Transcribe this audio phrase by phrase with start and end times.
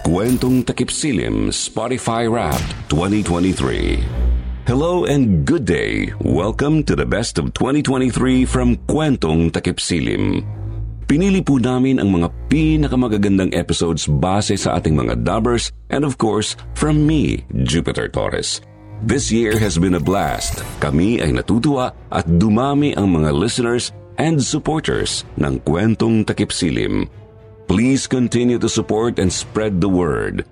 [0.00, 4.00] Kwentong Takip Silim Spotify Wrapped 2023.
[4.64, 6.08] Hello and good day.
[6.24, 10.40] Welcome to the best of 2023 from Kwentong Takip Silim.
[11.04, 16.56] Pinili po namin ang mga pinakamagagandang episodes base sa ating mga dubbers and of course,
[16.72, 18.64] from me, Jupiter Torres.
[19.04, 20.64] This year has been a blast.
[20.80, 27.19] Kami ay natutuwa at dumami ang mga listeners and supporters ng Kwentong Takip Silim.
[27.70, 30.42] Please continue to support and spread the word.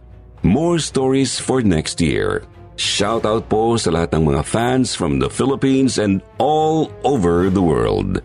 [0.47, 2.47] More stories for next year.
[2.79, 7.59] Shout out po sa lahat ng mga fans from the Philippines and all over the
[7.59, 8.23] world.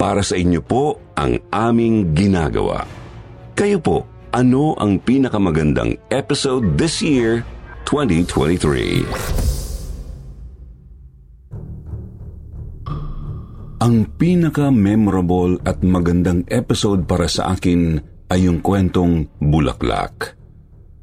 [0.00, 2.88] Para sa inyo po ang aming ginagawa.
[3.52, 7.44] Kayo po, ano ang pinakamagandang episode this year,
[7.84, 9.04] 2023?
[13.84, 20.40] Ang pinaka-memorable at magandang episode para sa akin ay yung kwentong Bulaklak.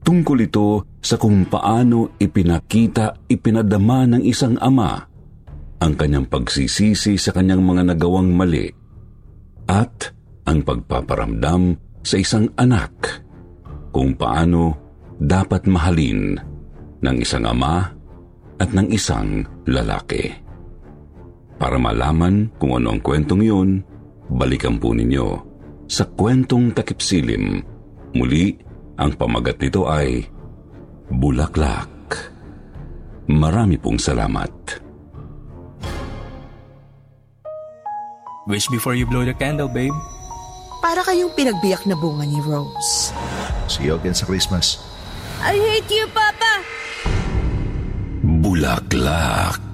[0.02, 4.98] Tungkol ito sa kung paano ipinakita, ipinadama ng isang ama
[5.78, 8.66] ang kanyang pagsisisi sa kanyang mga nagawang mali
[9.70, 10.10] at
[10.50, 13.22] ang pagpaparamdam sa isang anak
[13.94, 14.74] kung paano
[15.22, 16.34] dapat mahalin
[17.06, 17.86] ng isang ama
[18.58, 20.34] at ng isang lalaki.
[21.62, 23.70] Para malaman kung ano ang kwentong yun,
[24.32, 25.49] balikan po ninyo
[25.90, 27.66] sa kwentong takipsilim.
[28.14, 28.54] Muli,
[29.02, 30.22] ang pamagat nito ay
[31.10, 31.90] Bulaklak.
[33.26, 34.54] Marami pong salamat.
[38.50, 39.94] Wish before you blow the candle, babe.
[40.82, 43.14] Para kayong pinagbiyak na bunga ni Rose.
[43.70, 44.82] See you again sa Christmas.
[45.46, 46.66] I hate you, Papa!
[48.42, 49.69] Bulaklak.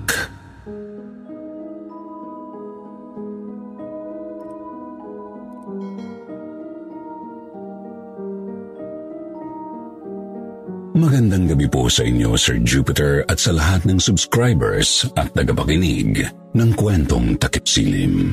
[10.96, 16.24] Magandang gabi po sa inyo, Sir Jupiter, at sa lahat ng subscribers at tagapakinig
[16.56, 18.32] ng kwentong takipsilim.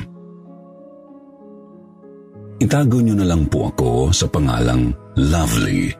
[2.63, 5.91] Itago niyo na lang po ako sa pangalang Lovely.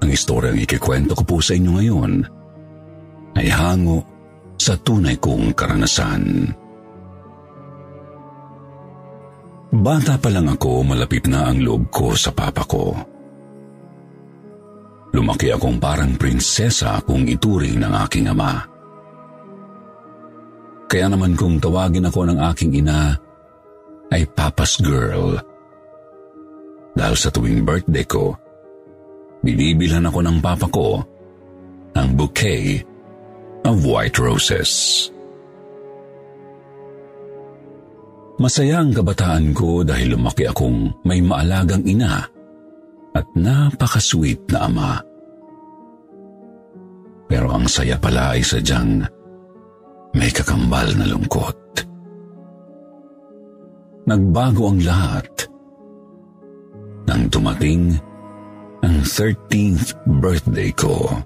[0.00, 2.12] Ang istoryang ikikwento ko po sa inyo ngayon
[3.36, 4.00] ay hango
[4.56, 6.48] sa tunay kong karanasan.
[9.68, 13.11] Bata pa lang ako, malapit na ang loob ko sa papa ko.
[15.12, 18.64] Lumaki akong parang prinsesa kung ituring ng aking ama.
[20.88, 23.16] Kaya naman kung tawagin ako ng aking ina,
[24.12, 25.36] ay Papa's Girl.
[26.92, 28.36] Dahil sa tuwing birthday ko,
[29.40, 31.00] binibilhan ako ng papa ko
[31.92, 32.84] ng bouquet
[33.68, 35.08] of white roses.
[38.40, 42.31] Masaya ang kabataan ko dahil lumaki akong may maalagang ina
[43.12, 44.92] at napaka-sweet na ama.
[47.28, 49.04] Pero ang saya pala ay sadyang
[50.12, 51.56] may kakambal na lungkot.
[54.04, 55.28] Nagbago ang lahat
[57.08, 57.96] nang dumating
[58.82, 61.22] ang 13th birthday ko.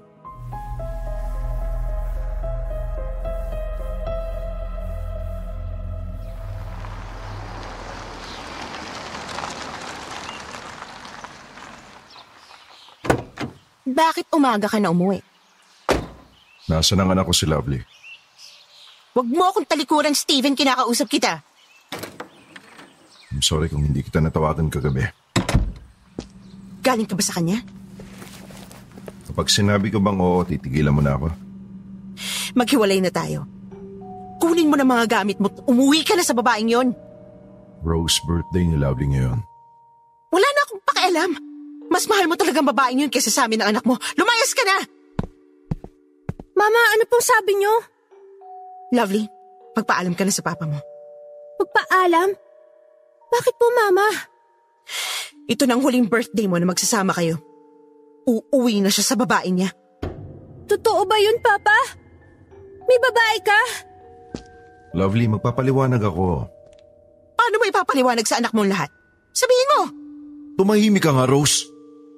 [13.97, 15.25] Bakit umaga ka na umuwi?
[16.69, 17.81] Nasaan ang anak ko si Lovely?
[19.17, 21.41] Huwag mo akong talikuran, Steven, kinakausap kita.
[23.33, 25.09] I'm sorry kung hindi kita natawagan kagabi.
[26.85, 27.65] Galing ka ba sa kanya?
[29.33, 31.33] Kapag sinabi ko bang oo, titigilan mo na ako.
[32.53, 33.49] Maghiwalay na tayo.
[34.37, 36.89] Kunin mo na mga gamit mo umuwi ka na sa babaeng yon.
[37.81, 39.41] Rose birthday ni Lovely ngayon.
[40.29, 41.56] Wala na akong pakialam.
[41.91, 43.95] Mas mahal mo talagang babaeng yun kaysa sa amin ng anak mo.
[44.19, 44.79] Lumayas ka na!
[46.57, 47.73] Mama, ano pong sabi niyo?
[48.97, 49.29] Lovely,
[49.77, 50.81] magpaalam ka na sa papa mo.
[51.61, 52.33] Magpaalam?
[53.29, 54.07] Bakit po, Mama?
[55.47, 57.39] Ito na ang huling birthday mo na magsasama kayo.
[58.27, 59.71] Uuwi na siya sa babae niya.
[60.67, 61.77] Totoo ba yun, Papa?
[62.87, 63.61] May babae ka?
[64.97, 66.49] Lovely, magpapaliwanag ako.
[67.37, 68.91] Paano mo ipapaliwanag sa anak mong lahat?
[69.37, 69.81] Sabihin mo!
[70.57, 71.69] Tumahimik ka nga, Rose.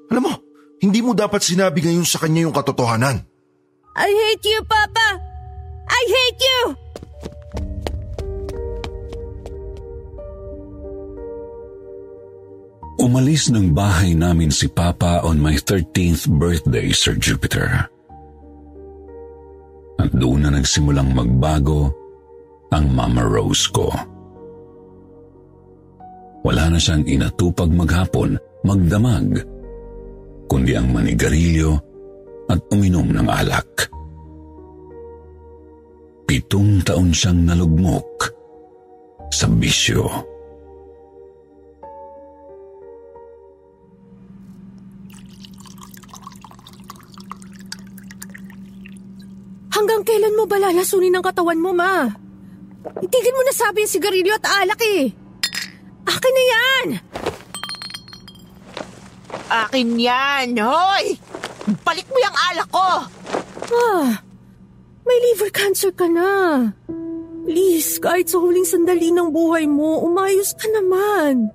[0.08, 0.34] Alam mo,
[0.80, 3.20] hindi mo dapat sinabi ngayon sa kanya yung katotohanan.
[3.98, 5.08] I hate you, Papa!
[5.88, 6.60] I hate you!
[12.98, 17.86] Umalis ng bahay namin si Papa on my 13th birthday, Sir Jupiter.
[19.98, 21.90] At doon na nagsimulang magbago
[22.74, 23.90] ang Mama Rose ko.
[26.42, 29.42] Wala na siyang inatupag maghapon, magdamag,
[30.48, 31.76] kundi ang manigarilyo
[32.48, 33.92] at uminom ng alak.
[36.24, 38.32] Pitong taon siyang nalugmok
[39.28, 40.08] sa bisyo.
[49.68, 52.08] Hanggang kailan mo ba lalasunin ang katawan mo, Ma?
[52.98, 55.12] Itigil mo na sabi yung sigarilyo at alak eh.
[56.08, 56.86] Akin na yan!
[59.48, 61.16] Akin yan, hoy!
[61.80, 62.90] Balik mo yung alak ko!
[63.68, 64.20] Ah,
[65.08, 66.68] may liver cancer ka na.
[67.48, 71.48] Please, kahit sa huling sandali ng buhay mo, umayos ka naman.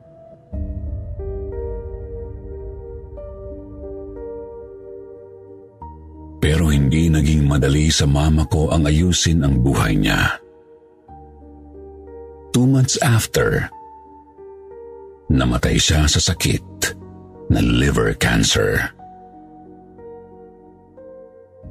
[6.42, 10.42] Pero hindi naging madali sa mama ko ang ayusin ang buhay niya.
[12.50, 13.70] Two months after,
[15.30, 16.74] namatay siya sa sakit
[17.54, 18.82] na liver cancer.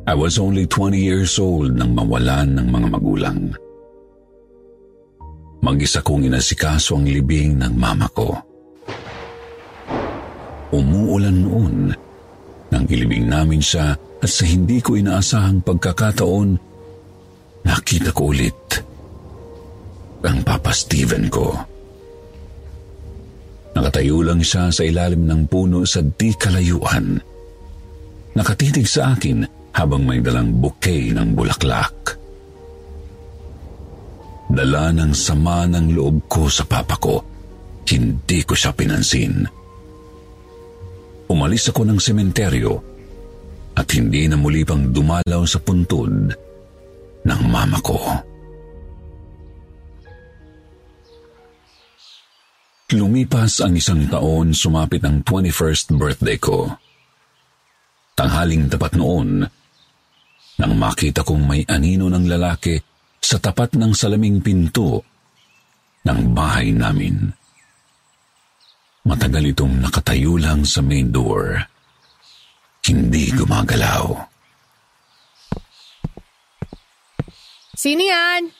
[0.06, 3.40] I was only 20 years old nang mawalan ng mga magulang.
[5.62, 8.34] Mag-isa kong inasikaso ang libing ng mama ko.
[10.74, 11.76] Umuulan noon
[12.70, 16.50] nang ilibing namin siya at sa hindi ko inaasahang pagkakataon,
[17.62, 18.58] nakita ko ulit
[20.22, 21.71] ang Papa Steven ko.
[23.72, 27.16] Nakatayo lang siya sa ilalim ng puno sa di kalayuan.
[28.36, 32.16] Nakatitig sa akin habang may dalang bouquet ng bulaklak.
[34.52, 37.24] Dala ng sama ng loob ko sa papa ko,
[37.88, 39.48] hindi ko siya pinansin.
[41.32, 42.72] Umalis ako ng sementeryo
[43.72, 46.12] at hindi na muli pang dumalaw sa puntod
[47.24, 47.96] ng mama ko.
[52.92, 56.68] Lumipas ang isang taon, sumapit ang 21st birthday ko.
[58.12, 59.48] Tanghaling tapat noon,
[60.60, 62.76] nang makita kong may anino ng lalaki
[63.16, 65.00] sa tapat ng salaming pinto
[66.04, 67.32] ng bahay namin.
[69.08, 71.64] Matagal itong nakatayo lang sa main door.
[72.84, 74.04] Hindi gumagalaw.
[77.72, 78.52] Sino yan?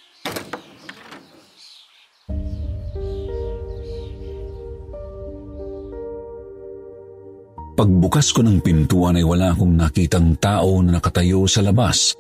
[7.83, 12.15] Pagbukas ko ng pintuan ay wala akong nakitang tao na nakatayo sa labas.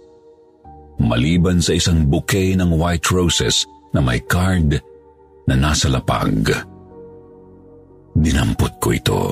[0.99, 3.63] Maliban sa isang bouquet ng white roses
[3.95, 4.83] na may card
[5.47, 6.51] na nasa lapag.
[8.19, 9.23] Dinampot ko ito.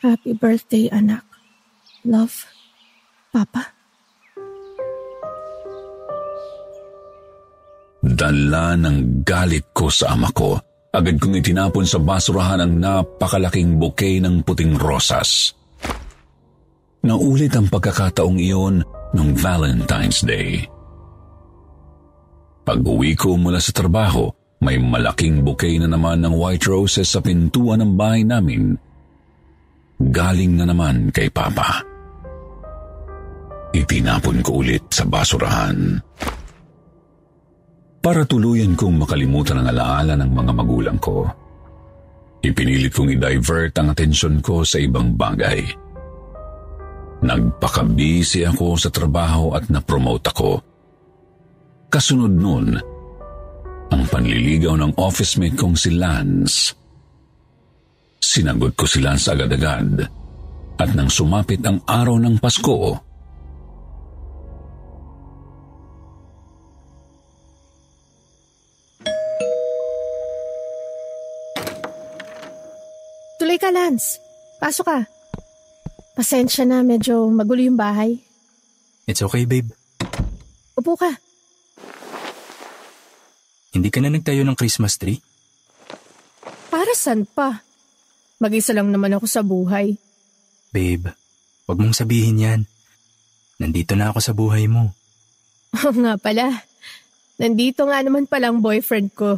[0.00, 1.28] Happy birthday, anak.
[2.08, 2.48] Love,
[3.28, 3.81] Papa.
[8.02, 10.58] Dala ng galit ko sa ama ko.
[10.92, 15.54] Agad kong itinapon sa basurahan ang napakalaking bouquet ng puting rosas.
[17.06, 18.82] Naulit ang pagkakataong iyon
[19.14, 20.66] noong Valentine's Day.
[22.62, 24.30] Pag uwi ko mula sa trabaho,
[24.62, 28.78] may malaking bouquet na naman ng white roses sa pintuan ng bahay namin.
[29.98, 31.82] Galing na naman kay Papa.
[33.72, 35.98] Itinapon ko ulit sa basurahan.
[38.02, 41.22] Para tuluyan kong makalimutan ang alaala ng mga magulang ko.
[42.42, 45.62] Ipinilit kong i-divert ang atensyon ko sa ibang bagay.
[47.22, 50.52] Nagpakabisi ako sa trabaho at na-promote ako.
[51.86, 52.74] Kasunod nun,
[53.94, 56.74] ang panliligaw ng office mate kong si Lance.
[58.18, 60.02] Sinagot ko si Lance agad-agad
[60.74, 62.98] at nang sumapit ang araw ng Pasko,
[73.42, 74.22] Tuloy ka, Lance.
[74.62, 74.98] Pasok ka.
[76.14, 78.22] Pasensya na, medyo magulo yung bahay.
[79.10, 79.66] It's okay, babe.
[80.78, 81.10] Upo ka.
[83.74, 85.18] Hindi ka na nagtayo ng Christmas tree?
[86.70, 87.66] Para saan pa?
[88.38, 89.98] Mag-isa lang naman ako sa buhay.
[90.70, 91.10] Babe,
[91.66, 92.60] wag mong sabihin yan.
[93.58, 94.94] Nandito na ako sa buhay mo.
[95.82, 96.62] Oo nga pala.
[97.42, 99.34] Nandito nga naman palang boyfriend ko.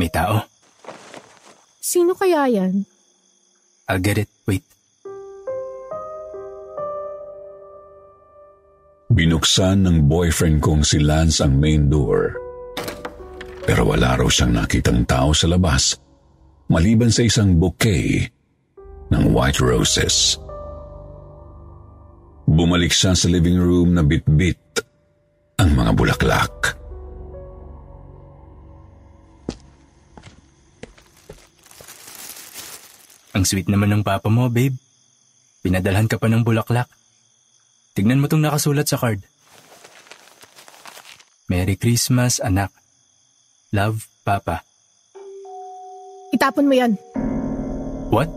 [0.00, 0.55] May tao.
[1.86, 2.82] Sino kaya yan?
[3.86, 4.26] I'll get it.
[4.42, 4.66] Wait.
[9.06, 12.34] Binuksan ng boyfriend kong si Lance ang main door.
[13.62, 15.94] Pero wala raw siyang nakitang tao sa labas
[16.66, 18.34] maliban sa isang bouquet
[19.14, 20.42] ng white roses.
[22.50, 24.82] Bumalik siya sa living room na bit-bit
[25.62, 26.74] ang mga bulaklak.
[33.36, 34.72] Ang sweet naman ng papa mo, babe.
[35.60, 36.88] Pinadalhan ka pa ng bulaklak.
[37.92, 39.20] Tignan mo tong nakasulat sa card.
[41.52, 42.72] Merry Christmas, anak.
[43.76, 44.64] Love, Papa.
[46.32, 46.96] Itapon mo yan.
[48.08, 48.32] What?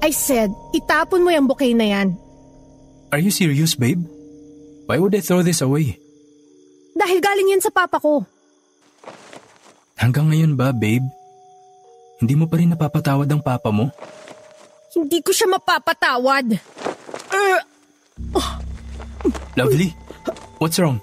[0.00, 2.08] I said, itapon mo yung bouquet na yan.
[3.12, 4.00] Are you serious, babe?
[4.88, 6.00] Why would I throw this away?
[6.96, 8.24] Dahil galing yan sa papa ko.
[10.00, 11.04] Hanggang ngayon ba, babe?
[12.16, 13.92] Hindi mo pa rin napapatawad ang papa mo?
[14.96, 16.56] Hindi ko siya mapapatawad.
[17.28, 17.60] Uh,
[19.56, 19.92] Lovely,
[20.56, 20.96] what's wrong?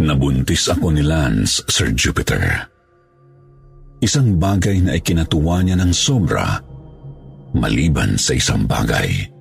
[0.00, 2.68] Nabuntis ako ni Lance, Sir Jupiter.
[4.04, 6.60] Isang bagay na ikinatuwa niya ng sobra,
[7.56, 9.33] maliban sa isang bagay.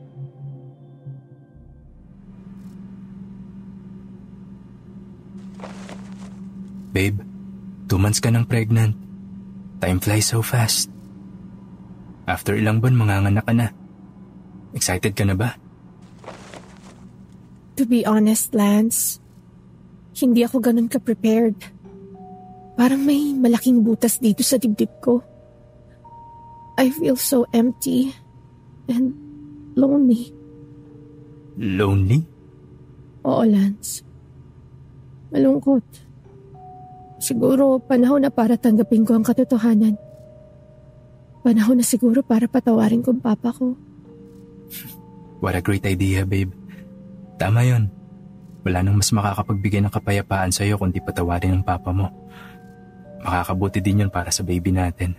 [6.94, 7.18] Babe,
[7.90, 8.94] two months ka nang pregnant.
[9.82, 10.94] Time flies so fast.
[12.30, 13.68] After ilang buwan, manganganak ka na.
[14.78, 15.58] Excited ka na ba?
[17.82, 19.18] To be honest, Lance,
[20.14, 21.58] hindi ako ganun ka-prepared.
[22.78, 25.26] Parang may malaking butas dito sa dibdib ko.
[26.78, 28.14] I feel so empty
[28.86, 29.18] and
[29.74, 30.30] lonely.
[31.58, 32.22] Lonely?
[33.26, 34.06] Oo, Lance.
[35.34, 36.13] Malungkot.
[37.24, 39.96] Siguro panahon na para tanggapin ko ang katotohanan.
[41.40, 43.80] Panahon na siguro para patawarin ko ang papa ko.
[45.44, 46.52] What a great idea, babe.
[47.40, 47.88] Tama yon.
[48.68, 52.12] Wala nang mas makakapagbigay ng kapayapaan sa'yo kundi patawarin ng papa mo.
[53.24, 55.16] Makakabuti din yon para sa baby natin.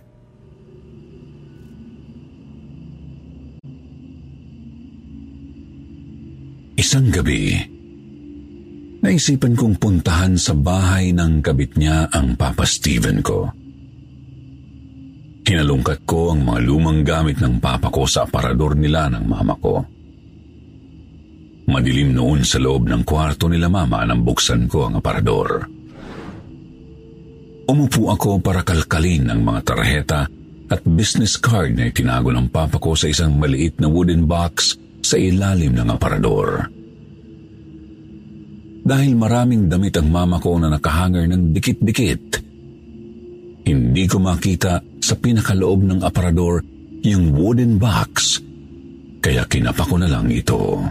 [6.77, 7.57] Isang gabi,
[9.05, 13.45] naisipan kong puntahan sa bahay ng kabit niya ang Papa Steven ko.
[15.45, 19.77] Hinalungkat ko ang mga lumang gamit ng papa ko sa aparador nila ng mama ko.
[21.69, 25.69] Madilim noon sa loob ng kwarto nila mama nang buksan ko ang aparador.
[27.69, 30.25] Umupo ako para kalkalin ang mga tarheta
[30.65, 35.13] at business card na itinago ng papa ko sa isang maliit na wooden box sa
[35.13, 36.73] ilalim ng aparador.
[38.85, 42.37] Dahil maraming damit ang mama ko na nakahanger ng dikit-dikit,
[43.65, 46.61] hindi ko makita sa pinakaloob ng aparador
[47.01, 48.37] yung wooden box,
[49.25, 50.85] kaya kinapa ko na lang ito.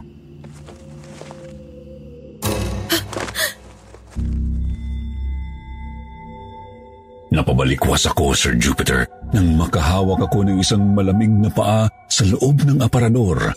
[7.31, 12.79] Napabalikwas ako, Sir Jupiter, nang makahawak ako ng isang malamig na paa sa loob ng
[12.83, 13.55] aparador.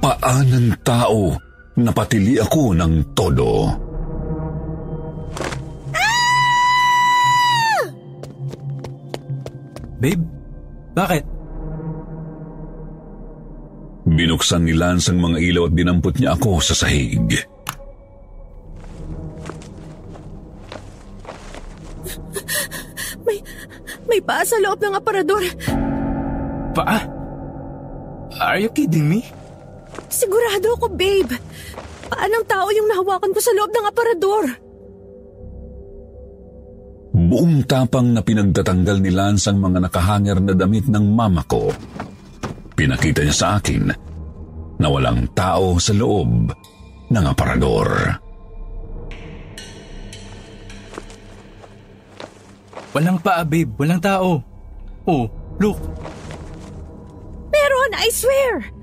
[0.00, 1.36] Paa ng tao,
[1.74, 3.66] napatili ako ng todo.
[9.98, 10.22] Babe,
[10.92, 11.24] bakit?
[14.04, 17.24] Binuksan ni Lance ang mga ilaw at dinampot niya ako sa sahig.
[23.24, 23.40] May,
[24.04, 25.40] may paa sa loob ng aparador.
[26.76, 27.00] Paa?
[28.44, 29.24] Are you kidding me?
[30.10, 31.34] Sigurado ako, babe.
[32.10, 34.44] Paa ng tao yung nahawakan ko sa loob ng aparador.
[37.14, 41.70] Buong tapang na pinagtatanggal ni Lance ang mga nakahanger na damit ng mama ko.
[42.74, 43.86] Pinakita niya sa akin
[44.82, 46.50] na walang tao sa loob
[47.14, 48.18] ng aparador.
[52.94, 53.70] Walang paa, babe.
[53.78, 54.42] Walang tao.
[55.06, 55.26] Oh,
[55.58, 55.78] look.
[57.50, 58.73] Meron, I swear.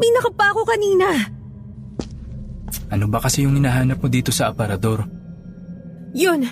[0.00, 1.08] May nakapa ako kanina.
[2.90, 5.04] Ano ba kasi yung hinahanap mo dito sa aparador?
[6.16, 6.48] Yun.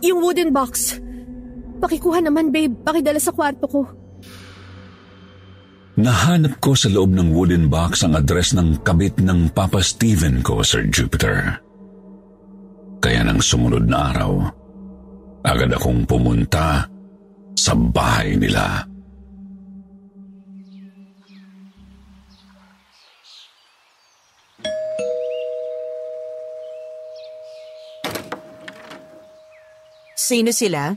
[0.00, 0.96] Yung wooden box.
[1.82, 2.72] Pakikuha naman, babe.
[2.86, 3.80] Pakidala sa kwarto ko.
[6.00, 10.64] Nahanap ko sa loob ng wooden box ang address ng kabit ng Papa Steven ko,
[10.64, 11.60] Sir Jupiter.
[13.00, 14.32] Kaya nang sumunod na araw,
[15.44, 16.88] agad akong pumunta
[17.56, 18.89] sa bahay nila.
[30.20, 30.92] Sino sila?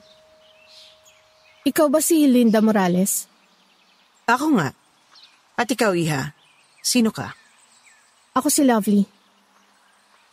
[1.64, 3.24] Ikaw ba si Linda Morales?
[4.28, 4.76] Ako nga.
[5.56, 6.36] At ikaw, Iha.
[6.84, 7.32] Sino ka?
[8.36, 9.08] Ako si Lovely.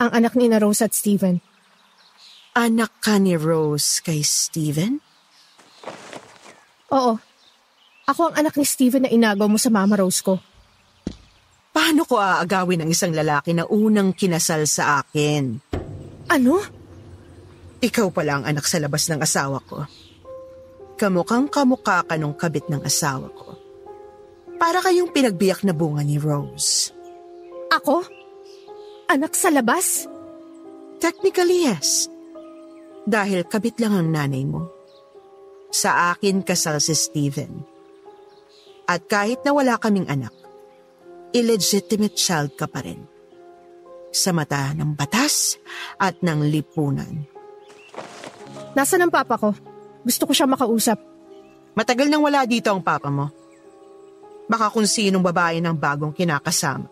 [0.03, 1.39] Ang anak ni na Rose at Steven.
[2.59, 4.99] Anak ka ni Rose kay Steven?
[6.91, 7.15] Oo.
[8.11, 10.43] Ako ang anak ni Steven na inagaw mo sa mama Rose ko.
[11.71, 15.63] Paano ko aagawin ang isang lalaki na unang kinasal sa akin?
[16.27, 16.80] Ano?
[17.81, 19.89] Ikaw pala ang anak sa labas ng asawa ko.
[21.01, 23.57] Kamukhang kamukha ka nung kabit ng asawa ko.
[24.61, 26.93] Para kayong pinagbiyak na bunga ni Rose.
[27.73, 28.05] Ako?
[29.09, 30.05] Anak sa labas?
[31.01, 32.13] Technically, yes.
[33.09, 34.69] Dahil kabit lang ang nanay mo.
[35.73, 37.65] Sa akin kasal si Steven.
[38.85, 40.37] At kahit na wala kaming anak,
[41.33, 43.09] illegitimate child ka pa rin.
[44.13, 45.57] Sa mata ng batas
[45.97, 47.40] at ng lipunan.
[48.75, 49.51] Nasaan ang papa ko?
[50.07, 50.99] Gusto ko siya makausap.
[51.75, 53.31] Matagal nang wala dito ang papa mo.
[54.51, 56.91] Baka kung sinong babae ng bagong kinakasama.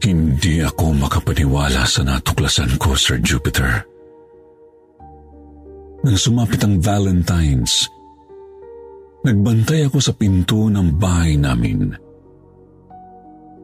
[0.00, 3.84] Hindi ako makapaniwala sa natuklasan ko, Sir Jupiter.
[6.00, 7.84] Nang sumapit ang Valentine's,
[9.20, 11.92] nagbantay ako sa pinto ng bahay namin.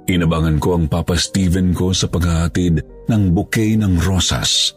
[0.06, 2.78] Inabangan ko ang Papa Steven ko sa paghahatid
[3.10, 4.70] ng bouquet ng rosas.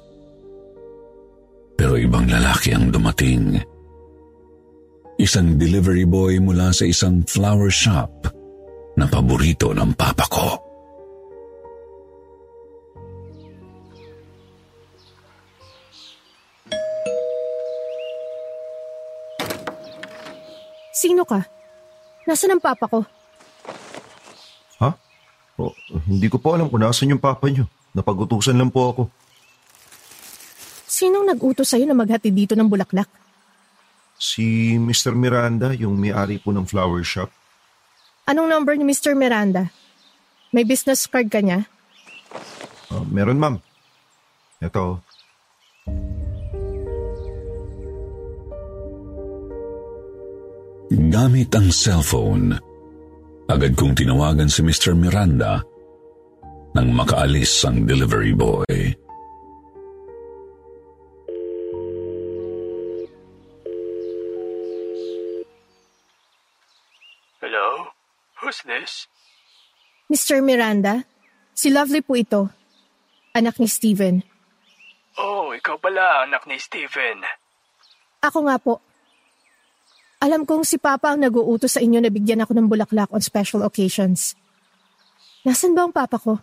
[1.78, 3.62] Pero ibang lalaki ang dumating.
[5.22, 8.10] Isang delivery boy mula sa isang flower shop
[8.98, 10.50] na paborito ng papa ko.
[20.90, 21.40] Sino ka?
[22.26, 23.19] Nasaan ang papa ko?
[25.60, 25.76] Oh,
[26.08, 27.68] hindi ko po alam kung nasan yung papa niyo.
[27.92, 29.04] Napagutusan lang po ako.
[30.88, 33.12] Sinong nag-utos sa'yo na maghati dito ng bulaklak?
[34.16, 35.12] Si Mr.
[35.16, 37.28] Miranda, yung may-ari po ng flower shop.
[38.24, 39.20] Anong number ni Mr.
[39.20, 39.68] Miranda?
[40.56, 41.68] May business card ka niya?
[42.90, 43.56] Ah, meron ma'am.
[44.64, 45.04] Ito.
[50.90, 52.58] Gamit ang cellphone,
[53.50, 54.94] agad kong tinawagan si Mr.
[54.94, 55.66] Miranda
[56.78, 58.70] nang makaalis ang delivery boy.
[67.42, 67.90] Hello?
[68.46, 69.10] Who's this?
[70.14, 70.46] Mr.
[70.46, 71.10] Miranda?
[71.58, 72.54] Si Lovely po ito.
[73.34, 74.22] Anak ni Steven.
[75.18, 77.26] Oh, ikaw pala, anak ni Steven.
[78.22, 78.78] Ako nga po.
[80.20, 83.64] Alam kong si Papa ang nag-uutos sa inyo na bigyan ako ng bulaklak on special
[83.64, 84.36] occasions.
[85.48, 86.36] Nasaan ba ang Papa ko?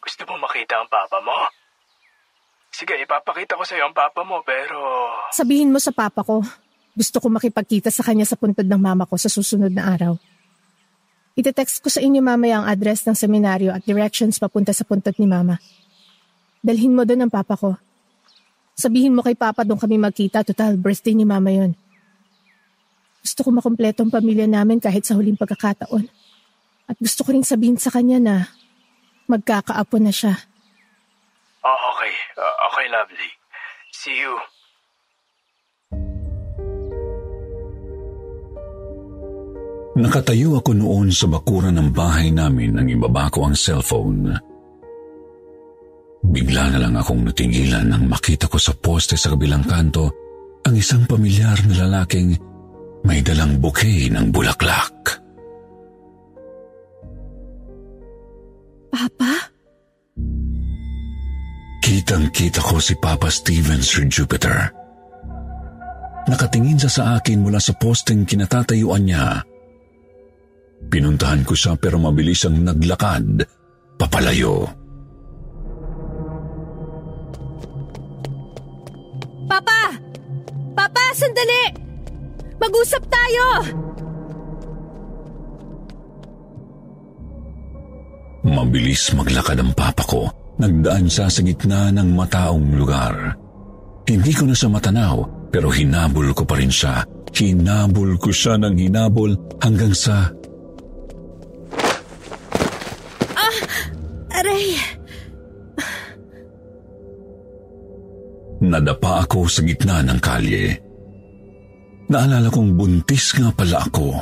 [0.00, 1.36] Gusto mo makita ang papa mo?
[2.72, 4.78] Sige, ipapakita ko sa'yo ang papa mo, pero...
[5.36, 6.40] Sabihin mo sa Papa ko.
[6.96, 10.16] Gusto ko makipagkita sa kanya sa puntod ng mama ko sa susunod na araw.
[11.36, 15.26] Ite-text ko sa inyo mamaya ang address ng seminaryo at directions papunta sa puntod ni
[15.28, 15.62] Mama.
[16.58, 17.78] Dalhin mo doon ang Papa ko.
[18.74, 21.78] Sabihin mo kay Papa doon kami magkita, total birthday ni Mama yon.
[23.28, 26.08] Gusto ko makompleto ang pamilya namin kahit sa huling pagkakataon.
[26.88, 28.34] At gusto ko rin sabihin sa kanya na
[29.28, 30.32] magkakaapo na siya.
[31.60, 32.12] Oh, okay.
[32.40, 33.30] Uh, okay, lovely.
[33.92, 34.32] See you.
[40.00, 44.40] Nakatayo ako noon sa bakuran ng bahay namin nang ibaba ko ang cellphone.
[46.24, 50.08] Bigla na lang akong natigilan nang makita ko sa poste sa kabilang kanto
[50.64, 52.47] ang isang pamilyar na lalaking
[53.06, 54.94] may dalang bouquet ng bulaklak.
[58.88, 59.34] Papa?
[61.84, 64.74] Kitang-kita ko si Papa Steven Sir Jupiter.
[66.28, 69.40] Nakatingin siya sa akin mula sa posteng kinatatayuan niya.
[70.92, 73.48] Pinuntahan ko siya pero mabilis ang naglakad
[73.96, 74.68] papalayo.
[79.48, 79.96] Papa!
[80.76, 81.87] Papa, sandali!
[82.58, 83.46] Mag-usap tayo!
[88.48, 90.26] Mabilis maglakad ang papa ko.
[90.58, 93.14] Nagdaan siya sa gitna ng mataong lugar.
[94.10, 95.16] Hindi ko na siya matanaw
[95.54, 97.06] pero hinabol ko pa rin siya.
[97.30, 99.30] Hinabol ko siya ng hinabol
[99.62, 100.34] hanggang sa
[104.38, 104.78] Aray!
[108.62, 110.87] nadapa ako sa gitna ng kalye.
[112.08, 114.16] Naalala kong buntis nga pala ako.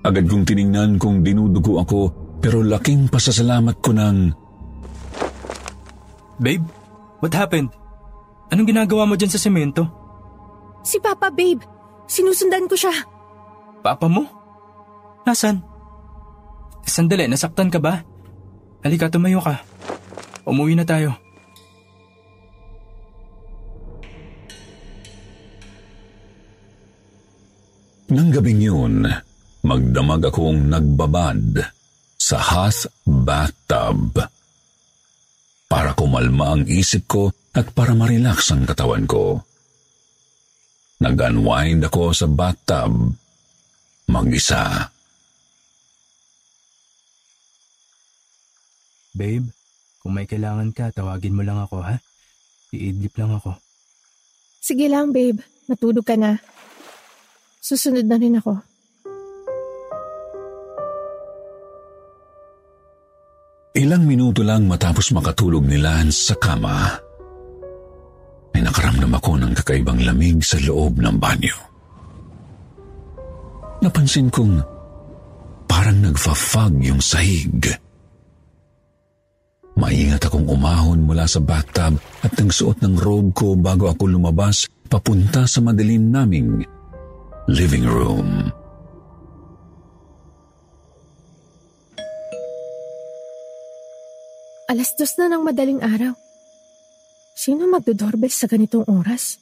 [0.00, 2.00] Agad kong tiningnan kung dinudugo ako
[2.40, 4.16] pero laking pasasalamat ko ng...
[6.40, 6.64] Babe,
[7.20, 7.68] what happened?
[8.48, 9.84] Anong ginagawa mo dyan sa semento?
[10.80, 11.60] Si Papa, babe.
[12.08, 12.96] Sinusundan ko siya.
[13.84, 14.24] Papa mo?
[15.28, 15.60] Nasaan?
[16.80, 18.00] Sandali, nasaktan ka ba?
[18.80, 19.60] Halika, tumayo ka.
[20.48, 21.12] Umuwi na tayo.
[28.10, 29.06] Nang gabing yun,
[29.62, 31.62] magdamag akong nagbabad
[32.18, 34.18] sa hot bathtub.
[35.70, 39.38] Para kumalma ang isip ko at para marelax ang katawan ko.
[40.98, 43.14] Nag-unwind ako sa bathtub
[44.10, 44.90] mag-isa.
[49.14, 49.46] Babe,
[50.02, 52.02] kung may kailangan ka, tawagin mo lang ako ha.
[52.74, 53.54] Iidlip lang ako.
[54.58, 55.38] Sige lang, babe.
[55.70, 56.42] Matulog ka na.
[57.60, 58.56] Susunod na rin ako.
[63.76, 66.88] Ilang minuto lang matapos makatulog ni Lance sa kama,
[68.56, 71.54] ay nakaramdam ako ng kakaibang lamig sa loob ng banyo.
[73.84, 74.60] Napansin kong
[75.68, 77.70] parang nagfa-fog yung sahig.
[79.78, 85.48] Maingat akong umahon mula sa bathtub at nagsuot ng robe ko bago ako lumabas papunta
[85.48, 86.79] sa madilim naming
[87.48, 88.52] living room.
[94.68, 96.12] Alas dos na ng madaling araw.
[97.34, 99.40] Sino magdodoorbell sa ganitong oras?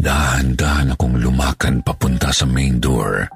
[0.00, 3.28] Dahan-dahan akong lumakan papunta sa main door.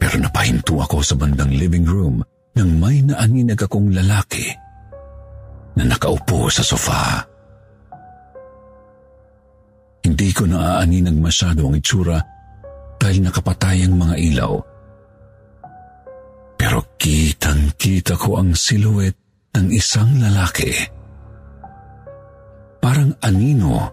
[0.00, 2.24] Pero napahinto ako sa bandang living room
[2.56, 4.48] nang may naaninag akong lalaki
[5.78, 7.22] na nakaupo sa sofa.
[10.00, 12.18] Hindi ko naaaninag masyado ang itsura
[12.96, 14.52] dahil nakapatay ang mga ilaw.
[16.60, 19.16] Pero kitang-kita ko ang siluet
[19.56, 20.72] ng isang lalaki.
[22.80, 23.92] Parang anino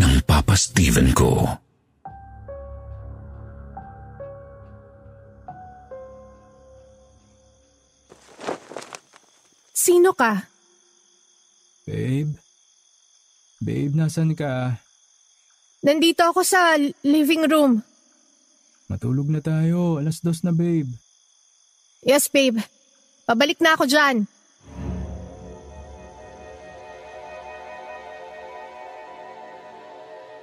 [0.00, 1.44] ng Papa Steven ko.
[9.76, 10.59] Sino ka?
[11.90, 12.38] Babe?
[13.58, 14.78] Babe, nasan ka?
[15.82, 17.82] Nandito ako sa living room.
[18.86, 19.98] Matulog na tayo.
[19.98, 20.86] Alas dos na, babe.
[22.06, 22.62] Yes, babe.
[23.26, 24.22] Pabalik na ako dyan.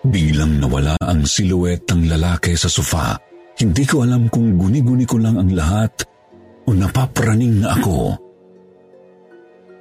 [0.08, 3.16] Biglang nawala ang siluet ng lalaki sa sofa.
[3.60, 6.04] Hindi ko alam kung guni-guni ko lang ang lahat
[6.68, 8.27] o napapraning na ako.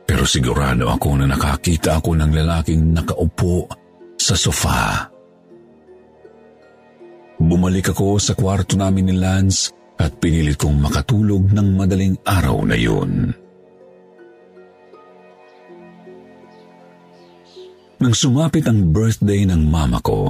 [0.06, 3.66] Pero sigurado ako na nakakita ako ng lalaking nakaupo
[4.14, 5.10] sa sofa.
[7.42, 12.76] Bumalik ako sa kwarto namin ni Lance at pinilit kong makatulog ng madaling araw na
[12.78, 13.34] yun.
[17.96, 20.28] Nang sumapit ang birthday ng mama ko,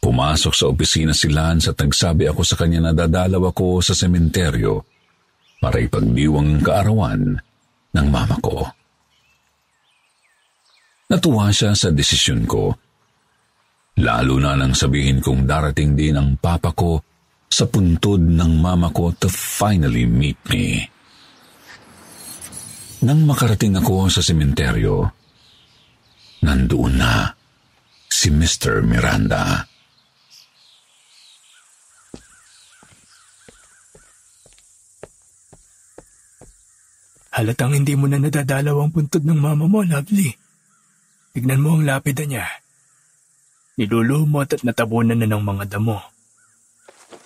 [0.00, 4.84] pumasok sa opisina si Lance at nagsabi ako sa kanya na dadalaw ako sa sementeryo
[5.60, 7.22] para ipagdiwang ang kaarawan
[7.94, 8.66] ng mama ko.
[11.10, 12.74] Natuwa siya sa desisyon ko,
[14.02, 16.98] lalo na nang sabihin kong darating din ang papa ko
[17.46, 20.82] sa puntod ng mama ko to finally meet me.
[23.04, 25.06] Nang makarating ako sa sementeryo,
[26.42, 27.30] nandoon na
[28.08, 28.80] si Mr.
[28.80, 29.73] Miranda.
[37.34, 40.30] Halatang hindi mo na nadadalaw ang puntod ng mama mo, lovely.
[41.34, 42.46] Tignan mo ang lapida niya.
[43.74, 45.98] Nilulumot at natabunan na ng mga damo.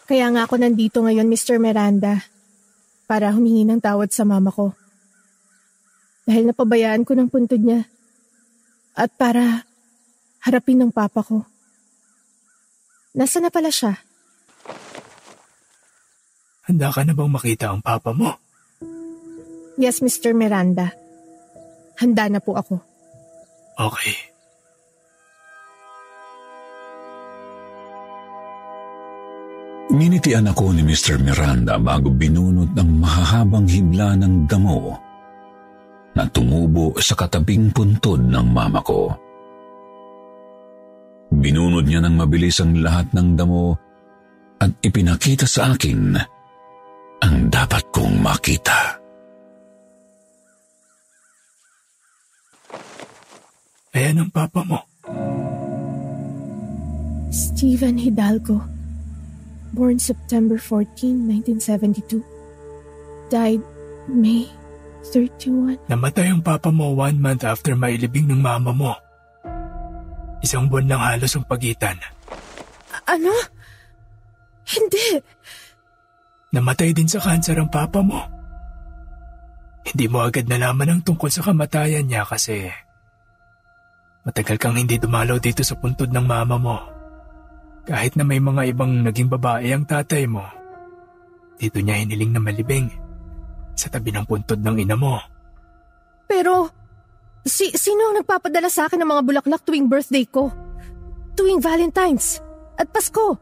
[0.08, 1.60] Kaya nga ako nandito ngayon, Mr.
[1.60, 2.24] Miranda.
[3.04, 4.72] Para humingi ng tawad sa mama ko.
[6.24, 7.84] Dahil napabayaan ko ng puntod niya.
[8.96, 9.68] At para
[10.40, 11.44] harapin ng papa ko.
[13.12, 14.00] Nasaan na pala siya?
[16.64, 18.47] Handa ka na bang makita ang papa mo?
[19.78, 20.34] Yes, Mr.
[20.34, 20.90] Miranda.
[22.02, 22.82] Handa na po ako.
[23.78, 24.14] Okay.
[29.94, 31.22] Minitian ako ni Mr.
[31.22, 34.98] Miranda bago binunot ng mahahabang hibla ng damo
[36.12, 39.14] na tumubo sa katabing puntod ng mama ko.
[41.30, 43.78] Binunod niya ng mabilis ang lahat ng damo
[44.58, 46.18] at ipinakita sa akin
[47.22, 48.97] ang dapat kong makita.
[53.96, 54.84] Ayan ang papa mo.
[57.32, 58.60] Steven Hidalgo.
[59.72, 61.28] Born September 14,
[61.60, 62.24] 1972.
[63.28, 63.60] Died
[64.08, 64.48] May
[65.12, 65.88] 31.
[65.88, 68.92] Namatay ang papa mo one month after mailibing ng mama mo.
[70.40, 72.00] Isang buwan lang halos ang pagitan.
[73.08, 73.32] Ano?
[74.68, 75.20] Hindi.
[76.52, 78.20] Namatay din sa kanser ang papa mo.
[79.88, 82.68] Hindi mo agad nalaman ang tungkol sa kamatayan niya kasi
[84.28, 86.76] matagal kang hindi dumalaw dito sa puntod ng mama mo.
[87.88, 90.44] Kahit na may mga ibang naging babae ang tatay mo,
[91.56, 92.92] dito niya hiniling na malibing
[93.72, 95.16] sa tabi ng puntod ng ina mo.
[96.28, 96.68] Pero,
[97.48, 100.52] si sino ang nagpapadala sa akin ng mga bulaklak tuwing birthday ko?
[101.32, 102.44] Tuwing Valentine's
[102.76, 103.40] at Pasko?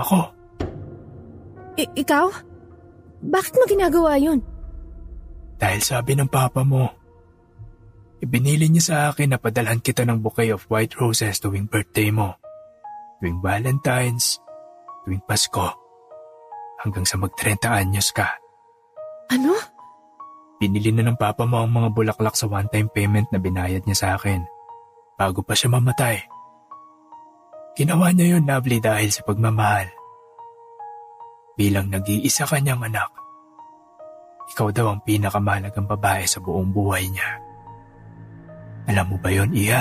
[0.00, 0.32] Ako,
[1.76, 2.32] I- ikaw?
[3.20, 4.40] Bakit mo ginagawa yun?
[5.64, 6.92] dahil sabi ng papa mo,
[8.24, 12.40] ibinili niya sa akin na padalhan kita ng bouquet of white roses tuwing birthday mo,
[13.20, 14.40] tuwing Valentine's,
[15.04, 15.68] tuwing Pasko,
[16.80, 18.40] hanggang sa mag-30 anyos ka.
[19.28, 19.52] Ano?
[20.56, 24.08] Binili na ng papa mo ang mga bulaklak sa one-time payment na binayad niya sa
[24.16, 24.40] akin
[25.20, 26.16] bago pa siya mamatay.
[27.76, 29.90] Ginawa niya yun, Lovely, dahil sa pagmamahal.
[31.58, 33.10] Bilang nag-iisa kanyang anak,
[34.54, 37.43] ikaw daw ang pinakamahalagang babae sa buong buhay niya.
[38.84, 39.80] Alam mo ba yon, Iya?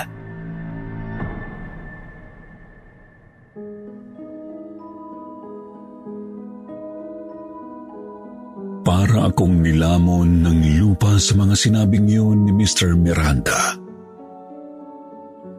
[8.84, 13.00] Para akong nilamon ng lupa sa mga sinabing yun ni Mr.
[13.00, 13.80] Miranda.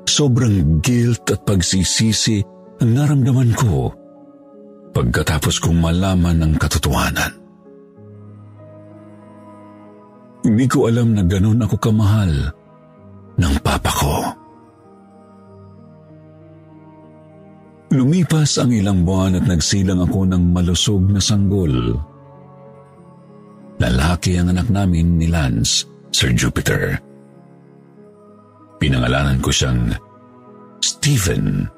[0.04, 2.44] Sobrang guilt at pagsisisi
[2.84, 3.90] ang naramdaman ko
[4.94, 7.32] pagkatapos kong malaman ang katotohanan.
[10.44, 12.52] Hindi ko alam na ganun ako kamahal
[13.38, 14.16] ng papa ko.
[17.94, 21.94] Lumipas ang ilang buwan at nagsilang ako ng malusog na sanggol.
[23.78, 26.98] Lalaki ang anak namin ni Lance, Sir Jupiter.
[28.82, 29.94] Pinangalanan ko siyang
[30.82, 31.70] Stephen.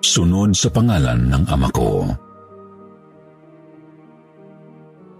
[0.00, 2.08] Sunod sa pangalan ng ama ko.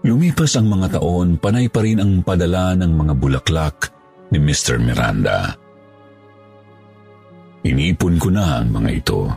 [0.07, 3.96] Lumipas ang mga taon, panay pa rin ang padala ng mga bulaklak
[4.31, 4.79] ni Mr.
[4.79, 5.55] Miranda.
[7.67, 9.27] Inipon ko na ang mga ito.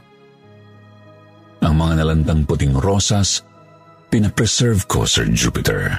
[1.60, 3.42] Ang mga nalantang puting rosas,
[4.08, 5.98] pinapreserve ko, Sir Jupiter.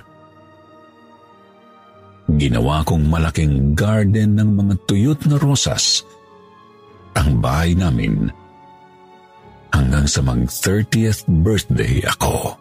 [2.31, 6.07] Ginawa kong malaking garden ng mga tuyot na rosas
[7.11, 8.31] ang bahay namin
[9.75, 12.60] hanggang sa mag 30th birthday ako.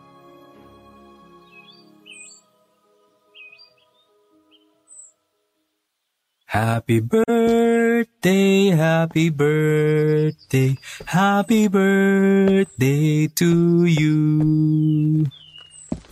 [6.51, 10.75] Happy birthday, happy birthday,
[11.07, 13.51] happy birthday to
[13.87, 14.19] you.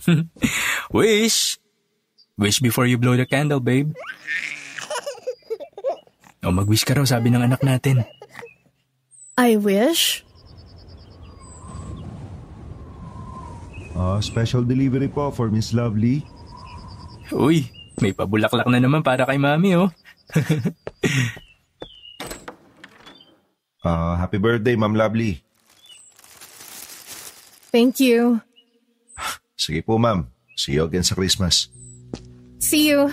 [0.95, 1.59] Wish!
[2.39, 3.91] Wish before you blow the candle, babe.
[6.47, 8.07] O mag-wish ka raw, sabi ng anak natin.
[9.35, 10.23] I wish.
[13.91, 16.23] Ah, special delivery po for Miss Lovely.
[17.35, 17.67] Uy,
[17.99, 19.91] may pabulaklak na naman para kay mami, oh.
[23.79, 25.39] Ah, happy birthday, Ma'am Lovely.
[27.71, 28.43] Thank you.
[29.55, 30.27] Sige po, ma'am.
[30.59, 31.71] See you again sa Christmas.
[32.59, 33.07] See you.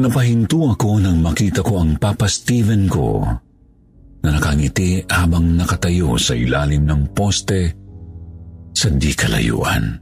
[0.00, 3.20] Napahinto ako nang makita ko ang Papa Steven ko
[4.24, 7.79] na nakangiti habang nakatayo sa ilalim ng poste
[8.74, 9.98] sa di kalayuan.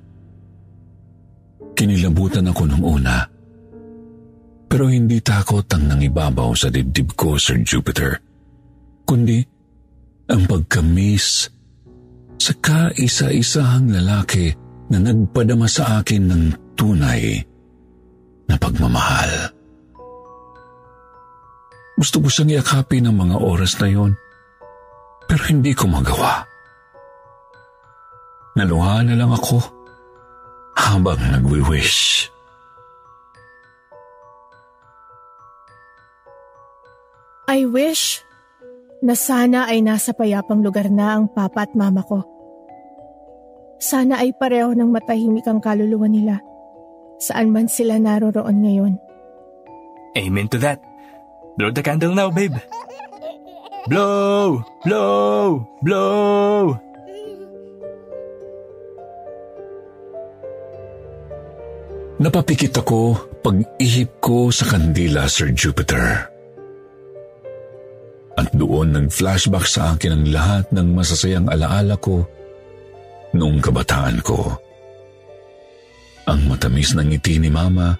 [1.78, 3.22] Kinilabutan ako nung una.
[4.68, 8.18] Pero hindi takot ang nangibabaw sa dibdib ko, Sir Jupiter.
[9.08, 9.40] Kundi
[10.28, 11.48] ang pagkamis
[12.36, 14.52] sa kaisa-isahang lalaki
[14.88, 16.44] na nagpadama sa akin ng
[16.76, 17.40] tunay
[18.48, 19.52] na pagmamahal.
[21.98, 24.12] Gusto ko siyang yakapin ng mga oras na yon,
[25.28, 26.47] pero hindi ko magawa.
[28.58, 29.62] Naluha na lang ako
[30.74, 32.26] habang nagwi-wish.
[37.46, 38.18] I wish
[38.98, 42.26] na sana ay nasa payapang lugar na ang papa at mama ko.
[43.78, 46.42] Sana ay pareho ng matahimik ang kaluluwa nila.
[47.22, 48.94] Saan man sila naroroon ngayon.
[50.18, 50.82] Amen to that.
[51.54, 52.58] Blow the candle now, babe.
[53.86, 54.66] Blow!
[54.82, 55.62] Blow!
[55.78, 56.74] Blow!
[62.28, 66.28] Napapikit ako pag-ihip ko sa kandila, Sir Jupiter.
[68.36, 72.28] At doon nag-flashback sa akin ang lahat ng masasayang alaala ko
[73.32, 74.44] noong kabataan ko.
[76.28, 77.96] Ang matamis ng ngiti ni Mama,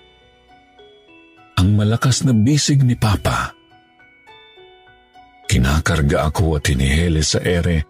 [1.57, 3.57] ang malakas na bisig ni Papa.
[5.49, 7.81] Kinakarga ako at hinihele sa ere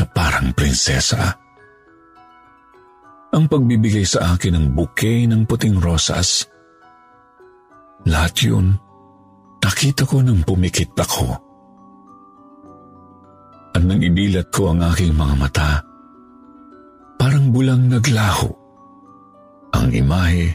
[0.00, 1.36] na parang prinsesa
[3.34, 6.46] ang pagbibigay sa akin ng bouquet ng puting rosas.
[8.06, 8.78] Lahat yun,
[9.58, 11.26] nakita ko nang pumikit ako.
[13.74, 15.70] At nang inilat ko ang aking mga mata,
[17.18, 18.48] parang bulang naglaho
[19.74, 20.54] ang imahe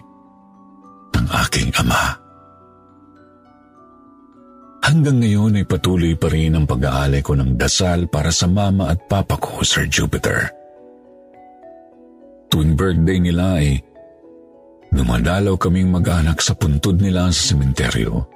[1.12, 2.18] ng aking ama.
[4.82, 9.06] Hanggang ngayon ay patuloy pa rin ang pag-aalay ko ng dasal para sa mama at
[9.06, 10.61] papa ko, Sir Jupiter.
[12.52, 13.80] Tuwing birthday nila ay
[14.92, 18.28] dumadalaw kaming mag-anak sa puntod nila sa sementeryo.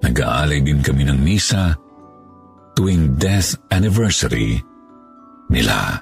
[0.00, 1.74] Nag-aalay din kami ng misa
[2.78, 4.62] tuwing death anniversary
[5.50, 5.98] nila.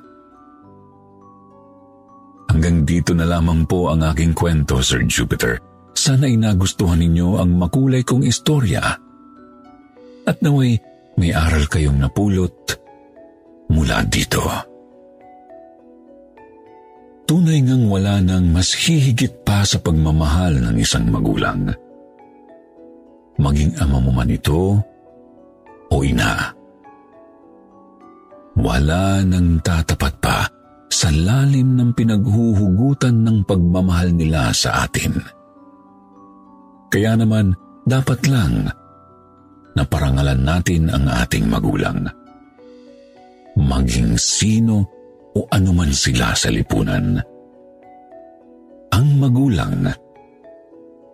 [2.49, 5.61] Hanggang dito na lamang po ang aking kwento, Sir Jupiter.
[5.97, 8.85] Sana ay nagustuhan ninyo ang makulay kong istorya.
[10.29, 10.77] At naway
[11.19, 12.55] may aral kayong napulot
[13.73, 14.45] mula dito.
[17.29, 21.69] Tunay ngang wala nang mas hihigit pa sa pagmamahal ng isang magulang.
[23.37, 24.81] Maging ama mo man ito
[25.93, 26.57] o ina.
[28.57, 30.49] Wala nang tatapat pa
[30.89, 35.21] sa lalim ng pinaghuhugutan ng pagmamahal nila sa atin.
[36.89, 37.53] Kaya naman,
[37.85, 38.73] dapat lang
[39.77, 42.09] na parangalan natin ang ating magulang.
[43.53, 44.98] Maging sino
[45.37, 47.21] o anuman sila sa lipunan.
[48.95, 49.89] Ang magulang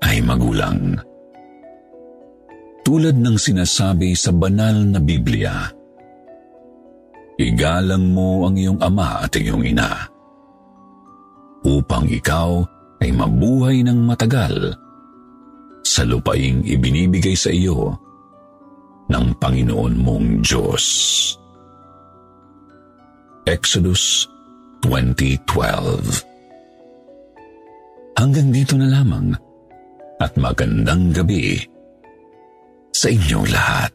[0.04, 1.00] ay magulang.
[2.84, 5.72] Tulad ng sinasabi sa banal na Biblia,
[7.34, 10.06] Igalang mo ang iyong ama at iyong ina
[11.66, 12.62] upang ikaw
[13.02, 14.70] ay mabuhay ng matagal
[15.82, 17.98] sa lupaing ibinibigay sa iyo
[19.10, 20.84] ng Panginoon mong Diyos.
[23.44, 24.24] Exodus
[24.80, 26.24] 2012
[28.16, 29.36] Hanggang dito na lamang
[30.16, 31.60] at magandang gabi
[32.94, 33.92] sa inyong lahat.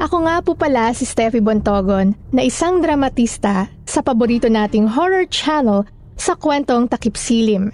[0.00, 5.84] Ako nga po pala si Steffi Bontogon na isang dramatista sa paborito nating horror channel
[6.16, 7.68] sa kwentong Takip Silim.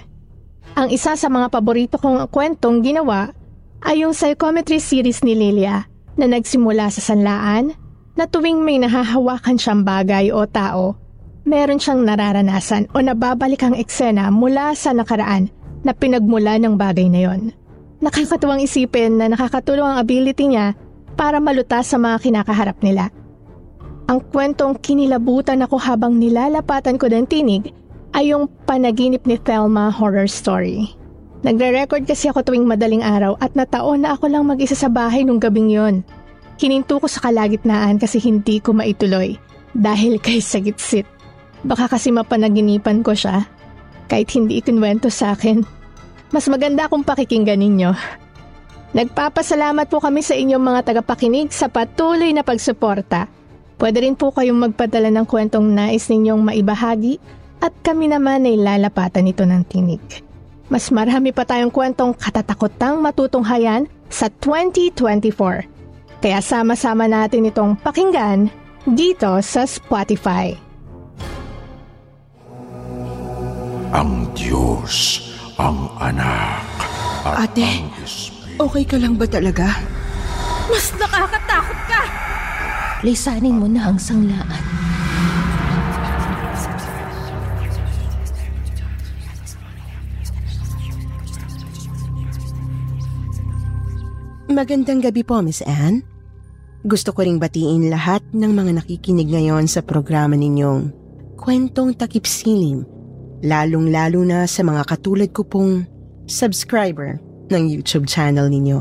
[0.75, 3.31] Ang isa sa mga paborito kong kwentong ginawa
[3.87, 5.87] ay yung psychometry series ni Lilia
[6.19, 7.79] na nagsimula sa sanlaan
[8.19, 10.99] na tuwing may nahahawakan siyang bagay o tao,
[11.47, 15.47] meron siyang nararanasan o nababalik ang eksena mula sa nakaraan
[15.87, 17.55] na pinagmula ng bagay na yon.
[18.03, 20.75] Nakakatuwang isipin na nakakatulong ang ability niya
[21.17, 23.09] para malutas sa mga kinakaharap nila.
[24.07, 27.75] Ang kwentong kinilabutan ako habang nilalapatan ko ng tinig
[28.15, 30.95] ay yung panaginip ni Thelma horror story.
[31.43, 35.43] Nagre-record kasi ako tuwing madaling araw at nataon na ako lang mag-isa sa bahay nung
[35.43, 36.07] gabing yon.
[36.57, 39.37] Hininto ko sa kalagitnaan kasi hindi ko maituloy
[39.75, 41.05] dahil kay sagitsit.
[41.67, 43.43] Baka kasi mapanaginipan ko siya
[44.07, 45.67] kahit hindi ikinwento sa akin.
[46.31, 47.91] Mas maganda kung pakikinggan ninyo.
[48.97, 53.29] Nagpapasalamat po kami sa inyong mga tagapakinig sa patuloy na pagsuporta.
[53.77, 57.21] Pwede rin po kayong magpadala ng kwentong nais ninyong maibahagi
[57.61, 60.01] at kami naman ay lalapatan ito ng tinig.
[60.73, 66.25] Mas marami pa tayong kwentong katatakotang matutunghayan sa 2024.
[66.25, 68.49] Kaya sama-sama natin itong pakinggan
[68.89, 70.57] dito sa Spotify.
[73.93, 75.21] Ang Diyos,
[75.61, 76.65] ang Anak,
[77.29, 78.36] at Ate, ang Espiritu.
[78.57, 79.69] Okay ka lang ba talaga?
[80.73, 82.03] Mas nakakatakot ka!
[83.05, 84.49] Lisanin mo na ang sanglaan.
[94.49, 96.01] Magandang gabi po, Miss Anne.
[96.81, 100.97] Gusto ko ring batiin lahat ng mga nakikinig ngayon sa programa ninyong
[101.37, 102.89] Kwentong Takip Silim,
[103.45, 105.85] lalong-lalo na sa mga katulad ko pong
[106.25, 108.81] subscriber ng YouTube channel ninyo.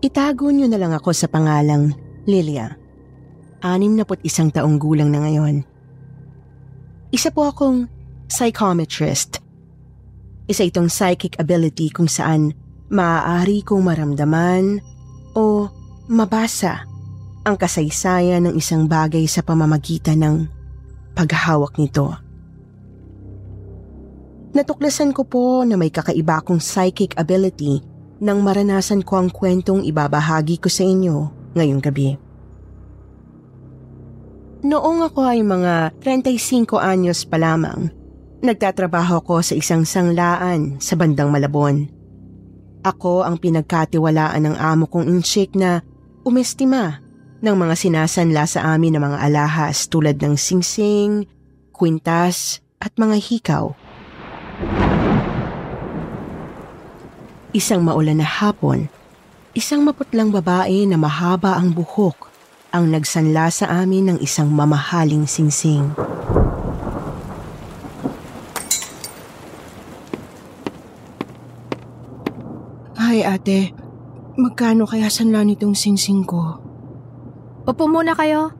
[0.00, 1.92] Itago nyo na lang ako sa pangalang
[2.24, 2.72] Lilia.
[3.60, 5.60] Anim na isang taong gulang na ngayon.
[7.12, 7.84] Isa po akong
[8.30, 9.42] psychometrist.
[10.48, 12.56] Isa itong psychic ability kung saan
[12.88, 14.80] maaari kong maramdaman
[15.36, 15.68] o
[16.08, 16.88] mabasa
[17.44, 20.36] ang kasaysayan ng isang bagay sa pamamagitan ng
[21.12, 22.29] paghahawak nito.
[24.50, 27.78] Natuklasan ko po na may kakaiba akong psychic ability
[28.18, 31.16] nang maranasan ko ang kwentong ibabahagi ko sa inyo
[31.54, 32.18] ngayong gabi.
[34.60, 37.88] Noong ako ay mga 35 anyos pa lamang,
[38.44, 41.88] nagtatrabaho ko sa isang sanglaan sa bandang Malabon.
[42.84, 45.80] Ako ang pinagkatiwalaan ng amo kong inchik na
[46.28, 47.00] umestima
[47.40, 51.24] ng mga sinasanla sa amin ng mga alahas tulad ng singsing,
[51.72, 53.72] kwintas at mga hikaw.
[57.50, 58.86] Isang maulan na hapon,
[59.58, 62.30] isang maputlang babae na mahaba ang buhok
[62.70, 65.90] ang nagsanla sa amin ng isang mamahaling singsing.
[72.94, 73.74] Ay ate,
[74.38, 76.62] magkano kaya sanla nitong singsing ko?
[77.66, 78.54] Upo muna kayo.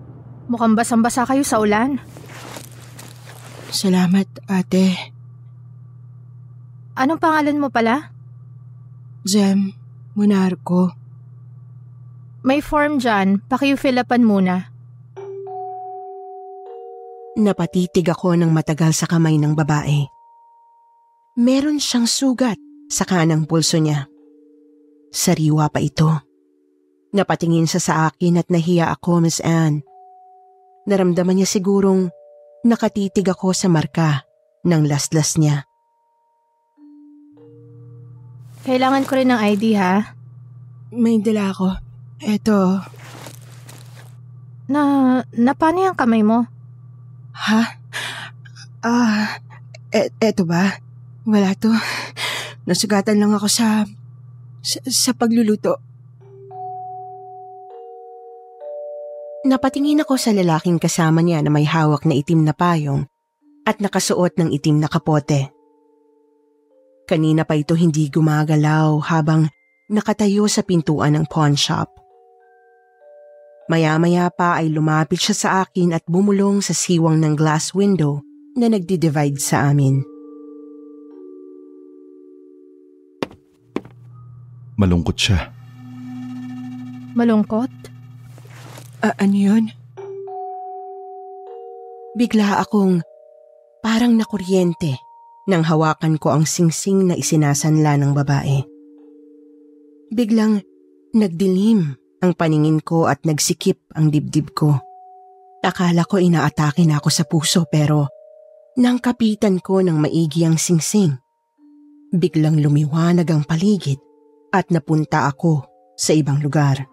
[0.50, 2.02] Mukhang basang-basa kayo sa ulan.
[3.70, 5.09] Salamat ate.
[6.98, 8.10] Anong pangalan mo pala?
[9.22, 9.70] Jem
[10.18, 10.90] Monarco.
[12.42, 14.72] May form dyan, pakifill upan muna.
[17.38, 20.08] Napatitig ako ng matagal sa kamay ng babae.
[21.38, 22.58] Meron siyang sugat
[22.90, 24.10] sa kanang pulso niya.
[25.14, 26.10] Sariwa pa ito.
[27.14, 29.86] Napatingin siya sa akin at nahiya ako, Miss Anne.
[30.90, 32.10] Naramdaman niya sigurong
[32.66, 34.26] nakatitig ako sa marka
[34.66, 35.69] ng laslas niya.
[38.60, 40.12] Kailangan ko rin ng ID ha?
[40.92, 41.68] May dala ako.
[42.20, 42.84] Eto.
[44.68, 44.82] Na,
[45.32, 46.44] na paano yung kamay mo?
[47.32, 47.62] Ha?
[48.84, 49.40] Ah,
[49.92, 50.76] e- eto ba?
[51.24, 51.72] Wala to.
[52.68, 53.88] Nasugatan lang ako sa,
[54.60, 55.80] sa, sa pagluluto.
[59.40, 63.08] Napatingin ako sa lalaking kasama niya na may hawak na itim na payong
[63.64, 65.48] at nakasuot ng itim na kapote.
[67.10, 69.50] Kanina pa ito hindi gumagalaw habang
[69.90, 71.90] nakatayo sa pintuan ng pawn shop.
[73.66, 78.22] Maya-maya pa ay lumapit siya sa akin at bumulong sa siwang ng glass window
[78.54, 80.06] na nagdi-divide sa amin.
[84.78, 85.50] Malungkot siya.
[87.18, 87.74] Malungkot?
[89.02, 89.64] Ah, ano yun?
[92.14, 93.02] Bigla akong
[93.82, 95.09] parang nakuryente
[95.50, 98.62] nang hawakan ko ang singsing na isinasanla ng babae.
[100.14, 100.62] Biglang
[101.10, 104.78] nagdilim ang paningin ko at nagsikip ang dibdib ko.
[105.60, 108.08] Akala ko inaatake na ako sa puso pero
[108.78, 111.18] nang kapitan ko ng maigi ang singsing.
[112.14, 113.98] Biglang lumiwanag ang paligid
[114.54, 115.66] at napunta ako
[115.98, 116.86] sa ibang lugar.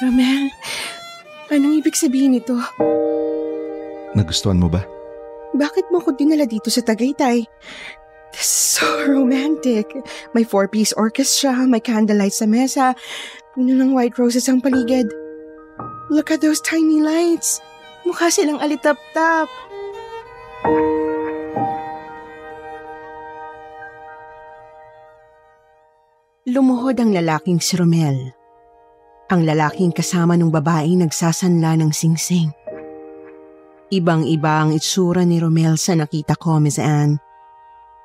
[0.00, 0.48] Romel,
[1.52, 2.56] anong ibig sabihin nito?
[4.16, 4.80] Nagustuhan mo ba?
[5.52, 7.44] Bakit mo ko dinala dito sa Tagaytay?
[8.32, 9.92] This is so romantic.
[10.32, 12.96] May four-piece orchestra, may candlelight sa mesa,
[13.52, 15.04] puno ng white roses ang paligid.
[16.08, 17.60] Look at those tiny lights.
[18.08, 19.52] Mukha silang alitap-tap.
[26.48, 28.39] Lumuhod ang lalaking si Romel.
[29.30, 32.50] Ang lalaking kasama ng babaeng nagsasanla ng singsing.
[33.94, 37.22] Ibang-iba ang itsura ni Romel sa nakita ko, Miss Anne.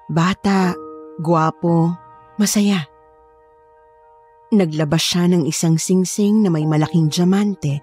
[0.06, 0.78] Bata,
[1.18, 1.90] guwapo,
[2.38, 2.86] masaya.
[4.54, 7.82] Naglabas siya ng isang singsing na may malaking diamante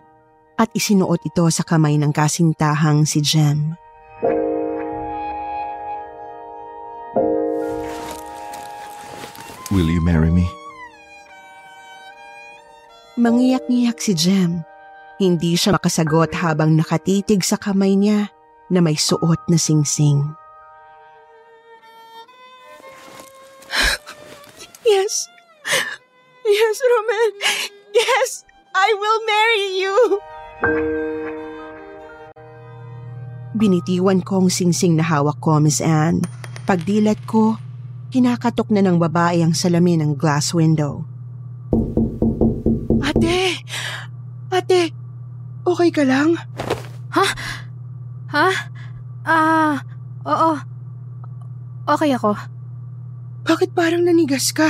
[0.55, 3.75] at isinuot ito sa kamay ng kasintahang si Jem.
[9.75, 10.47] Will you marry me?
[13.13, 14.65] Mangiyak-ngiyak si Jem.
[15.21, 18.33] Hindi siya makasagot habang nakatitig sa kamay niya
[18.73, 20.33] na may suot na singsing.
[24.83, 25.29] Yes.
[26.43, 27.31] Yes, Roman.
[27.97, 28.45] Yes,
[28.77, 29.97] I will marry you.
[33.57, 36.25] Binitiwan ko ang singsing na hawak ko, Miss Anne.
[36.65, 37.57] Pagdilat ko,
[38.13, 41.12] kinakatok na ng babae ang salamin ng glass window.
[44.53, 44.93] Ate!
[45.65, 46.37] Okay ka lang?
[47.17, 47.27] Ha?
[48.37, 48.49] Ha?
[49.25, 49.81] Ah,
[50.29, 50.53] oo.
[51.89, 52.37] Okay ako.
[53.49, 54.69] Bakit parang nanigas ka?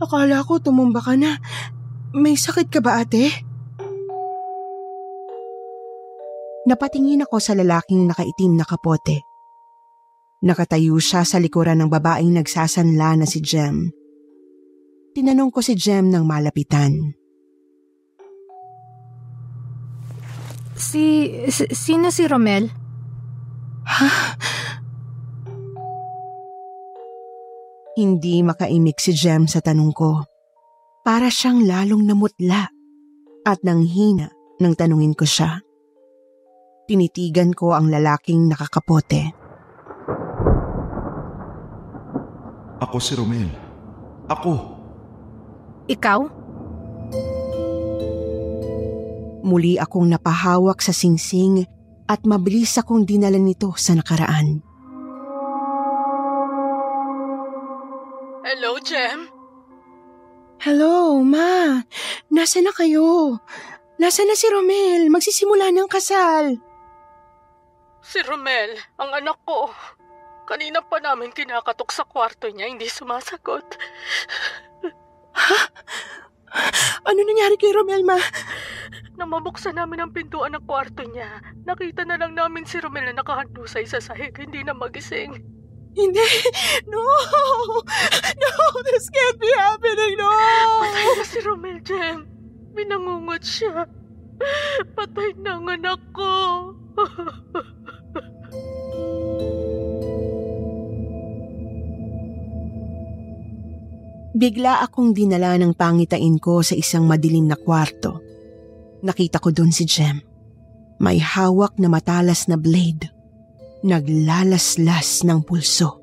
[0.00, 1.36] Akala ko tumumba ka na.
[2.16, 3.28] May sakit ka ba ate?
[6.64, 9.28] Napatingin ako sa lalaking nakaitim na kapote.
[10.40, 13.92] Nakatayo siya sa likuran ng babaeng nagsasanla na si Jem.
[15.12, 17.17] Tinanong ko si Jem ng malapitan.
[20.78, 22.70] Si, si sino si Romel?
[23.82, 24.10] Ha?
[27.98, 30.22] Hindi makaimik si Jem sa tanong ko.
[31.02, 32.70] Para siyang lalong namutla
[33.42, 34.30] at nanghina
[34.62, 35.58] nang tanungin ko siya.
[36.86, 39.34] Tinitigan ko ang lalaking nakakapote.
[42.78, 43.50] Ako si Romel.
[44.30, 44.54] Ako.
[45.90, 46.20] Ikaw?
[49.42, 51.62] Muli akong napahawak sa singsing
[52.08, 54.64] at mabilis akong dinala nito sa nakaraan.
[58.48, 59.28] Hello, Jem?
[60.58, 61.84] Hello, Ma.
[62.34, 63.38] Nasaan na kayo?
[64.02, 65.06] Nasaan na si Romel?
[65.12, 66.58] Magsisimula ng kasal.
[68.02, 69.70] Si Romel, ang anak ko.
[70.48, 73.68] Kanina pa namin kinakatok sa kwarto niya, hindi sumasagot.
[75.38, 75.58] Ha?
[77.04, 78.16] Ano nangyari kay Romel, Ma?
[79.18, 83.18] Nang mabuksan namin ang pintuan ng kwarto niya, nakita na lang namin si Romel na
[83.18, 85.42] nakahandusay sa sahig, hindi na magising.
[85.98, 86.22] Hindi!
[86.86, 87.02] No!
[88.38, 88.54] No!
[88.86, 90.14] This can't be happening!
[90.14, 90.30] No!
[90.86, 92.30] Patay na si Romel, Jem.
[92.78, 93.90] Binangungot siya.
[94.94, 96.30] Patay na ang anak ko.
[104.38, 108.27] Bigla akong dinala ng pangitain ko sa isang madilim na kwarto.
[108.98, 110.18] Nakita ko doon si Jem.
[110.98, 113.06] May hawak na matalas na blade.
[113.86, 116.02] Naglalaslas ng pulso.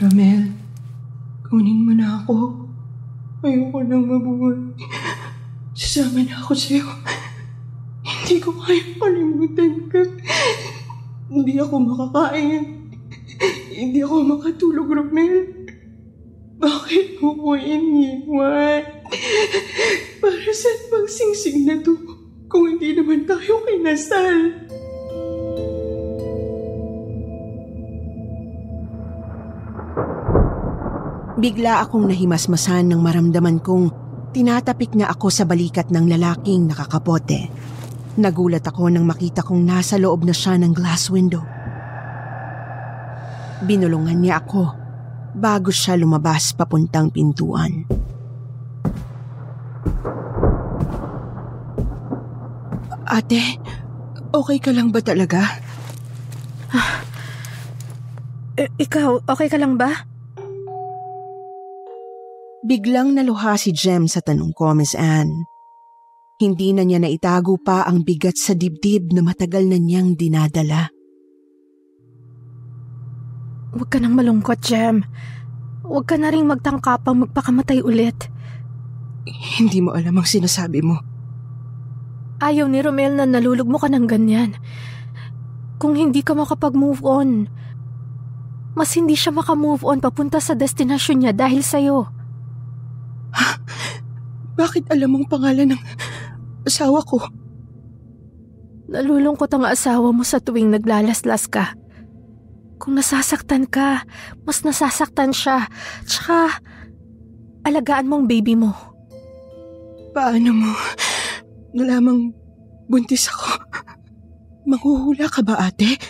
[0.00, 0.48] Romel,
[1.44, 2.56] kunin mo na ako.
[3.44, 4.56] Ayoko nang mabuhay.
[5.76, 6.88] Sasama na ako sa'yo.
[8.00, 10.00] Hindi ko kaya kalimutan ka.
[11.28, 12.64] Hindi ako makakain.
[13.76, 15.59] Hindi ako makatulog, Romel.
[16.60, 18.84] Bakit mo ko iniwan?
[20.20, 21.96] Para saan bang singsing na to
[22.52, 24.68] kung hindi naman tayo kinasal?
[31.40, 33.88] Bigla akong nahimasmasan nang maramdaman kong
[34.36, 37.48] tinatapik na ako sa balikat ng lalaking nakakapote.
[38.20, 41.40] Nagulat ako nang makita kong nasa loob na siya ng glass window.
[43.64, 44.79] Binulungan niya ako
[45.34, 47.86] bago siya lumabas papuntang pintuan.
[53.10, 53.42] Ate,
[54.30, 55.42] okay ka lang ba talaga?
[58.54, 60.06] I- ikaw, okay ka lang ba?
[62.62, 65.48] Biglang naluha si Jem sa tanong ko, Miss Anne.
[66.38, 70.92] Hindi na niya naitago pa ang bigat sa dibdib na matagal na niyang dinadala.
[73.70, 75.06] Huwag ka nang malungkot, Jem.
[75.86, 78.30] Huwag ka na rin magtangkapang magpakamatay ulit.
[79.58, 80.98] Hindi mo alam ang sinasabi mo.
[82.40, 84.56] Ayaw ni Romel na nalulog mo ka ng ganyan.
[85.80, 87.48] Kung hindi ka makapag-move on,
[88.74, 92.06] mas hindi siya makamove on papunta sa destinasyon niya dahil sa'yo.
[93.34, 93.48] Ha?
[94.56, 95.82] Bakit alam mong pangalan ng
[96.66, 97.22] asawa ko?
[98.90, 101.79] Nalulungkot ang asawa mo sa tuwing naglalaslas ka.
[102.80, 104.08] Kung nasasaktan ka,
[104.48, 105.68] mas nasasaktan siya.
[106.08, 106.64] Tsaka,
[107.68, 108.72] alagaan mo ang baby mo.
[110.16, 110.72] Paano mo
[111.76, 112.32] nalamang
[112.88, 113.62] buntis ako?
[114.64, 116.00] Manghuhula ka ba, ate?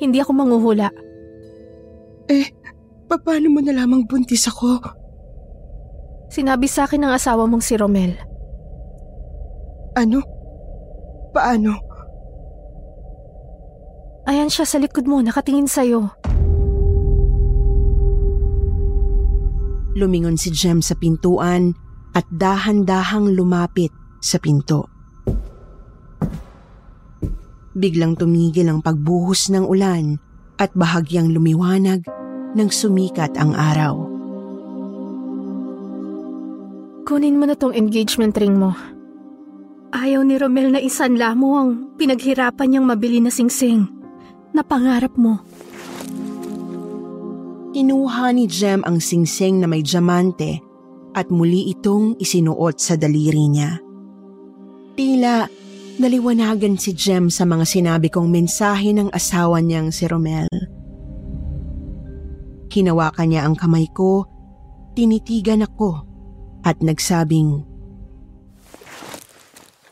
[0.00, 0.88] Hindi ako manghuhula.
[2.32, 2.48] Eh,
[3.06, 4.82] paano mo nalamang buntis ako?
[6.32, 8.18] Sinabi sa akin ng asawa mong si Romel.
[9.94, 10.20] Ano?
[11.30, 11.85] Paano?
[14.26, 16.10] Ayan siya sa likod mo, nakatingin sa'yo.
[19.94, 21.70] Lumingon si Jem sa pintuan
[22.10, 24.90] at dahan-dahang lumapit sa pinto.
[27.78, 30.18] Biglang tumigil ang pagbuhos ng ulan
[30.58, 32.02] at bahagyang lumiwanag
[32.58, 33.94] nang sumikat ang araw.
[37.06, 38.74] Kunin mo na tong engagement ring mo.
[39.94, 43.96] Ayaw ni Romel na isanla mo ang pinaghirapan niyang mabili na singsing
[44.56, 45.44] na pangarap mo.
[47.76, 50.64] Kinuha ni Jem ang singsing na may diamante
[51.12, 53.76] at muli itong isinuot sa daliri niya.
[54.96, 55.44] Tila
[56.00, 60.48] naliwanagan si Jem sa mga sinabi kong mensahe ng asawa niyang si Romel.
[62.72, 64.24] Hinawakan niya ang kamay ko,
[64.92, 66.04] tinitigan ako
[66.64, 67.64] at nagsabing,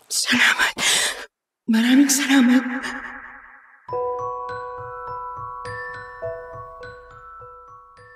[0.08, 0.76] Salamat.
[1.66, 2.62] Maraming salamat.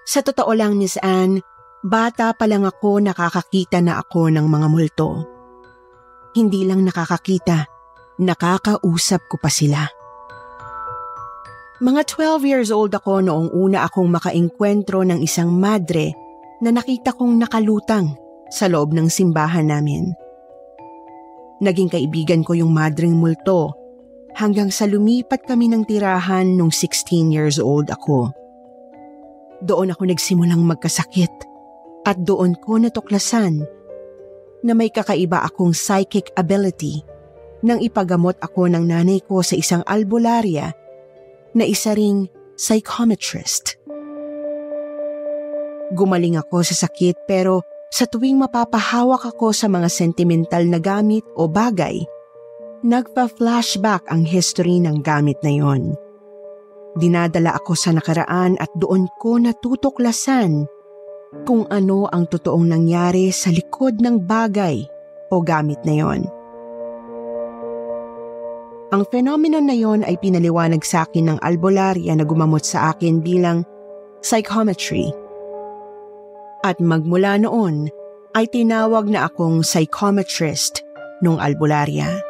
[0.08, 1.44] Sa totoo lang, Miss Anne,
[1.84, 5.28] bata pa lang ako nakakakita na ako ng mga multo.
[6.32, 7.68] Hindi lang nakakakita,
[8.16, 9.84] nakakausap ko pa sila.
[11.84, 16.16] Mga 12 years old ako noong una akong makaengkwentro ng isang madre
[16.64, 18.16] na nakita kong nakalutang
[18.48, 20.08] sa loob ng simbahan namin.
[21.60, 23.76] Naging kaibigan ko yung madring multo
[24.40, 28.32] hanggang sa lumipat kami ng tirahan nung 16 years old ako.
[29.58, 31.34] Doon ako nagsimulang magkasakit
[32.06, 33.66] at doon ko natuklasan
[34.62, 37.02] na may kakaiba akong psychic ability
[37.62, 40.70] nang ipagamot ako ng nanay ko sa isang albularya
[41.58, 43.78] na isa ring psychometrist.
[45.94, 51.48] Gumaling ako sa sakit pero sa tuwing mapapahawak ako sa mga sentimental na gamit o
[51.48, 52.04] bagay,
[52.84, 55.96] nagpa-flashback ang history ng gamit na yon.
[56.98, 60.66] Dinadala ako sa nakaraan at doon ko natutuklasan
[61.46, 64.82] kung ano ang totoong nangyari sa likod ng bagay
[65.30, 66.26] o gamit na yon.
[68.88, 73.62] Ang phenomenon na yon ay pinaliwanag sa akin ng albularya na gumamot sa akin bilang
[74.24, 75.12] psychometry.
[76.64, 77.92] At magmula noon
[78.32, 80.82] ay tinawag na akong psychometrist
[81.20, 82.27] nung albularya.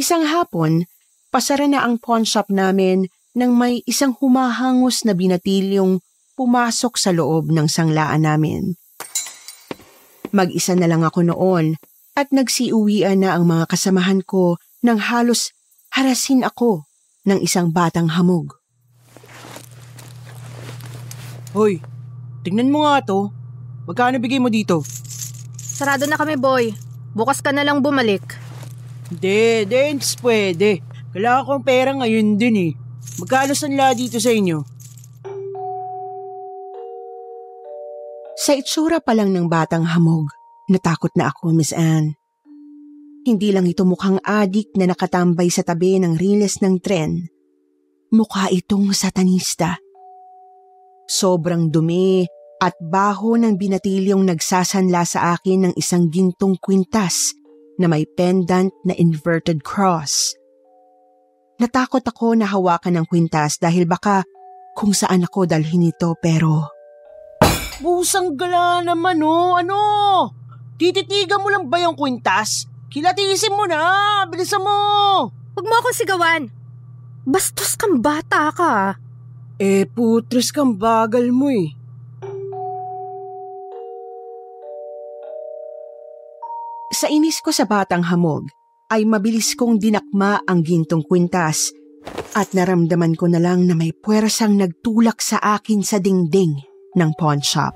[0.00, 0.88] Isang hapon,
[1.28, 3.04] pasara na ang pawn shop namin
[3.36, 6.00] nang may isang humahangos na binatilyong
[6.40, 8.80] pumasok sa loob ng sanglaan namin.
[10.32, 11.76] Mag-isa na lang ako noon
[12.16, 15.52] at nagsiuwian na ang mga kasamahan ko nang halos
[15.92, 16.88] harasin ako
[17.28, 18.56] ng isang batang hamog.
[21.52, 21.84] Hoy,
[22.40, 23.28] tignan mo nga to.
[23.84, 24.80] Magkano bigay mo dito?
[25.60, 26.72] Sarado na kami, boy.
[27.12, 28.48] Bukas ka na lang bumalik.
[29.10, 30.78] Hindi, Dens, pwede.
[31.10, 32.72] Kailangan kong pera ngayon din eh.
[33.18, 34.62] Magkano sanla dito sa inyo?
[38.38, 40.30] Sa itsura pa lang ng batang hamog,
[40.70, 42.14] natakot na ako, Miss Anne.
[43.26, 47.26] Hindi lang ito mukhang adik na nakatambay sa tabi ng riles ng tren.
[48.14, 49.76] Mukha itong satanista.
[51.04, 52.24] Sobrang dumi
[52.62, 57.39] at baho ng binatilyong nagsasanla sa akin ng isang gintong kwintas
[57.80, 60.36] na may pendant na inverted cross.
[61.56, 64.24] Natakot ako na hawakan ng kwintas dahil baka
[64.76, 66.68] kung saan ako dalhin ito pero...
[67.80, 69.80] Busang gala naman oh, ano?
[70.76, 72.68] Tititigan mo lang ba yung kwintas?
[72.92, 74.76] Kilatisin mo na, bilisan mo!
[75.56, 76.42] Huwag mo akong sigawan!
[77.24, 78.96] Bastos kang bata ka.
[79.60, 81.72] Eh, putres kang bagal mo eh.
[87.00, 88.52] Sa inis ko sa batang hamog,
[88.92, 91.72] ay mabilis kong dinakma ang gintong kwintas
[92.36, 96.60] at naramdaman ko na lang na may puwersang nagtulak sa akin sa dingding
[97.00, 97.72] ng pawn shop.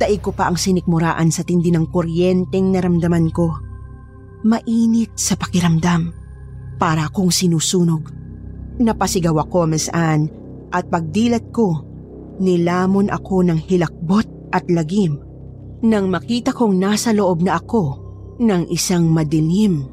[0.00, 3.60] Daig ko pa ang sinikmuraan sa tindi ng kuryenteng naramdaman ko.
[4.48, 6.08] Mainit sa pakiramdam,
[6.80, 8.08] para kong sinusunog.
[8.80, 10.32] Napasigaw ako, Miss Anne,
[10.72, 11.84] at pagdilat ko,
[12.40, 15.23] nilamon ako ng hilakbot at lagim
[15.82, 17.98] nang makita kong nasa loob na ako
[18.38, 19.86] ng isang madilim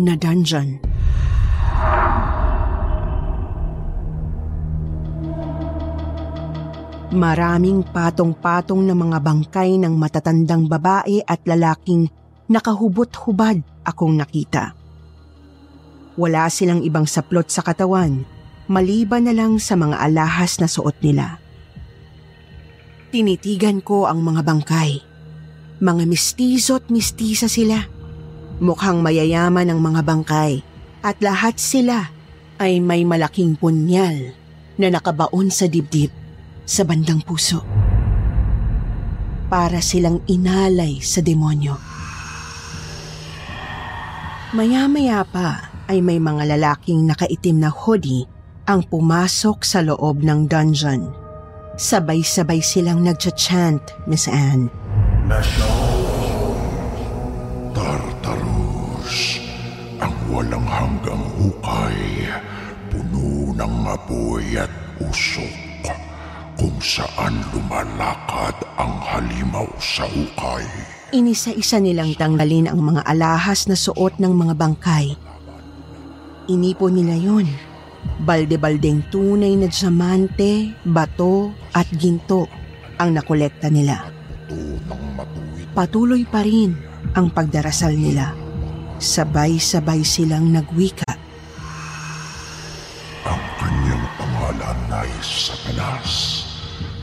[0.00, 0.80] na dungeon.
[7.10, 12.06] Maraming patong-patong na mga bangkay ng matatandang babae at lalaking
[12.46, 14.78] nakahubot-hubad akong nakita.
[16.14, 18.22] Wala silang ibang saplot sa katawan,
[18.70, 21.42] maliban na lang sa mga alahas na suot nila.
[23.10, 25.09] Tinitigan ko ang mga bangkay.
[25.80, 27.80] Mga mistizo at mistisa sila.
[28.60, 30.60] Mukhang mayayaman ang mga bangkay
[31.00, 32.12] at lahat sila
[32.60, 34.36] ay may malaking punyal
[34.76, 36.12] na nakabaon sa dibdib
[36.68, 37.64] sa bandang puso.
[39.48, 41.74] Para silang inalay sa demonyo.
[44.52, 48.28] Maya-maya pa ay may mga lalaking nakaitim na hoodie
[48.68, 51.10] ang pumasok sa loob ng dungeon.
[51.80, 54.79] Sabay-sabay silang nagcha-chant, Miss Anne.
[57.70, 59.38] Tartarus,
[60.02, 62.26] ang walang hanggang hukay,
[62.90, 64.66] puno ng apoy at
[64.98, 65.94] usok
[66.58, 70.66] kung saan lumalakad ang halimaw sa ukay.
[71.14, 75.14] Inisa-isa nilang tanggalin ang mga alahas na suot ng mga bangkay.
[76.50, 77.46] Inipon nila yon.
[78.26, 82.50] Balde-baldeng tunay na diamante, bato at ginto
[82.98, 84.19] ang nakolekta nila.
[85.70, 86.74] Patuloy pa rin
[87.14, 88.34] ang pagdarasal nila.
[89.00, 91.08] Sabay-sabay silang nagwika.
[93.24, 96.10] Ang kanyang pangalan ay Satanas,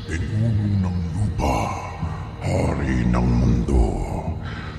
[0.05, 1.57] pinuno ng lupa,
[2.43, 3.85] hari ng mundo,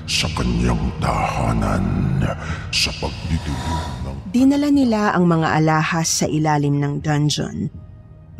[0.07, 2.23] sa kanyang tahanan,
[2.71, 7.73] sa pagdidilim ng Dinala nila ang mga alahas sa ilalim ng dungeon.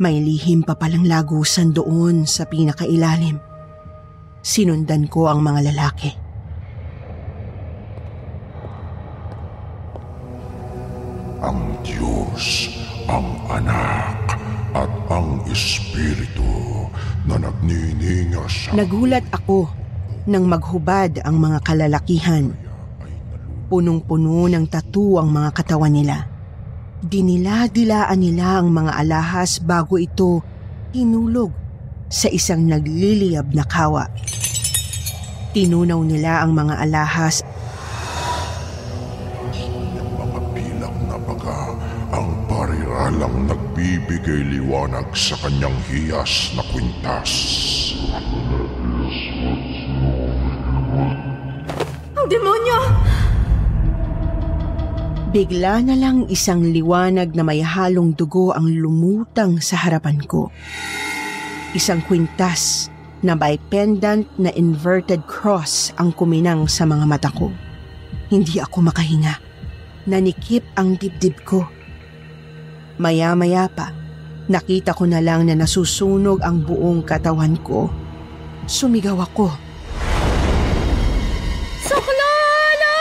[0.00, 3.49] May lihim pa palang lagusan doon sa pinakailalim.
[4.40, 6.30] Sinundan ko ang mga lalaki.
[11.40, 12.68] ang Diyos,
[13.08, 14.36] ang Anak,
[14.76, 16.86] at ang Espiritu
[17.26, 19.66] na nagnininga sa Nagulat ako
[20.30, 22.54] nang maghubad ang mga kalalakihan.
[23.66, 26.28] Punong-puno ng tattoo ang mga katawan nila.
[27.00, 30.44] Dinila-dilaan nila ang mga alahas bago ito
[30.92, 31.50] hinulog
[32.12, 34.10] sa isang nagliliyab na kawa.
[35.50, 37.42] Tinunaw nila ang mga alahas
[39.90, 41.74] mga bilang na baga
[42.14, 47.30] ang pariralang nagbibigay liwanag sa kanyang hiyas na kwintas.
[52.14, 52.78] Ang demonyo!
[55.34, 60.50] Bigla na lang isang liwanag na may halong dugo ang lumutang sa harapan ko.
[61.74, 62.86] Isang kwintas
[63.20, 67.52] na may pendant na inverted cross ang kuminang sa mga mata ko.
[68.32, 69.34] Hindi ako makahinga.
[70.08, 71.68] Nanikip ang dibdib ko.
[73.00, 73.92] Maya-maya pa,
[74.48, 77.92] nakita ko na lang na nasusunog ang buong katawan ko.
[78.64, 79.52] Sumigaw ako.
[81.84, 82.96] Saklala!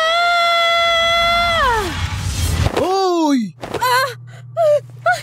[2.80, 3.56] Hoy!
[3.76, 4.10] Ah!
[4.60, 4.74] Ay!
[5.04, 5.20] Ay!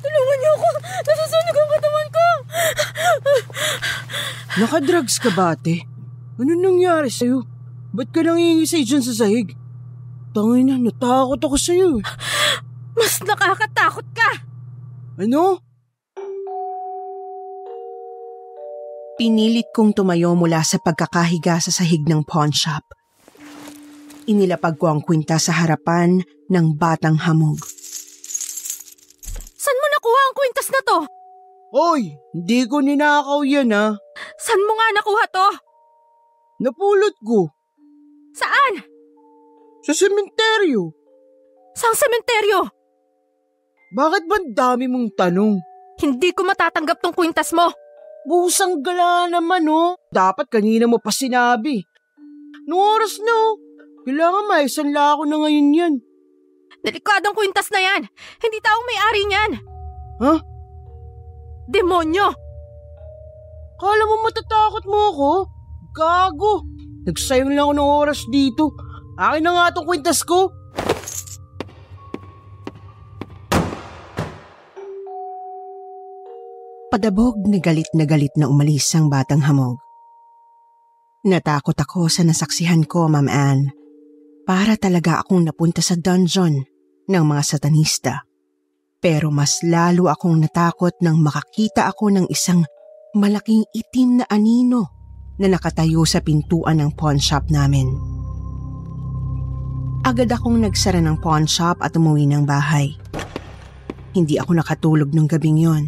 [0.00, 0.68] Tulungan niyo ako!
[1.04, 2.26] Nasusunog ang katawan ko!
[4.58, 5.86] Nakadrugs ka ba, ate?
[6.40, 7.46] Ano nangyari sa'yo?
[7.94, 9.54] Ba't ka nangingisay dyan sa sahig?
[10.34, 12.02] Tangay na, natakot ako sa'yo.
[12.02, 12.04] eh.
[12.98, 14.30] Mas nakakatakot ka!
[15.22, 15.62] Ano?
[19.20, 22.82] Pinilit kong tumayo mula sa pagkakahiga sa sahig ng pawn shop.
[24.26, 27.60] Inilapag ko ang kwinta sa harapan ng batang hamog.
[29.60, 30.98] San mo nakuha ang kwintas na to?
[31.70, 33.94] Hoy, hindi ko ninakaw yan ha.
[34.42, 35.48] San mo nga nakuha to?
[36.66, 37.46] Napulot ko.
[38.34, 38.82] Saan?
[39.86, 40.90] Sa sementeryo.
[41.78, 42.66] Sang sementeryo?
[43.94, 45.62] Bakit ba dami mong tanong?
[46.02, 47.70] Hindi ko matatanggap tong kwintas mo.
[48.26, 49.94] Busang gala naman oh.
[50.10, 51.86] Dapat kanina mo pa sinabi.
[52.66, 53.54] Noong oras na oh.
[54.10, 55.94] Kailangan maisanla ako na ngayon yan.
[56.82, 58.02] Delikadong kwintas na yan.
[58.42, 59.52] Hindi taong may-ari niyan.
[60.20, 60.34] Ha?
[61.70, 62.28] Demonyo!
[63.78, 65.30] Kala mo matatakot mo ako?
[65.94, 66.54] Gago!
[67.06, 68.74] Nagsayang lang ako ng oras dito.
[69.16, 70.50] Akin na nga itong kwintas ko.
[76.90, 79.78] Padabog na galit na galit na umalis ang batang hamog.
[81.22, 83.70] Natakot ako sa nasaksihan ko, Ma'am Anne.
[84.42, 86.66] Para talaga akong napunta sa dungeon
[87.06, 88.29] ng mga satanista.
[89.00, 92.68] Pero mas lalo akong natakot nang makakita ako ng isang
[93.16, 94.92] malaking itim na anino
[95.40, 97.88] na nakatayo sa pintuan ng pawn shop namin.
[100.04, 102.92] Agad akong nagsara ng pawn shop at umuwi ng bahay.
[104.12, 105.84] Hindi ako nakatulog nung gabing yon.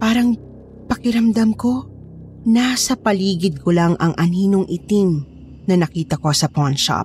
[0.00, 0.40] Parang
[0.88, 1.84] pakiramdam ko,
[2.48, 5.20] nasa paligid ko lang ang aninong itim
[5.68, 7.04] na nakita ko sa pawn shop.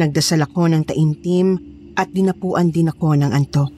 [0.00, 1.67] Nagdasal ako ng taimtim
[1.98, 3.74] at dinapuan din ako ng antok.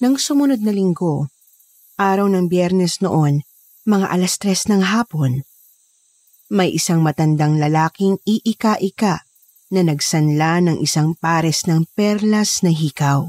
[0.00, 1.28] Nang sumunod na linggo,
[2.00, 3.44] araw ng biyernes noon,
[3.84, 5.44] mga alas tres ng hapon,
[6.48, 9.28] may isang matandang lalaking iika-ika
[9.68, 13.28] na nagsanla ng isang pares ng perlas na hikaw.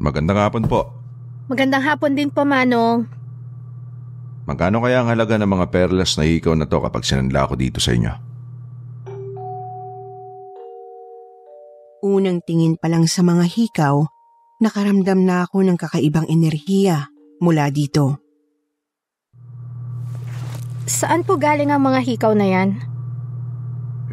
[0.00, 0.86] Magandang hapon po.
[1.50, 3.19] Magandang hapon din po, Manong.
[4.48, 7.78] Magkano kaya ang halaga ng mga perlas na hikaw na to kapag sinanla ko dito
[7.78, 8.12] sa inyo?
[12.00, 14.08] Unang tingin pa lang sa mga hikaw,
[14.64, 17.12] nakaramdam na ako ng kakaibang enerhiya
[17.44, 18.20] mula dito.
[20.88, 22.68] Saan po galing ang mga hikaw na yan?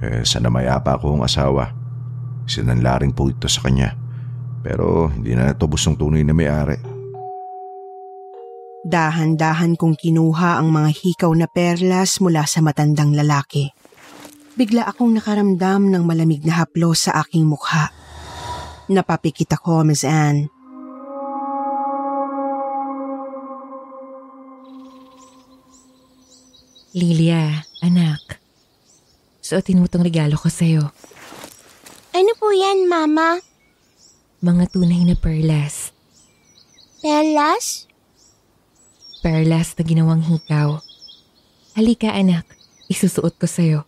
[0.03, 1.73] Eh, sa namayapa kong asawa.
[2.45, 3.97] Sinanlaring po ito sa kanya.
[4.61, 6.96] Pero hindi na natubos ng tunay na may-ari.
[8.87, 13.67] Dahan-dahan kong kinuha ang mga hikaw na perlas mula sa matandang lalaki.
[14.55, 17.91] Bigla akong nakaramdam ng malamig na haplos sa aking mukha.
[18.87, 20.47] Napapikit ako, Miss Anne.
[26.95, 28.39] Lilia, anak.
[29.43, 30.95] Suotin mo tong regalo ko sa'yo.
[32.15, 33.43] Ano po yan, Mama?
[34.39, 35.91] Mga tunay na perlas.
[37.03, 37.86] Perlas?
[39.21, 40.77] Perlas na ginawang hikaw.
[41.73, 42.45] Halika anak,
[42.85, 43.81] isusuot ko sa'yo.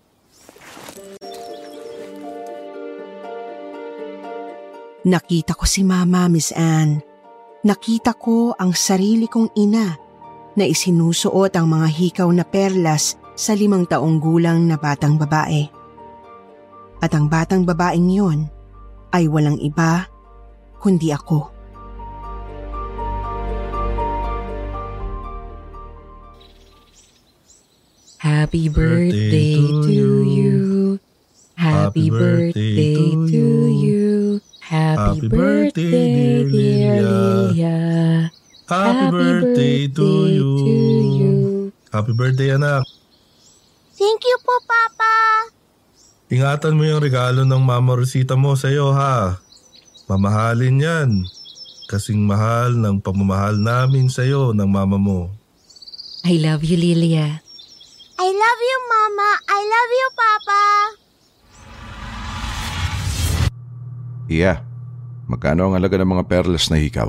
[5.06, 7.02] Nakita ko si Mama, Miss Anne.
[7.64, 9.96] Nakita ko ang sarili kong ina
[10.58, 15.66] na isinusuot ang mga hikaw na perlas sa limang taong gulang na batang babae.
[17.00, 18.50] At ang batang babaeng yun
[19.16, 20.04] ay walang iba
[20.84, 21.59] kundi ako.
[28.20, 29.56] Happy birthday
[29.88, 31.00] to you.
[31.56, 34.44] Happy birthday to you.
[34.60, 37.80] Happy birthday, dear Lilia.
[38.68, 40.52] Happy birthday to you.
[41.96, 42.84] Happy birthday, anak.
[43.96, 45.16] Thank you po, Papa.
[46.28, 49.40] Ingatan mo yung regalo ng Mama Rosita mo sa'yo, ha?
[50.12, 51.10] Mamahalin yan.
[51.88, 55.32] Kasing mahal ng pamamahal namin sa'yo ng mama mo.
[56.28, 57.48] I love you, Lilia.
[58.20, 59.30] I love you, Mama.
[59.48, 60.64] I love you, Papa.
[64.28, 64.60] Iya,
[65.32, 67.08] magkano ang halaga ng mga perlas na hikaw?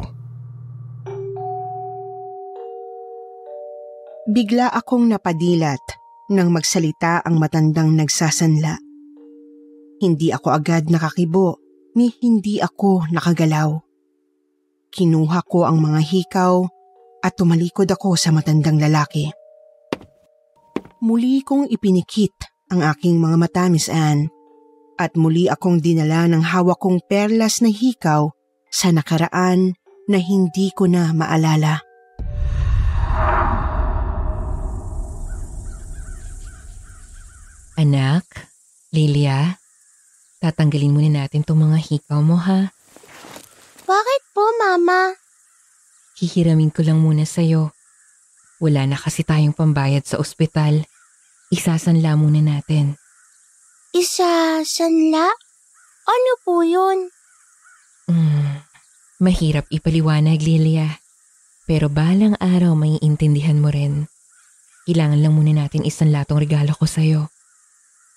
[4.30, 5.82] Bigla akong napadilat
[6.30, 8.78] nang magsalita ang matandang nagsasanla.
[9.98, 11.58] Hindi ako agad nakakibo
[11.98, 13.82] ni hindi ako nakagalaw.
[14.94, 16.62] Kinuha ko ang mga hikaw
[17.18, 19.39] at tumalikod ako sa matandang lalaki.
[21.00, 22.36] Muli kong ipinikit
[22.68, 24.28] ang aking mga mata, Miss Anne,
[25.00, 28.28] at muli akong dinala ng hawak kong perlas na hikaw
[28.68, 29.72] sa nakaraan
[30.12, 31.80] na hindi ko na maalala.
[37.80, 38.28] Anak,
[38.92, 39.56] Lilia,
[40.44, 42.76] tatanggalin muna natin tong mga hikaw mo ha.
[43.88, 45.16] Bakit po, Mama?
[46.20, 47.72] Hihiramin ko lang muna sa'yo.
[48.60, 50.84] Wala na kasi tayong pambayad sa ospital.
[51.50, 52.94] Isasanla muna natin.
[53.90, 55.34] Isa sanla?
[56.06, 57.10] Ano po yun?
[58.06, 58.62] Mm,
[59.18, 61.02] mahirap ipaliwanag, Lilia.
[61.66, 64.06] Pero balang araw may intindihan mo rin.
[64.86, 67.26] Kailangan lang muna natin isanla tong regalo ko sa'yo.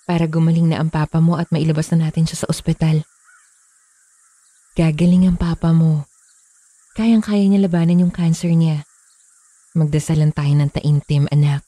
[0.06, 3.02] Para gumaling na ang papa mo at mailabas na natin siya sa ospital.
[4.78, 6.06] Gagaling ang papa mo.
[6.94, 8.86] Kayang-kaya niya labanan yung cancer niya.
[9.74, 11.66] Magdasalan tayo ng taimtim, anak.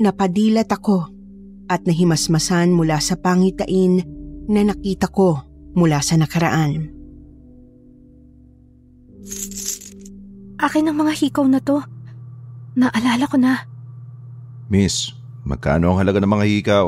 [0.00, 1.08] Napadilat ako
[1.68, 4.00] at nahimasmasan mula sa pangitain
[4.48, 5.40] na nakita ko
[5.76, 6.92] mula sa nakaraan.
[10.62, 11.82] Akin ang mga hikaw na to.
[12.78, 13.66] Naalala ko na.
[14.70, 15.12] Miss,
[15.44, 16.86] magkano ang halaga ng mga hikaw?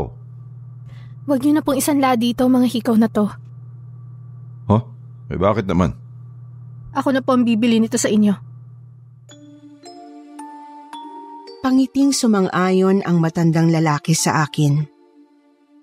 [1.24, 3.26] Huwag niyo na pong isanla dito mga hikaw na to.
[4.68, 4.82] Huh?
[5.32, 5.96] Eh bakit naman?
[6.94, 8.53] Ako na po ang bibili nito sa inyo.
[11.64, 14.84] Pangiting sumang-ayon ang matandang lalaki sa akin.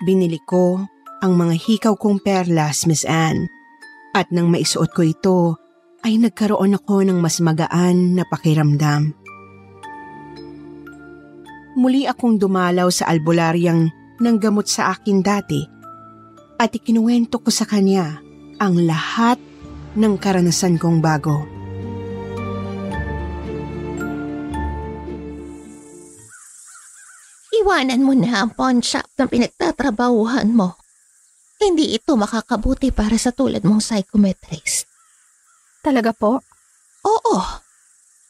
[0.06, 0.78] Binili ko
[1.26, 3.50] ang mga hikaw kong perlas, Miss Anne.
[4.14, 5.58] At nang maisuot ko ito,
[6.06, 9.18] ay nagkaroon ako ng mas magaan na pakiramdam.
[11.74, 13.90] Muli akong dumalaw sa albularyang
[14.22, 15.66] ng gamot sa akin dati
[16.62, 18.22] at ikinuwento ko sa kanya
[18.62, 19.42] ang lahat
[19.98, 21.51] ng karanasan kong bago.
[27.62, 30.82] Iwanan mo na ang pawn shop na pinagtatrabahuhan mo.
[31.62, 34.90] Hindi ito makakabuti para sa tulad mong psychometrist.
[35.86, 36.42] Talaga po?
[37.06, 37.38] Oo.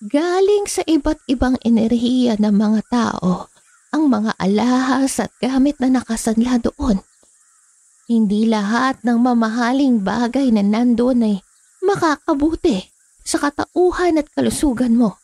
[0.03, 3.47] Galing sa iba't ibang enerhiya ng mga tao
[3.91, 6.99] ang mga alahas at gamit na nakasanla doon.
[8.11, 11.35] Hindi lahat ng mamahaling bagay na nandoon ay
[11.83, 12.91] makakabuti
[13.23, 15.15] sa katauhan at kalusugan mo.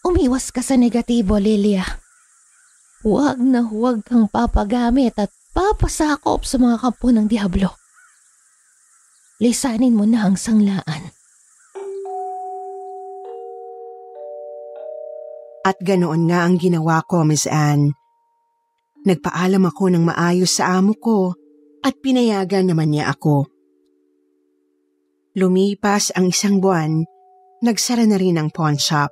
[0.00, 2.01] Umiwas ka sa negatibo, Lilia.
[3.02, 7.74] Huwag na huwag kang papagamit at papasakop sa mga kampo ng Diablo.
[9.42, 11.10] Lisanin mo na ang sanglaan.
[15.66, 17.90] At ganoon nga ang ginawa ko, Miss Anne.
[19.02, 21.34] Nagpaalam ako ng maayos sa amo ko
[21.82, 23.50] at pinayagan naman niya ako.
[25.34, 27.02] Lumipas ang isang buwan,
[27.66, 29.10] nagsara na rin ang pawn shop.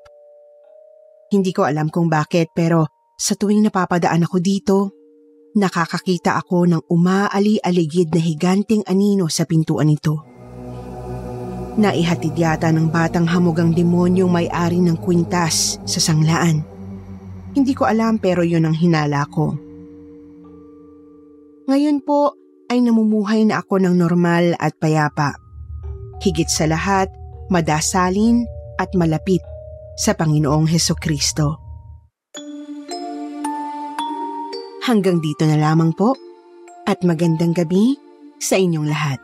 [1.35, 4.79] Hindi ko alam kung bakit pero sa tuwing napapadaan ako dito,
[5.53, 10.25] nakakakita ako ng umaali-aligid na higanting anino sa pintuan nito.
[11.77, 16.65] Naihatid yata ng batang hamugang demonyong may-ari ng kwintas sa sanglaan.
[17.53, 19.53] Hindi ko alam pero yun ang hinala ko.
[21.69, 22.35] Ngayon po
[22.73, 25.37] ay namumuhay na ako ng normal at payapa.
[26.25, 27.13] Higit sa lahat,
[27.53, 28.49] madasalin
[28.81, 29.45] at malapit
[30.01, 31.70] sa Panginoong Heso Kristo.
[34.81, 36.17] Hanggang dito na lamang po
[36.89, 38.01] at magandang gabi
[38.41, 39.21] sa inyong lahat.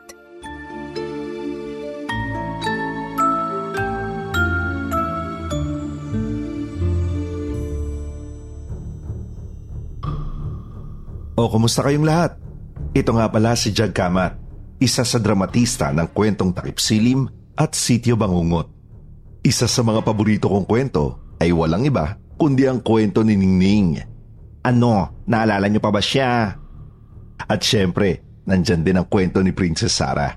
[11.33, 12.37] O kumusta kayong lahat?
[12.93, 14.37] Ito nga pala si Jag Kamat,
[14.77, 17.25] isa sa dramatista ng kwentong Takip Silim
[17.57, 18.69] at Sityo Bangungot.
[19.41, 24.16] Isa sa mga paborito kong kwento ay walang iba kundi ang kwento ni Ningning.
[24.67, 26.51] Ano, naalala niyo pa ba siya?
[27.39, 30.35] At syempre, nandyan din ang kwento ni Princess Sarah.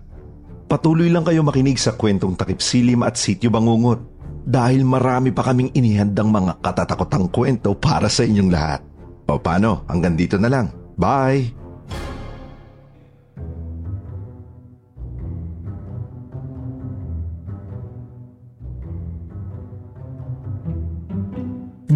[0.71, 3.99] Patuloy lang kayo makinig sa kwentong Takip Silim at Sityo Bangungot
[4.47, 8.81] dahil marami pa kaming inihandang mga katatakotang kwento para sa inyong lahat.
[9.27, 10.71] O paano, hanggang dito na lang.
[10.95, 11.60] Bye!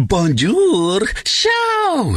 [0.05, 1.01] Bonjour!
[1.25, 2.13] Ciao!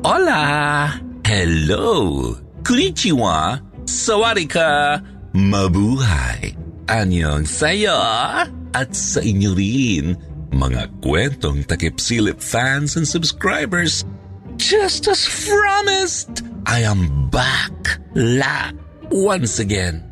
[0.00, 0.88] Hola!
[1.20, 2.32] Hello!
[2.64, 3.60] Konnichiwa!
[3.84, 4.96] Sawadika!
[5.36, 6.56] Mabuhay!
[6.88, 7.92] Anyong sayo!
[8.72, 10.16] At sa inyo rin,
[10.48, 14.08] mga kwentong takip-silip fans and subscribers,
[14.56, 18.00] just as promised, I am back!
[18.16, 18.72] La!
[19.12, 20.08] Once again!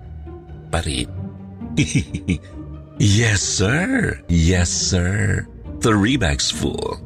[0.68, 1.08] Parit.
[3.00, 4.20] yes, sir!
[4.28, 5.48] Yes, sir!
[5.84, 6.96] Three bags full.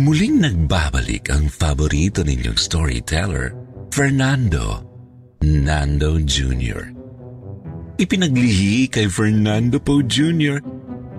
[0.00, 3.52] Muling nagbabalik ang paborito ninyong storyteller,
[3.92, 4.80] Fernando
[5.44, 6.88] Nando Jr.
[8.00, 10.56] Ipinaglihi kay Fernando Poe Jr.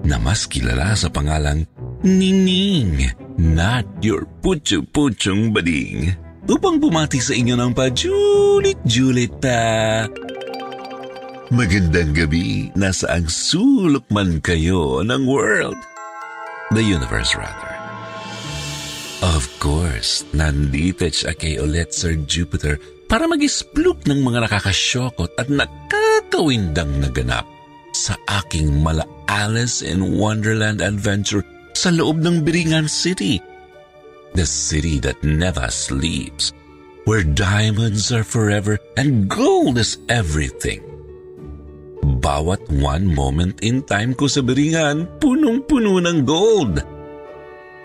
[0.02, 1.62] na mas kilala sa pangalang
[2.02, 3.06] Nining,
[3.38, 6.10] not your putyo-putyong bading,
[6.50, 9.62] upang bumati sa inyo ng pajulit-julit na...
[11.54, 15.78] Magandang gabi, nasa ang sulok man kayo ng world.
[16.76, 17.72] The universe rather.
[19.24, 22.76] Of course, nandito siya kay ulit Sir Jupiter
[23.08, 27.48] para mag-ispluk ng mga nakakasyokot at nakakawindang naganap
[27.96, 31.42] sa aking mala Alice in Wonderland adventure
[31.72, 33.40] sa loob ng Biringan City.
[34.36, 36.52] The city that never sleeps,
[37.08, 40.97] where diamonds are forever and gold is everything.
[42.04, 46.82] Bawat one moment in time ko sa Biringan, punong-puno ng gold.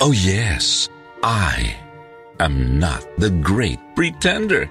[0.03, 0.91] Oh yes,
[1.23, 1.73] I
[2.43, 4.67] am not the great pretender.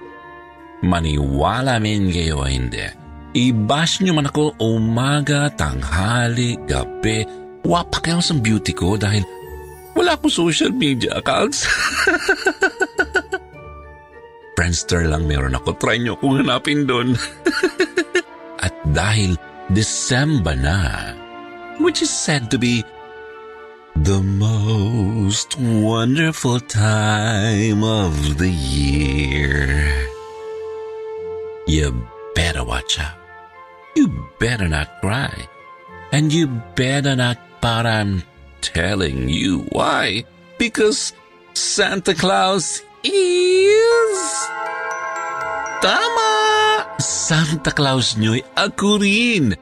[0.82, 2.84] Maniwala min kayo hindi.
[3.32, 7.24] I-bash nyo man ako umaga, tanghali, gabi.
[7.64, 9.24] Wapak kayo sa beauty ko dahil
[9.96, 11.64] wala akong social media accounts.
[14.58, 15.74] Friendster lang meron ako.
[15.80, 17.16] Try nyo kung hanapin doon.
[18.62, 19.34] At dahil
[19.74, 21.18] December na,
[21.82, 22.86] which is said to be
[23.98, 29.82] the most wonderful time of the year.
[31.66, 33.18] You better watch out.
[33.94, 34.08] You
[34.38, 35.34] better not cry.
[36.12, 37.86] And you better not pout.
[37.86, 38.22] I'm
[38.60, 40.24] telling you why.
[40.58, 41.12] Because
[41.54, 44.18] Santa Claus is...
[45.82, 46.51] Tama!
[47.00, 49.56] Santa Claus nyo'y ako rin.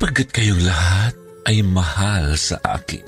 [0.00, 1.14] Pagkat kayong lahat
[1.48, 3.04] ay mahal sa akin,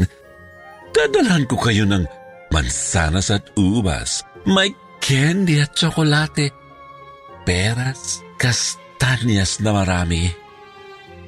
[0.92, 2.04] dadalhan ko kayo ng
[2.52, 6.52] mansanas at ubas, may candy at tsokolate,
[7.48, 10.28] peras, kastanyas na marami.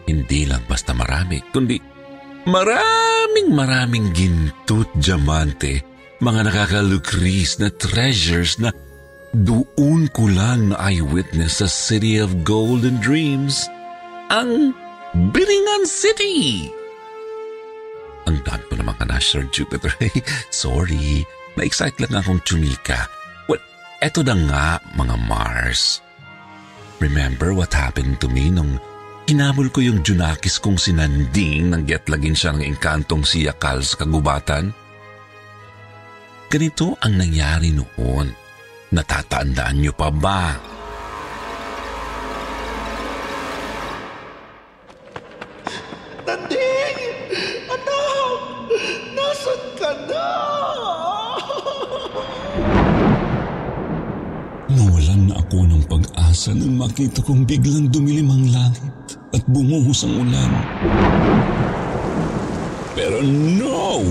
[0.04, 1.80] Hindi lang basta marami, kundi
[2.44, 5.80] maraming maraming ginto't diamante,
[6.20, 8.68] mga nakakalukris na treasures na
[9.34, 13.66] doon ko lang na eyewitness sa City of Golden Dreams,
[14.30, 14.70] ang
[15.34, 16.70] Biringan City.
[18.30, 19.90] Ang dami ko naman ka na, Sir Jupiter.
[20.54, 21.26] Sorry,
[21.58, 23.10] na-excite lang akong chumika.
[23.50, 23.60] Well,
[24.00, 26.00] eto na nga, mga Mars.
[27.02, 28.78] Remember what happened to me nung
[29.28, 34.72] hinabol ko yung Junakis kong sinanding nang getlagin siya ng engkantong si Yakal sa kagubatan?
[36.54, 38.30] ganito ang nangyari noon.
[38.94, 40.54] Natatandaan niyo pa ba?
[46.22, 46.98] Tanding!
[47.74, 48.38] Anak!
[49.18, 50.30] Nasaan ka na?
[54.70, 60.22] Nawalan na ako ng pag-asa nang makita kong biglang dumilim ang langit at bumuhos ang
[60.22, 60.54] ulan.
[62.94, 63.18] Pero
[63.58, 64.06] no!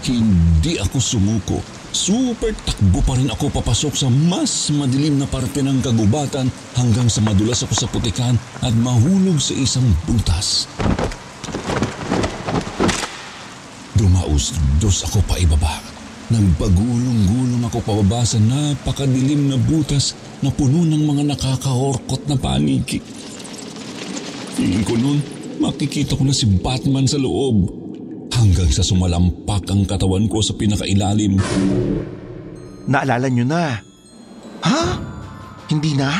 [0.00, 1.81] Hindi ako sumuko.
[1.92, 7.20] Super takbo pa rin ako papasok sa mas madilim na parte ng kagubatan hanggang sa
[7.20, 8.32] madulas ako sa putikan
[8.64, 10.64] at mahulog sa isang butas.
[13.92, 15.84] Dumaus-dos ako pa ibaba.
[16.32, 23.04] Nagpagulong-gulong ako pababa sa napakadilim na butas na puno ng mga nakakahorkot na paniki.
[24.56, 25.20] Tingin ko noon,
[25.60, 27.81] makikita ko na si Batman sa loob
[28.32, 31.36] hanggang sa sumalampak ang katawan ko sa pinakailalim.
[32.88, 33.78] Naalala nyo na.
[34.62, 34.82] Ha?
[35.70, 36.10] Hindi na?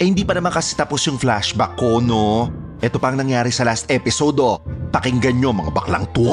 [0.00, 2.48] Eh hindi pa naman kasi tapos yung flashback ko, no?
[2.80, 4.60] Ito pa ang nangyari sa last episode, oh.
[4.90, 6.32] Pakinggan nyo mga baklang to.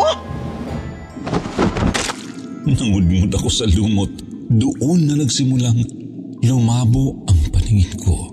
[2.68, 4.12] Nangudmud ako sa lumot.
[4.48, 5.84] Doon na nagsimulang
[6.44, 8.32] lumabo ang paningin ko.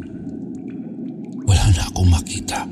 [1.45, 2.63] Wala na akong makita.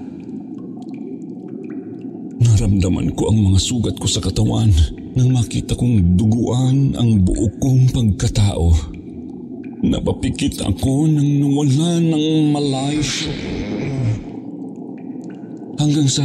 [2.63, 4.71] Naramdaman ko ang mga sugat ko sa katawan
[5.19, 8.71] nang makita kong duguan ang buo kong pagkatao.
[9.83, 13.27] Napapikit ako nang nawala ng malays.
[15.75, 16.23] Hanggang sa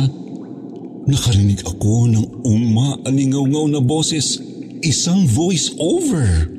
[1.09, 4.37] nakarinig ako ng umaalingaw-ngaw na boses,
[4.85, 6.53] isang voice over.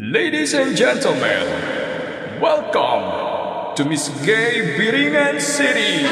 [0.00, 1.44] Ladies and gentlemen,
[2.40, 3.04] welcome
[3.76, 6.08] to Miss Gay Biringan City.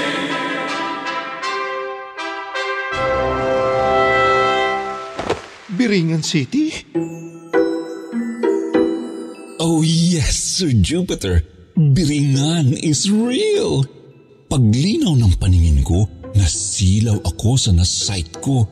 [5.80, 6.76] Biringan City?
[9.56, 11.40] Oh yes, Sir Jupiter.
[11.72, 13.88] Biringan is real.
[14.52, 16.04] Paglinaw ng paningin ko,
[16.36, 18.68] nasilaw ako sa nasight ko.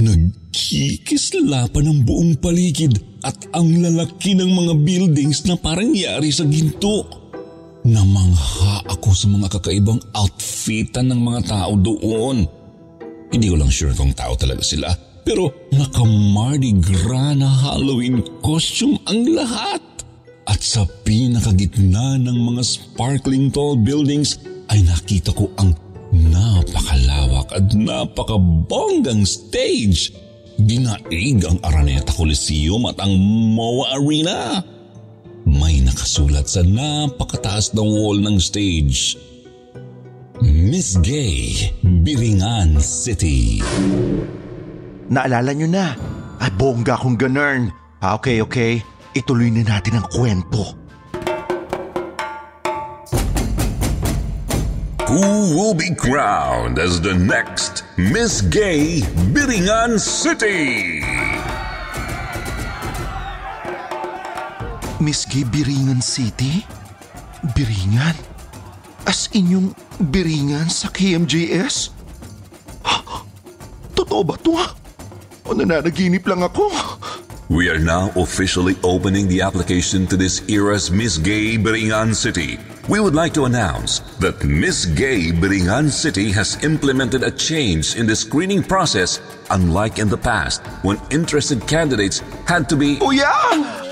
[0.00, 7.04] Nagkikislapan ang buong paligid at ang lalaki ng mga buildings na parang yari sa ginto.
[7.84, 12.48] Namangha ako sa mga kakaibang outfitan ng mga tao doon.
[13.28, 19.24] Hindi ko lang sure kung tao talaga sila pero naka-Mardi Gras na Halloween costume ang
[19.30, 19.82] lahat.
[20.50, 24.42] At sa pinakagitna ng mga sparkling tall buildings
[24.72, 25.76] ay nakita ko ang
[26.10, 30.10] napakalawak at napakabonggang stage.
[30.60, 33.14] Dinaig ang Araneta Coliseum at ang
[33.54, 34.60] MOA Arena.
[35.48, 39.16] May nakasulat sa napakataas na wall ng stage.
[40.40, 43.60] Miss Gay, Biringan City.
[45.10, 45.98] Naalala nyo na.
[46.38, 47.74] Ay, bongga kong ganern.
[47.98, 48.78] Ah, okay, okay.
[49.10, 50.78] Ituloy na natin ang kwento.
[55.10, 59.02] Who will be crowned as the next Miss Gay
[59.34, 61.02] Biringan City?
[65.02, 66.62] Miss Gay Biringan City?
[67.58, 68.14] Biringan?
[69.10, 69.68] As in yung
[69.98, 71.90] Biringan sa KMJS?
[73.98, 74.79] Totoo ba to?
[75.50, 76.70] O nananaginip lang ako?
[77.50, 82.54] We are now officially opening the application to this era's Miss Gay Biringan City.
[82.86, 88.06] We would like to announce that Miss Gay Biringan City has implemented a change in
[88.06, 89.18] the screening process
[89.50, 93.89] unlike in the past when interested candidates had to be oh, Kuya!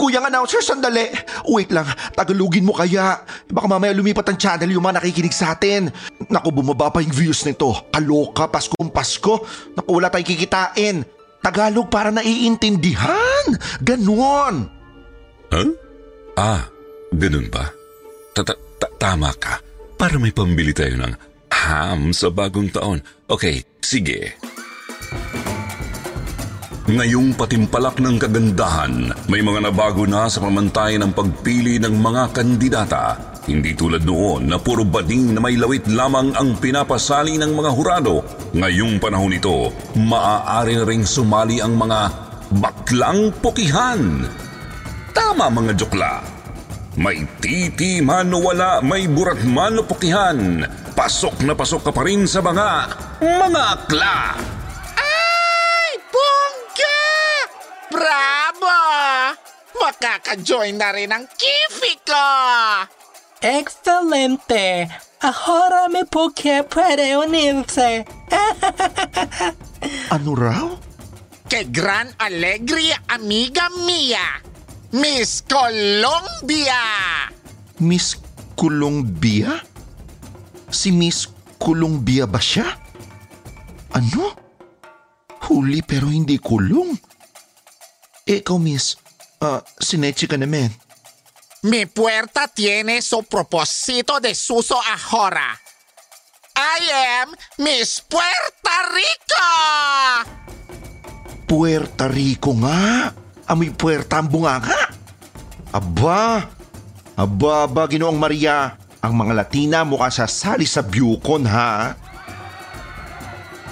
[0.00, 1.12] Kuyang announcer, sandali.
[1.44, 1.84] Wait lang,
[2.16, 3.20] tagalugin mo kaya.
[3.52, 5.92] Baka mamaya lumipat ang channel yung mga nakikinig sa atin.
[6.32, 7.68] Naku, bumaba pa yung views nito.
[7.92, 9.44] Kaloka, Paskong Pasko.
[9.76, 11.04] Naku, wala tayong kikitain.
[11.44, 13.44] Tagalog para naiintindihan.
[13.84, 14.72] Ganon.
[15.52, 15.68] Huh?
[16.40, 16.64] Ah,
[17.12, 17.68] ganun ba?
[18.96, 19.60] Tama ka.
[20.00, 21.12] Para may pambili tayo ng
[21.52, 23.04] ham sa bagong taon.
[23.28, 24.32] Okay, sige.
[26.90, 33.14] Ngayong patimpalak ng kagandahan, may mga nabago na sa pamantayan ng pagpili ng mga kandidata.
[33.46, 38.26] Hindi tulad noon na puro bading na may lawit lamang ang pinapasali ng mga hurado.
[38.58, 39.70] Ngayong panahon ito,
[40.02, 42.10] maaari na ring sumali ang mga
[42.58, 44.26] baklang pukihan.
[45.14, 46.26] Tama mga jokla.
[46.98, 50.66] May titi man o wala, may burat man o pukihan.
[50.98, 52.68] Pasok na pasok ka pa rin sa mga
[53.22, 54.18] mga akla.
[57.90, 58.78] Bravo!
[59.82, 62.26] Makaka-join na rin ang kifi ko!
[63.42, 64.86] Excelente!
[65.20, 68.06] Ahora me porque puede unirse.
[70.14, 70.90] ano raw?
[71.50, 74.38] kay Gran Alegria Amiga Mia,
[74.94, 76.78] Miss Colombia!
[77.82, 78.14] Miss
[78.54, 79.58] Colombia?
[80.70, 81.26] Si Miss
[81.58, 82.70] Colombia ba siya?
[83.98, 84.30] Ano?
[85.50, 87.09] Huli pero hindi kulong.
[88.30, 88.94] Ikaw, Miss,
[89.42, 90.70] uh, sinechi ka naman.
[91.66, 95.58] Mi puerta tiene su propósito de suso ahora.
[96.54, 96.78] I
[97.18, 99.50] am Miss Puerto Rico!
[101.42, 103.10] Puerto Rico nga.
[103.50, 104.94] Amoy puerta ang bunganga.
[105.74, 106.46] Aba,
[107.18, 108.78] aba, aba, ginoong Maria.
[109.02, 111.98] Ang mga Latina mukha sa sali sa Bucon, ha?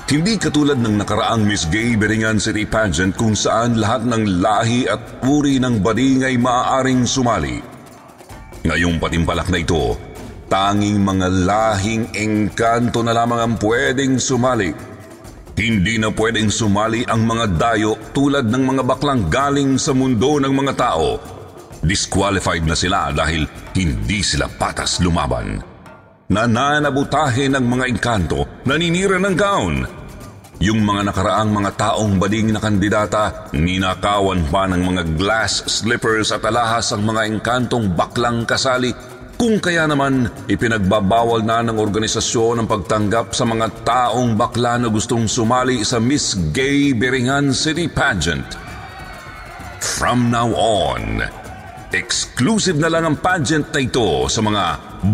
[0.09, 5.21] Hindi katulad ng nakaraang Miss Gay Beringan City Pageant kung saan lahat ng lahi at
[5.21, 7.61] uri ng bading ay maaaring sumali.
[8.65, 10.01] Ngayong patimpalak na ito,
[10.49, 14.73] tanging mga lahing engkanto na lamang ang pwedeng sumali.
[15.61, 20.55] Hindi na pwedeng sumali ang mga dayo tulad ng mga baklang galing sa mundo ng
[20.57, 21.21] mga tao.
[21.85, 23.45] Disqualified na sila dahil
[23.77, 25.61] hindi sila patas lumaban.
[26.33, 29.98] Nananabutahe ng mga engkanto, naninira ng gown.
[30.59, 36.43] Yung mga nakaraang mga taong bading na kandidata, ninakawan pa ng mga glass slippers at
[36.43, 38.91] alahas ang mga engkantong baklang kasali
[39.39, 45.31] kung kaya naman, ipinagbabawal na ng organisasyon ang pagtanggap sa mga taong bakla na gustong
[45.31, 48.59] sumali sa Miss Gay Beringan City Pageant.
[49.79, 51.23] From now on,
[51.95, 54.65] exclusive na lang ang pageant na ito sa mga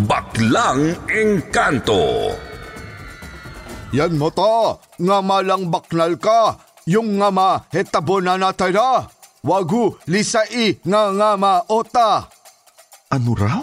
[0.08, 2.32] baklang engkanto.
[3.94, 8.74] Yan mo to, nga malang baknal ka, yung nga ma hetabo na natay
[9.44, 12.26] Wagu lisai nga nga ma ota.
[13.14, 13.62] Ano raw?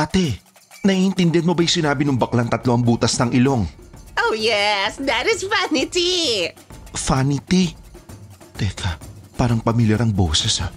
[0.00, 0.40] Ate,
[0.86, 3.68] naiintindihan mo ba yung sinabi ng baklang tatlo ang butas ng ilong?
[4.16, 6.48] Oh yes, that is vanity.
[6.96, 7.76] Vanity?
[8.56, 8.96] Teka,
[9.36, 10.72] parang pamilyar ang boses ha.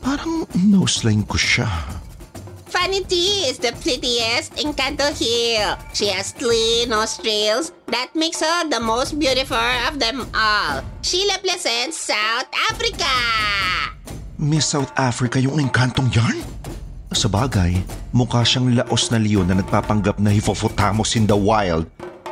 [0.00, 1.68] Parang noseline ko siya.
[2.78, 5.74] Vanity is the prettiest in Canto Hill.
[5.90, 9.58] She has three nostrils that makes her the most beautiful
[9.90, 10.86] of them all.
[11.02, 13.10] She represents South Africa!
[14.38, 16.38] Miss South Africa yung engkantong yarn?
[17.10, 17.82] Sa bagay,
[18.14, 21.82] mukha siyang laos na leon na nagpapanggap na hippopotamus in the wild.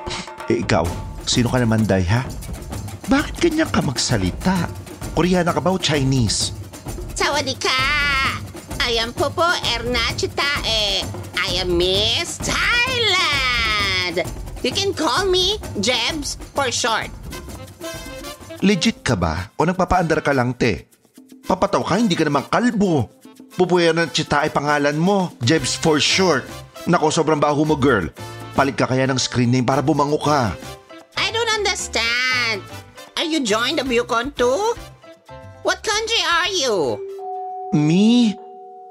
[0.46, 0.86] Eh ikaw,
[1.26, 2.22] sino ka naman, Day, ha?
[3.10, 4.70] Bakit ganyan ka magsalita?
[5.10, 6.54] Koreana ka ba o Chinese?
[7.18, 7.58] Sawadee
[8.86, 9.42] I am Popo
[9.74, 11.02] Ernachitae.
[11.34, 14.22] I am Miss Thailand.
[14.62, 17.10] You can call me Jebs for short.
[18.62, 19.50] Legit ka ba?
[19.58, 20.86] O nagpapaandar ka lang, te?
[21.50, 23.10] Papataw ka, hindi ka naman kalbo.
[23.58, 25.34] Pupuya ng chita ay pangalan mo.
[25.42, 26.46] Jebs for short.
[26.86, 28.06] Nako, sobrang baho mo, girl.
[28.54, 30.54] Palit ka kaya ng screen name para bumango ka.
[31.18, 32.62] I don't understand.
[33.18, 34.78] Are you joined the Bucon too?
[35.66, 37.02] What country are you?
[37.74, 38.45] Me?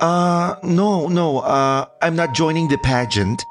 [0.05, 1.41] Uh, no, no.
[1.41, 3.41] Uh, I'm not joining the pageant.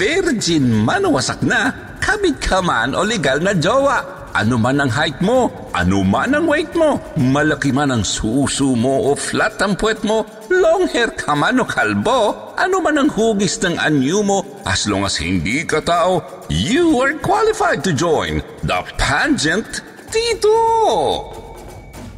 [0.00, 1.68] virgin mano wasak na,
[2.00, 4.24] kabit ka man o legal na jowa.
[4.34, 9.12] Ano man ang height mo, ano man ang weight mo, malaki man ang suso mo
[9.12, 13.60] o flat ang puwet mo, long hair ka man o kalbo, ano man ang hugis
[13.62, 16.18] ng anyo mo, as long as hindi ka tao,
[16.50, 20.56] you are qualified to join the pageant dito.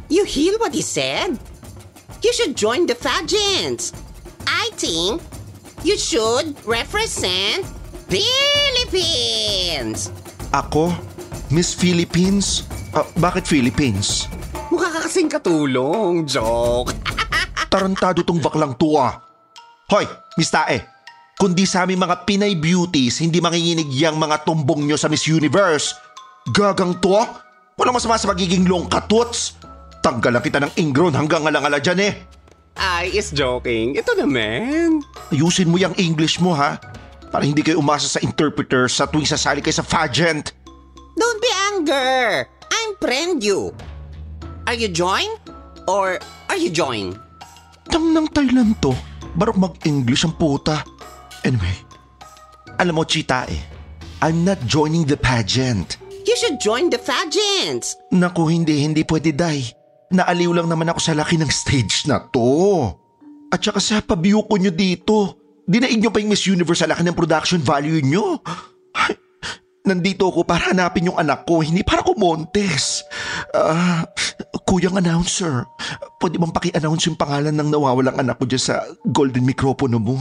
[0.09, 1.37] You hear what he said?
[2.25, 3.93] You should join the pageants.
[4.49, 5.21] I think
[5.85, 7.61] you should represent
[8.09, 10.09] Philippines.
[10.49, 10.89] Ako?
[11.53, 12.65] Miss Philippines?
[12.89, 14.25] Uh, bakit Philippines?
[14.73, 16.25] Mukha ka kasing katulong.
[16.25, 16.97] Joke.
[17.71, 19.21] Tarantado tong baklang tuwa.
[19.87, 20.09] Hoy,
[20.41, 20.81] Miss Tae.
[21.37, 25.93] Kundi sa aming mga Pinay beauties, hindi manginginig yang mga tumbong nyo sa Miss Universe.
[26.49, 27.45] Gagang tuwa?
[27.77, 29.53] Walang masama sa magiging long katuts.
[30.01, 32.13] Tanggalan kita ng ingron hanggang alangala dyan eh.
[32.77, 33.97] I is joking.
[33.97, 35.01] Ito naman.
[35.33, 36.77] Ayusin mo yung English mo ha.
[37.27, 40.53] Para hindi kayo umasa sa interpreter sa tuwing sasali kayo sa pageant.
[41.17, 42.45] Don't be anger.
[42.69, 43.73] I'm friend you.
[44.69, 45.27] Are you join?
[45.89, 47.17] Or are you join?
[47.89, 48.93] Tang ng Thailand to.
[49.37, 50.83] Barok mag-English ang puta.
[51.45, 51.77] Anyway,
[52.77, 53.61] alam mo, Chita eh,
[54.19, 56.01] I'm not joining the pageant.
[56.27, 57.95] You should join the pageants.
[58.11, 59.76] Naku, hindi, hindi pwede, Day.
[60.07, 62.87] Naaliw lang naman ako sa laki ng stage na to.
[63.51, 65.39] At saka sa pabiyo ko nyo dito.
[65.67, 68.39] Dinaig nyo pa yung Miss Universe sa laki ng production value nyo.
[69.87, 73.07] Nandito ako para hanapin yung anak ko, hindi para kumontes.
[73.55, 74.03] Ah,
[74.67, 75.63] kuyang announcer,
[76.19, 80.19] pwede bang paki-announce yung pangalan ng nawawalang anak ko dyan sa golden microphone mo?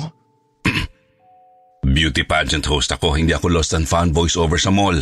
[1.83, 4.99] Beauty pageant host ako, hindi ako lost and found voiceover sa mall.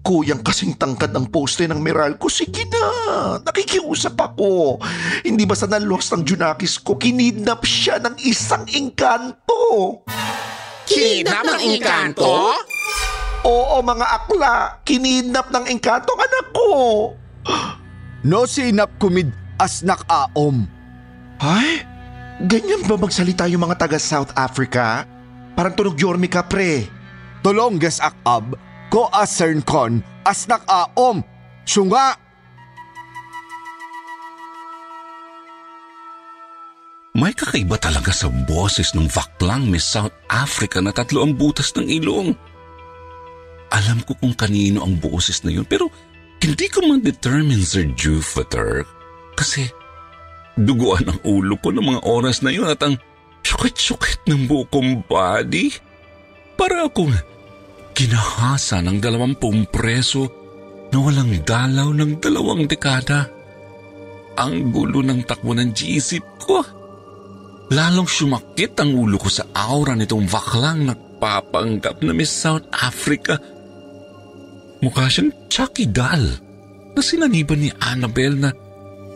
[0.00, 2.84] Kuyang kasing tangkad ng poste ng Meralco, sige na,
[3.44, 4.80] nakikiusap ako.
[5.20, 10.00] Hindi basta na-lost ang Junakis ko, kinidnap siya ng isang engkanto.
[10.88, 12.56] Kinidnap ng engkanto?
[13.44, 14.56] Oo, mga akla,
[14.88, 16.70] kinidnap ng engkanto ang anak ko.
[18.24, 20.64] No sinap kumid asnak aom.
[21.40, 21.84] Ay,
[22.44, 25.04] ganyan ba magsalita yung mga taga South Africa?
[25.56, 26.88] Parang tunog Yormi ka, pre.
[27.40, 28.56] Tolongges akab,
[28.90, 31.22] ko asern kon, asnak aom.
[31.64, 32.18] Sunga!
[37.14, 41.86] May kakaiba talaga sa boses ng vaklang Miss South Africa na tatlo ang butas ng
[41.86, 42.34] ilong.
[43.70, 45.90] Alam ko kung kanino ang boses na yun pero
[46.42, 48.82] hindi ko man determine Sir Jupiter
[49.36, 49.68] kasi
[50.58, 52.96] duguan ang ulo ko ng mga oras na yun at ang
[53.44, 55.76] syukit-syukit ng bukong body.
[56.56, 57.12] Para akong
[58.00, 60.24] kinahasa ng dalawampung preso
[60.88, 63.28] na walang dalaw ng dalawang dekada.
[64.40, 66.64] Ang gulo ng takbo ng gisip ko.
[67.68, 73.36] Lalong sumakit ang ulo ko sa aura nitong vaklang nagpapanggap na Miss South Africa.
[74.80, 76.24] Mukha siyang Chucky doll
[76.96, 78.50] na sinaniban ni Annabelle na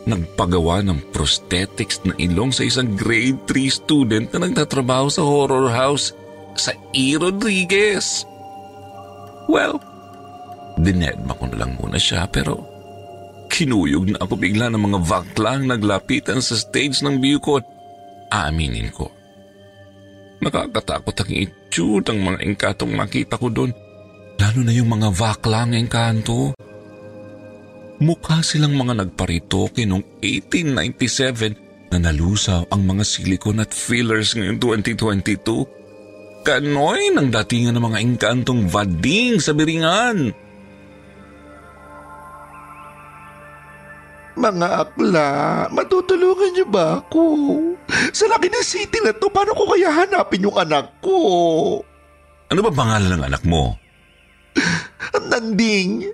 [0.05, 6.13] nagpagawa ng prosthetics na ilong sa isang grade 3 student na nagtatrabaho sa horror house
[6.53, 7.17] sa E.
[7.17, 8.34] Rodriguez.
[9.45, 9.77] Well,
[10.79, 12.75] dinedma ko na lang muna siya pero
[13.49, 17.21] kinuyog na ako bigla ng mga vaklang naglapitan sa stage ng
[17.55, 17.65] at
[18.33, 19.07] aaminin ko.
[20.43, 23.71] Nakakatakot ang itsud ng mga engkatong makita ko doon,
[24.35, 26.51] lalo na yung mga vaklang engkanto.
[28.03, 35.84] Mukha silang mga nagparitoke noong 1897 na nalusaw ang mga silicone at fillers ngayong 2022.
[36.45, 40.29] Kanoy ng datingan ng mga engkantong vading sa biringan.
[44.37, 45.29] Mga akla,
[45.73, 47.23] matutulungan niyo ba ako?
[48.13, 51.17] Sa laki ng city na to, paano ko kaya hanapin yung anak ko?
[52.53, 53.73] Ano ba pangalan ng anak mo?
[55.25, 56.13] Nanding.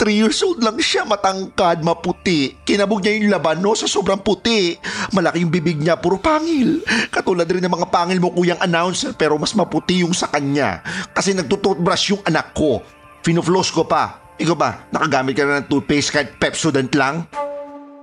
[0.00, 2.56] Three years old lang siya, matangkad, maputi.
[2.64, 4.80] Kinabog niya yung laban no, sa sobrang puti.
[5.12, 6.80] Malaki yung bibig niya, puro pangil.
[7.12, 10.80] Katulad rin ng mga pangil mo kuyang announcer pero mas maputi yung sa kanya.
[11.12, 12.80] Kasi nagtututbrush yung anak ko.
[13.20, 14.32] Finofloss ko pa.
[14.40, 17.28] Ikaw ba, nakagamit ka na ng toothpaste kahit Pepsodent lang?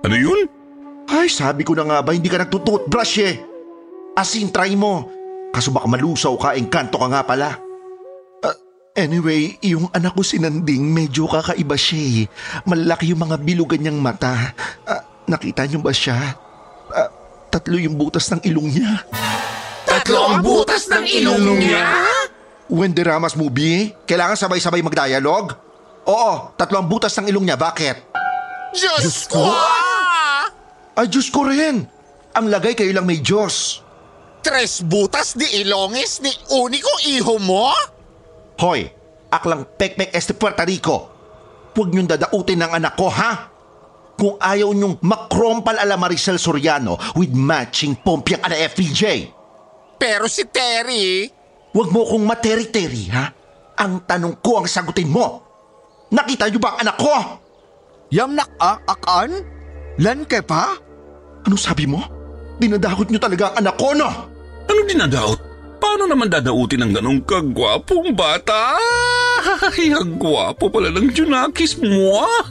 [0.06, 0.46] Ano yun?
[1.10, 3.42] Ay, sabi ko na nga ba, hindi ka nagtututbrush eh.
[4.14, 5.10] Asin, try mo.
[5.50, 7.58] Kaso baka malusaw ka, engkanto ka nga pala.
[8.98, 12.20] Anyway, yung anak ko si Nanding, medyo kakaiba siya eh.
[12.66, 14.34] Malaki yung mga bilugan niyang mata.
[14.82, 14.98] Uh,
[15.30, 16.34] nakita niyo ba siya?
[16.90, 17.06] Uh,
[17.46, 19.06] tatlo yung butas ng ilong niya.
[19.86, 21.86] Tatlo ang butas ng ilong niya?
[22.66, 23.94] Wendy Ramos movie?
[24.02, 25.54] Kailangan sabay-sabay mag-dialogue?
[26.10, 27.54] Oo, tatlo ang butas ng ilong niya.
[27.54, 27.96] Bakit?
[28.74, 29.46] Diyos, Diyos ko!
[30.98, 31.86] Ay, Diyos ko rin.
[32.34, 33.78] Ang lagay kayo lang may Diyos.
[34.42, 37.70] Tres butas di ilongis ni uniko iho mo?
[38.58, 38.90] Hoy,
[39.30, 40.96] aklang pekpek este Puerto Rico.
[41.78, 43.54] Huwag niyong dadautin ng anak ko, ha?
[44.18, 49.30] Kung ayaw niyong makrompal ala Maricel Soriano with matching pompiang ala FPJ.
[49.94, 51.30] Pero si Terry...
[51.70, 53.30] Huwag mo kong materi-teri, ha?
[53.78, 55.38] Ang tanong ko ang sagutin mo.
[56.10, 57.14] Nakita niyo ba ang anak ko?
[58.10, 59.30] Yam nak-akan?
[60.02, 60.74] Lan ke pa?
[61.46, 62.02] Ano sabi mo?
[62.58, 64.10] Dinadakot niyo talaga ang anak ko, no?
[64.66, 65.47] Ano dinadaot?
[65.78, 68.74] Paano naman dadautin ng ganong kagwapong bata?
[69.70, 72.18] Ay, ang gwapo pala ng Junakis mo.
[72.18, 72.42] ah.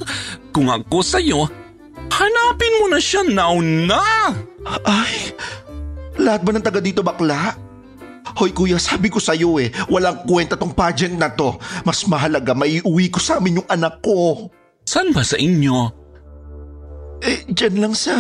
[0.56, 1.44] Kung ako sa'yo,
[2.08, 4.32] hanapin mo na siya now na.
[4.88, 5.36] Ay,
[6.16, 7.56] lahat ba ng taga dito bakla?
[8.40, 11.56] Hoy kuya, sabi ko sa'yo eh, walang kwenta tong pageant na to.
[11.84, 14.48] Mas mahalaga maiuwi ko sa amin yung anak ko.
[14.88, 15.92] Saan ba sa inyo?
[17.28, 18.16] Eh, dyan lang sa...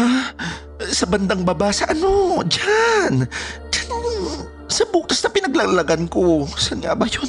[0.83, 1.71] sa bandang baba.
[1.71, 2.41] Sa ano?
[2.43, 3.29] Dyan.
[3.71, 6.43] Dyan sa butas na pinaglalagan ko.
[6.59, 7.27] Saan nga ba yun?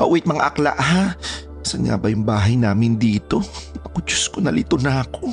[0.00, 1.14] Oh, wait mga akla ha.
[1.60, 3.44] Saan nga ba yung bahay namin dito?
[3.84, 5.28] Ako, Diyos ko, nalito na ako.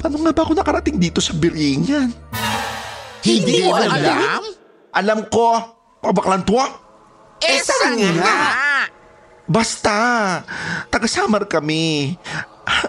[0.00, 2.10] Paano nga ba ako nakarating dito sa Biringan?
[3.22, 4.42] Hindi mo alam?
[4.92, 5.78] Alam ko.
[6.02, 6.66] O baklang tuwa?
[7.38, 8.34] Eh, saan nga?
[9.46, 9.94] Basta,
[10.90, 12.16] taga-Samar kami.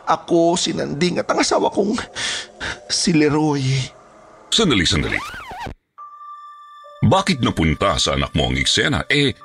[0.06, 1.98] Ako, si Nanding at ang asawa kong
[2.90, 3.62] si Leroy.
[4.54, 5.18] Sandali, sandali.
[7.04, 9.04] Bakit napunta sa anak mo ang eksena?
[9.12, 9.36] Eh,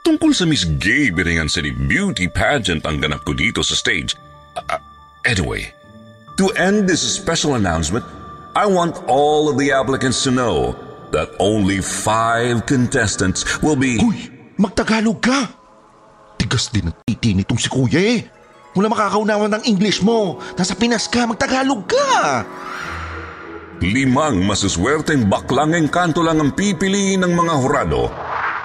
[0.00, 4.16] tungkol sa Miss Gay Biringan City Beauty Pageant ang ganap ko dito sa stage.
[4.56, 4.80] Uh,
[5.28, 5.68] anyway,
[6.40, 8.08] to end this special announcement,
[8.56, 10.72] I want all of the applicants to know
[11.12, 14.00] that only five contestants will be...
[14.00, 15.52] Uy, magtagalog ka!
[16.40, 18.20] Tigas din ang titi nitong si Kuya eh.
[18.72, 20.40] Wala makakaunawan ng English mo.
[20.56, 22.48] Nasa Pinas ka, magtagalog ka!
[23.82, 28.06] Limang masuswerteng baklang engkanto lang ang pipiliin ng mga hurado.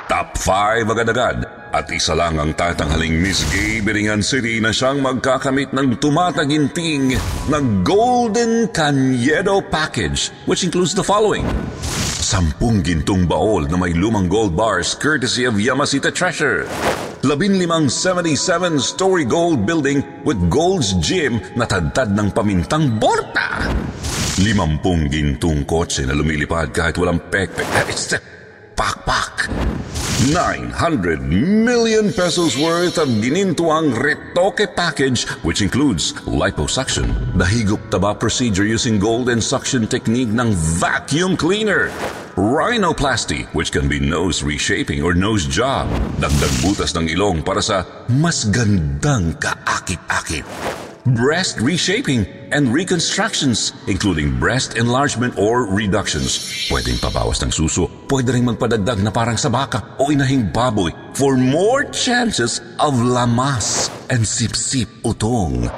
[0.06, 1.38] Top 5 agad-agad
[1.70, 7.14] at isa lang ang tatanghaling Miss Gay Biringan City na siyang magkakamit ng tumataginting
[7.46, 11.46] na Golden Canyedo Package which includes the following.
[12.20, 16.70] Sampung gintong baol na may lumang gold bars courtesy of Yamasita Treasure.
[17.26, 23.66] Labinlimang 77-story gold building with Gold's Gym na tadtad ng pamintang borta.
[24.40, 27.68] Limampung gintong kotse na lumilipad kahit walang pekpek.
[27.92, 28.24] It's the
[28.72, 29.52] pakpak.
[30.32, 38.64] 900 million pesos worth of ginintuang retoke package which includes liposuction, the higop taba procedure
[38.64, 41.92] using gold and suction technique ng vacuum cleaner,
[42.40, 45.92] rhinoplasty which can be nose reshaping or nose job,
[46.24, 50.48] dagdag butas ng ilong para sa mas gandang kaakit-akit
[51.06, 56.36] breast reshaping and reconstructions, including breast enlargement or reductions.
[56.68, 61.40] Pwedeng pabawas ng suso, pwede rin magpadagdag na parang sa baka o inahing baboy for
[61.40, 65.70] more chances of lamas and sip-sip utong.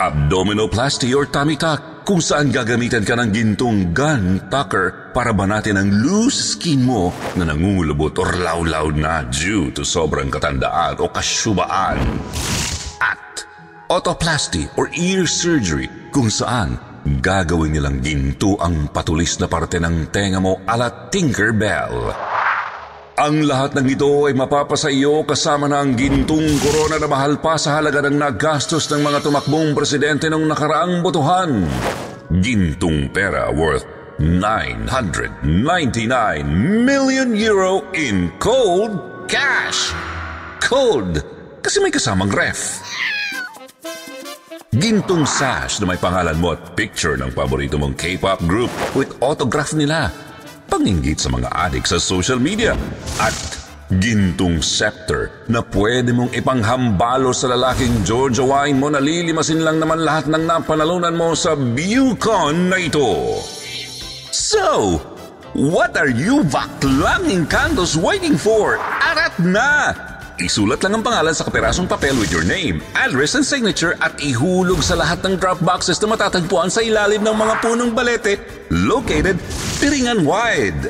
[0.00, 5.92] Abdominoplasty or tummy tuck, kung saan gagamitan ka ng gintong gun tucker para banatin ang
[5.92, 12.00] loose skin mo na nangungulubot or lawlaw na due to sobrang katandaan o kasyubaan.
[12.98, 13.44] At
[13.90, 16.78] otoplasty or ear surgery kung saan
[17.18, 22.14] gagawin nilang ginto ang patulis na parte ng tenga mo ala Tinkerbell.
[23.20, 27.60] Ang lahat ng ito ay mapapasa iyo kasama na ang gintong korona na mahal pa
[27.60, 31.68] sa halaga ng nagastos ng mga tumakbong presidente ng nakaraang botohan.
[32.40, 33.84] Gintong pera worth
[34.16, 35.44] 999
[36.86, 38.96] million euro in cold
[39.28, 39.92] cash.
[40.64, 41.20] Cold
[41.60, 42.80] kasi may kasamang ref.
[44.70, 49.74] Gintong sash na may pangalan mo at picture ng paborito mong K-pop group with autograph
[49.74, 50.14] nila.
[50.70, 52.78] Panginggit sa mga adik sa social media.
[53.18, 53.34] At
[53.90, 60.06] gintong scepter na pwede mong ipanghambalo sa lalaking Georgia wine mo na lilimasin lang naman
[60.06, 63.42] lahat ng napanalunan mo sa Bucon na ito.
[64.30, 65.02] So,
[65.50, 68.78] what are you baklanging candles waiting for?
[68.78, 70.09] Arat na!
[70.40, 74.80] Isulat lang ang pangalan sa kaperasong papel with your name, address and signature at ihulog
[74.80, 78.40] sa lahat ng drop boxes na matatagpuan sa ilalim ng mga punong balete
[78.72, 79.36] located
[79.84, 80.88] Piringan Wide.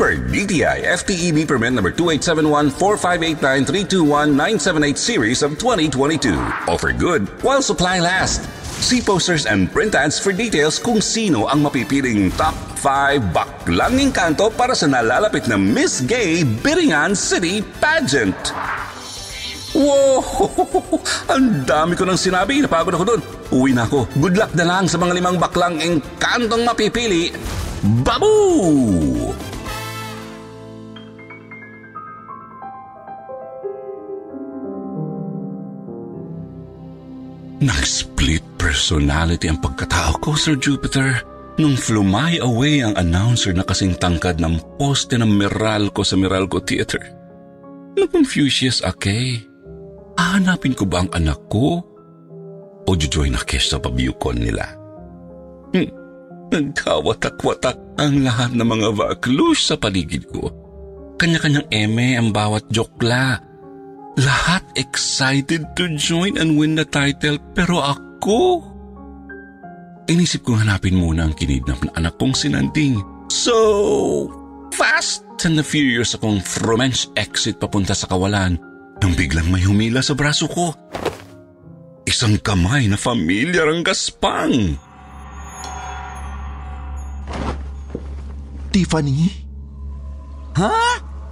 [0.00, 1.92] Per DTI FTEB permit number
[3.36, 6.32] 2871-4589-321-978 series of 2022.
[6.64, 8.48] Offer good while supply last.
[8.80, 14.52] See posters and print ads for details kung sino ang mapipiling top 5 baklanging kanto
[14.52, 18.36] para sa nalalapit na Miss Gay Biringan City Pageant.
[19.76, 20.24] Wow!
[21.36, 22.64] Ang dami ko nang sinabi.
[22.64, 23.20] Napagod ako doon.
[23.52, 24.08] Uwi na ako.
[24.16, 27.28] Good luck na lang sa mga limang baklang engkantong mapipili.
[28.00, 28.32] Babu!
[37.60, 38.15] Nag-split
[38.76, 41.24] personality ang pagkatao ko, Sir Jupiter.
[41.56, 47.00] Nung fly away ang announcer na kasing tangkad ng poste ng Meralco sa Meralco Theater.
[47.96, 49.40] Na-confuse Akay.
[50.20, 51.80] Hahanapin ko ba ang anak ko?
[52.84, 54.68] O jujoy na cash sa pabyukon nila?
[55.72, 55.88] Hmm.
[56.52, 60.52] Nagkawatak-watak ang lahat ng mga vaklush sa paligid ko.
[61.16, 63.40] Kanya-kanyang eme ang bawat jokla.
[64.20, 68.05] Lahat excited to join and win the title pero ako...
[70.06, 73.02] Inisip kong hanapin muna ang kinidnap na anak kong sinanding.
[73.26, 74.30] So,
[74.70, 78.58] fast and the furious akong Fromench exit papunta sa kawalan
[79.02, 80.72] nang biglang may humila sa braso ko.
[82.06, 84.78] Isang kamay na familiar ang gaspang.
[88.70, 89.30] Tiffany?
[90.54, 90.72] Ha?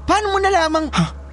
[0.04, 0.90] Paano mo nalamang...
[0.92, 1.23] Ha?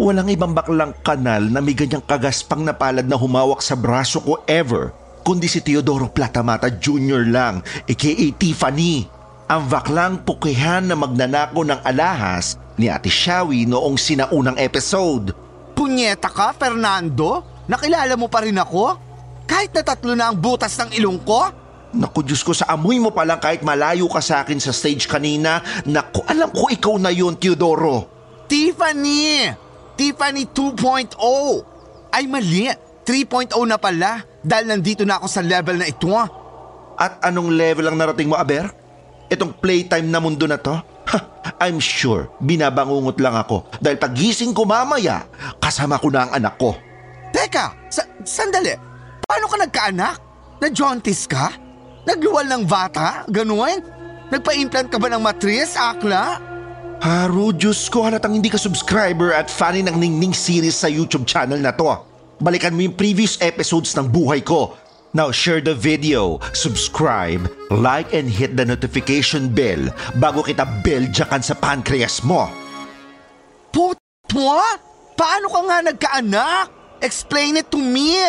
[0.00, 4.40] Walang ibang baklang kanal na may ganyang kagaspang na palad na humawak sa braso ko
[4.48, 4.96] ever,
[5.28, 7.28] kundi si Teodoro Platamata Jr.
[7.28, 9.04] lang, aka Tiffany.
[9.44, 15.36] Ang baklang pukihan na magnanako ng alahas ni Ate Shawi noong sinaunang episode.
[15.76, 17.44] Punyeta ka, Fernando?
[17.68, 18.96] Nakilala mo pa rin ako?
[19.44, 21.44] Kahit na tatlo na ang butas ng ilong ko?
[21.92, 25.04] Naku, Diyos ko, sa amoy mo pa lang kahit malayo ka sa akin sa stage
[25.04, 28.08] kanina, naku, alam ko ikaw na yun, Teodoro.
[28.48, 29.68] Tiffany!
[29.94, 31.16] Tiffany 2.0!
[32.10, 32.66] Ay mali,
[33.06, 36.10] 3.0 na pala dahil nandito na ako sa level na ito.
[36.96, 38.70] At anong level ang narating mo, Aber?
[39.30, 40.74] Itong playtime na mundo na to?
[41.10, 41.18] Ha,
[41.62, 45.26] I'm sure, binabangungot lang ako dahil pagising ko mamaya,
[45.58, 46.74] kasama ko na ang anak ko.
[47.30, 48.74] Teka, sa- sandali.
[49.22, 50.16] Paano ka nagkaanak?
[50.60, 51.54] Na-jaundice ka?
[52.04, 53.22] Nagluwal ng bata?
[53.30, 53.80] Ganuin?
[54.30, 56.38] Nagpa-implant ka ba ng matris, akla?
[57.00, 61.56] Haro, Diyos ko, halatang hindi ka subscriber at fan ng Ningning series sa YouTube channel
[61.56, 61.96] na to.
[62.44, 64.76] Balikan mo yung previous episodes ng buhay ko.
[65.16, 69.80] Now share the video, subscribe, like and hit the notification bell
[70.20, 72.52] bago kita beljakan sa pancreas mo.
[73.72, 74.76] Putwa?
[75.16, 76.64] Paano ka nga nagkaanak?
[77.00, 78.20] Explain it to me!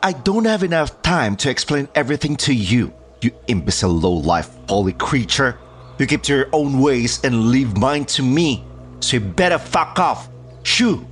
[0.00, 5.60] I don't have enough time to explain everything to you, you imbecile low-life holy creature.
[6.00, 8.64] You keep to your own ways and leave mine to me.
[9.04, 10.32] So you better fuck off.
[10.64, 11.04] Shoo!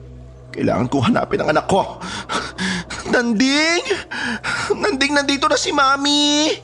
[0.56, 2.00] Kailangan kong hanapin ang anak ko.
[3.12, 3.84] Nanding!
[4.72, 6.56] Nanding, nandito na si Mami!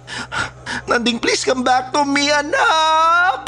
[0.89, 3.45] Nanding, please come back to me, anak!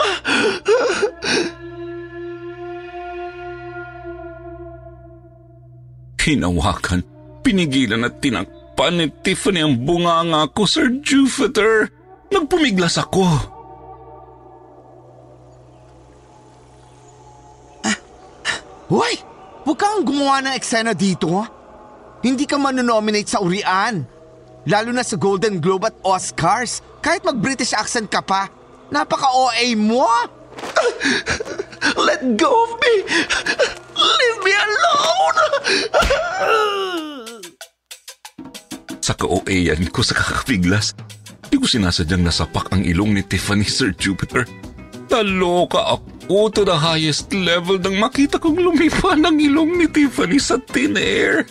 [6.20, 7.01] Hinawakan,
[7.40, 11.89] pinigilan at tinakpan ni Tiffany ang bunganga ko, Sir Jupiter.
[12.28, 13.56] Nagpumiglas ako.
[18.86, 19.18] Hoy!
[19.66, 21.26] Huwag kang gumawa ng eksena dito.
[21.34, 21.50] ha?
[22.22, 24.06] Hindi ka manonominate sa urian.
[24.66, 26.86] Lalo na sa Golden Globe at Oscars.
[27.02, 28.46] Kahit mag-British accent ka pa.
[28.94, 30.06] Napaka-OA mo!
[31.98, 32.94] Let go of me!
[33.98, 35.38] Leave me alone!
[39.02, 40.94] Sa ka-OA-yan ko sa kakapiglas,
[41.50, 44.46] di ko sinasadyang nasapak ang ilong ni Tiffany, Sir Jupiter.
[45.07, 50.59] Naloka ako to the highest level nang makita kong lumipa ng ilong ni Tiffany sa
[50.59, 51.47] thin air.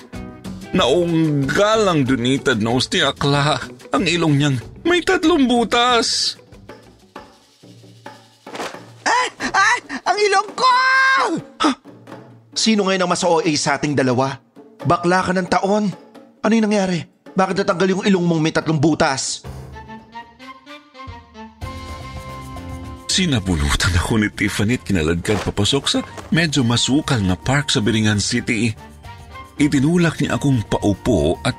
[0.75, 3.63] Naunggal ang donitad nose ni Akla.
[3.95, 6.35] Ang ilong niyang may tatlong butas.
[9.07, 9.27] Ay!
[9.55, 9.79] Ay!
[10.03, 10.73] Ang ilong ko!
[12.51, 14.35] Sino ngayon ang mas OA sa ating dalawa?
[14.83, 15.83] Bakla ka ng taon.
[16.43, 17.07] Ano yung nangyari?
[17.35, 19.47] Bakit natanggal yung ilong mong may tatlong butas?
[23.15, 25.99] Sinabulutan ako ni Tiffany at kinaladkad papasok sa
[26.35, 28.75] medyo masukal na park sa Biringan City.
[29.55, 31.55] Itinulak niya akong paupo at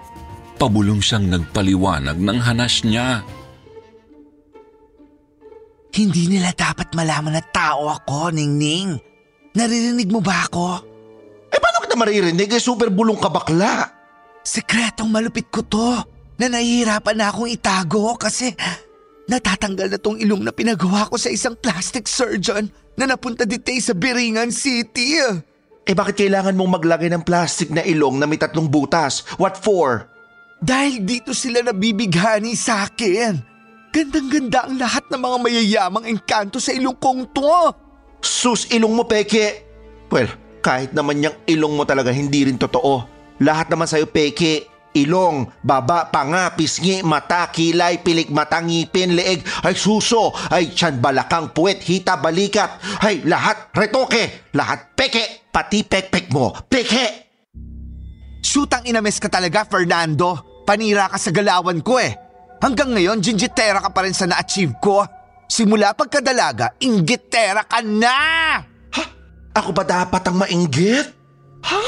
[0.60, 3.24] pabulong siyang nagpaliwanag ng hanas niya.
[5.96, 9.00] Hindi nila dapat malaman na tao ako, Ningning.
[9.56, 10.84] Naririnig mo ba ako?
[11.48, 12.52] Eh paano kita maririnig?
[12.52, 13.96] Eh super bulong ka bakla.
[14.44, 16.04] Sekretong malupit ko to
[16.36, 18.52] na nahihirapan na akong itago kasi
[19.26, 23.92] natatanggal na tong ilong na pinagawa ko sa isang plastic surgeon na napunta dito sa
[23.92, 25.18] Biringan City.
[25.86, 29.22] Eh bakit kailangan mong maglagay ng plastic na ilong na may tatlong butas?
[29.38, 30.10] What for?
[30.58, 33.38] Dahil dito sila nabibighani sa akin.
[33.92, 37.70] Gandang-ganda ang lahat ng mga mayayamang engkanto sa ilong kong to.
[38.18, 39.62] Sus, ilong mo, peke.
[40.10, 40.28] Well,
[40.58, 43.06] kahit naman yung ilong mo talaga hindi rin totoo.
[43.38, 44.75] Lahat naman sa'yo, peke.
[44.96, 51.52] Ilong, baba, panga, pisngi, mata, kilay, pilik mata, ngipin, leeg, ay suso, ay tiyan, balakang,
[51.52, 57.28] puwet, hita, balikat, ay lahat retoke, lahat peke, pati pekpek mo, peke!
[58.40, 60.64] Shootang inames ka talaga, Fernando.
[60.64, 62.16] Panira ka sa galawan ko eh.
[62.64, 65.04] Hanggang ngayon, ginjitera ka pa rin sa na-achieve ko.
[65.44, 68.16] Simula pagkadalaga, inggitera ka na!
[69.52, 71.06] Ako ba dapat ang mainggit?
[71.68, 71.84] Ha?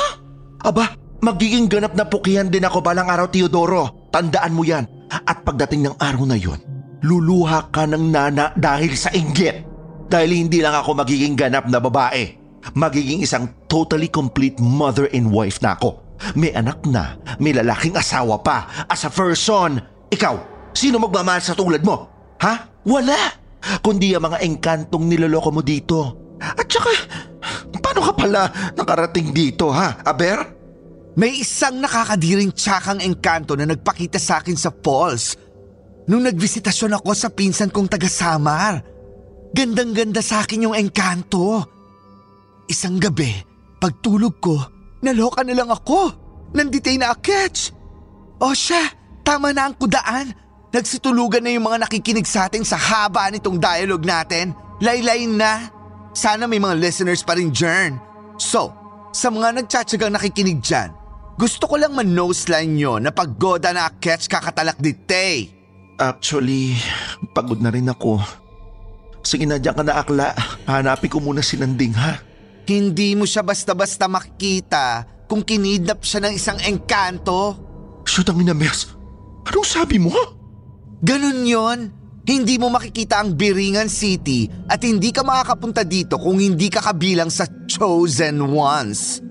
[0.68, 4.10] Aba, magiging ganap na pukihan din ako balang araw, Teodoro.
[4.10, 4.84] Tandaan mo yan.
[5.08, 6.60] At pagdating ng araw na yon,
[7.00, 9.64] luluha ka ng nana dahil sa inggit.
[10.08, 12.36] Dahil hindi lang ako magiging ganap na babae.
[12.76, 16.00] Magiging isang totally complete mother and wife na ako.
[16.34, 18.88] May anak na, may lalaking asawa pa.
[18.90, 19.78] As a person,
[20.10, 20.34] ikaw,
[20.74, 22.10] sino magmamahal sa tulad mo?
[22.42, 22.84] Ha?
[22.88, 23.20] Wala!
[23.84, 25.98] Kundi ang mga engkantong niloloko mo dito.
[26.38, 26.92] At saka,
[27.78, 28.42] paano ka pala
[28.74, 30.57] nakarating dito ha, Aber?
[31.18, 35.34] May isang nakakadiring tsakang engkanto na nagpakita sa akin sa falls.
[36.06, 38.86] Nung nagbisitasyon ako sa pinsan kong taga-Samar.
[39.50, 41.66] Gandang-ganda sa akin yung engkanto.
[42.70, 43.34] Isang gabi,
[43.82, 44.62] pagtulog ko,
[45.02, 46.14] naloka na lang ako.
[46.54, 47.74] Nanditay na akets.
[48.38, 48.86] O siya,
[49.26, 50.30] tama na ang kudaan.
[50.70, 54.54] Nagsitulugan na yung mga nakikinig sa atin sa haba nitong dialogue natin.
[54.78, 55.66] Laylay na.
[56.14, 57.98] Sana may mga listeners pa rin dyan.
[58.38, 58.70] So,
[59.08, 60.92] Sa mga nagtsatsagang nakikinig dyan,
[61.38, 65.36] gusto ko lang man-noseline nyo na paggoda na catch kakatalak di Tay.
[65.94, 66.74] Actually,
[67.30, 68.18] pagod na rin ako.
[69.22, 70.34] Sige na dyan ka na akla.
[70.66, 72.18] Hanapin ko muna si Nanding ha.
[72.66, 77.54] Hindi mo siya basta-basta makikita kung kinidnap siya ng isang engkanto.
[78.02, 78.90] Shoot ang inames.
[79.46, 80.12] Anong sabi mo?
[81.06, 81.80] Ganun yon.
[82.28, 87.30] Hindi mo makikita ang Biringan City at hindi ka makakapunta dito kung hindi ka kabilang
[87.32, 89.27] sa Chosen Ones.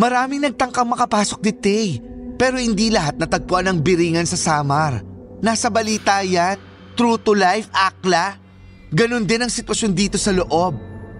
[0.00, 2.00] Maraming nagtangkang makapasok dito eh,
[2.40, 5.04] pero hindi lahat natagpuan ng Biringan sa Samar.
[5.44, 6.56] Nasa balita yan,
[6.96, 8.40] true to life, akla.
[8.88, 10.72] Ganon din ang sitwasyon dito sa loob.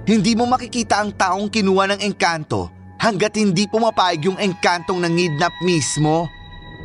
[0.09, 6.24] Hindi mo makikita ang taong kinuha ng engkanto hanggat hindi pumapayag yung engkantong nangidnap mismo.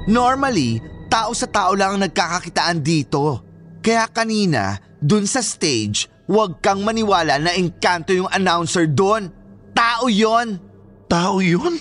[0.03, 3.39] Normally, tao sa tao lang ang nagkakakitaan dito.
[3.79, 9.31] Kaya kanina, dun sa stage, huwag kang maniwala na engkanto yung announcer doon.
[9.71, 10.59] Tao yon.
[11.05, 11.77] Tao yun?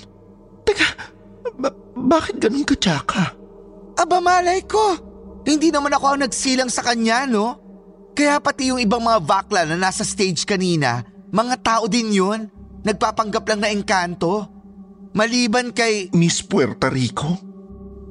[0.64, 0.88] Teka,
[1.58, 3.34] ba- bakit ganun ka, Tsaka?
[3.94, 4.98] Aba malay ko,
[5.46, 7.60] hindi naman ako ang nagsilang sa kanya, no?
[8.14, 11.02] Kaya pati yung ibang mga bakla na nasa stage kanina,
[11.34, 12.46] mga tao din yun.
[12.84, 14.44] Nagpapanggap lang na engkanto.
[15.16, 16.12] Maliban kay...
[16.12, 17.32] Miss Puerto Rico?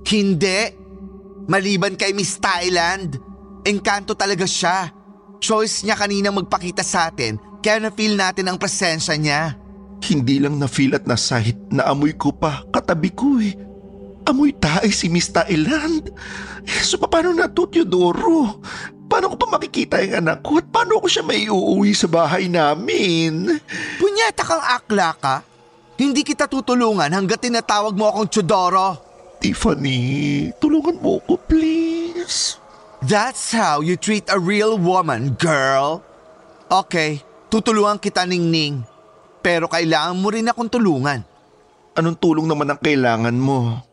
[0.01, 0.59] Hindi.
[1.45, 3.21] Maliban kay Miss Thailand.
[3.63, 4.89] Engkanto talaga siya.
[5.43, 9.59] Choice niya kanina magpakita sa atin, kaya na-feel natin ang presensya niya.
[10.03, 13.55] Hindi lang na-feel at nasahit na amoy ko pa katabi ko eh.
[14.27, 16.11] Amoy tae si Miss Thailand.
[16.83, 18.59] So paano na to, Teodoro?
[19.07, 22.51] Paano ko pa makikita yung anak ko at paano ko siya may uuwi sa bahay
[22.51, 23.47] namin?
[23.99, 25.35] Punyeta kang akla ka?
[25.95, 28.99] Hindi kita tutulungan hanggat tinatawag mo akong Teodoro.
[29.39, 32.59] Tiffany, tulungan mo ko please.
[33.03, 35.99] That's how you treat a real woman, girl.
[36.71, 37.19] Okay,
[37.51, 38.92] tutulungan kita, Ningning.
[39.43, 41.19] Pero kailangan mo rin akong tulungan.
[41.99, 43.83] Anong tulong naman ang kailangan mo?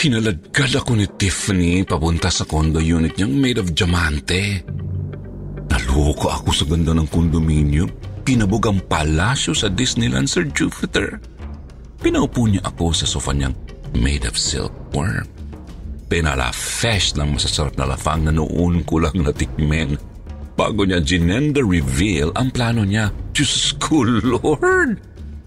[0.00, 4.64] Kinaladkad ako ni Tiffany papunta sa condo unit niyang made of diamante.
[5.68, 7.90] Naloko ako sa ganda ng kondominium.
[8.24, 11.20] Kinabog ang palasyo sa Disneyland Sir Jupiter.
[12.00, 13.52] Pinaupo niya ako sa sofa niyang
[13.92, 15.28] made of silkworm.
[16.08, 20.00] Pinala-fesh ng masasarap na lafang na noon ko lang natikmen.
[20.54, 23.10] Bago niya ginender reveal ang plano niya.
[23.34, 25.00] Diyos ko, Lord!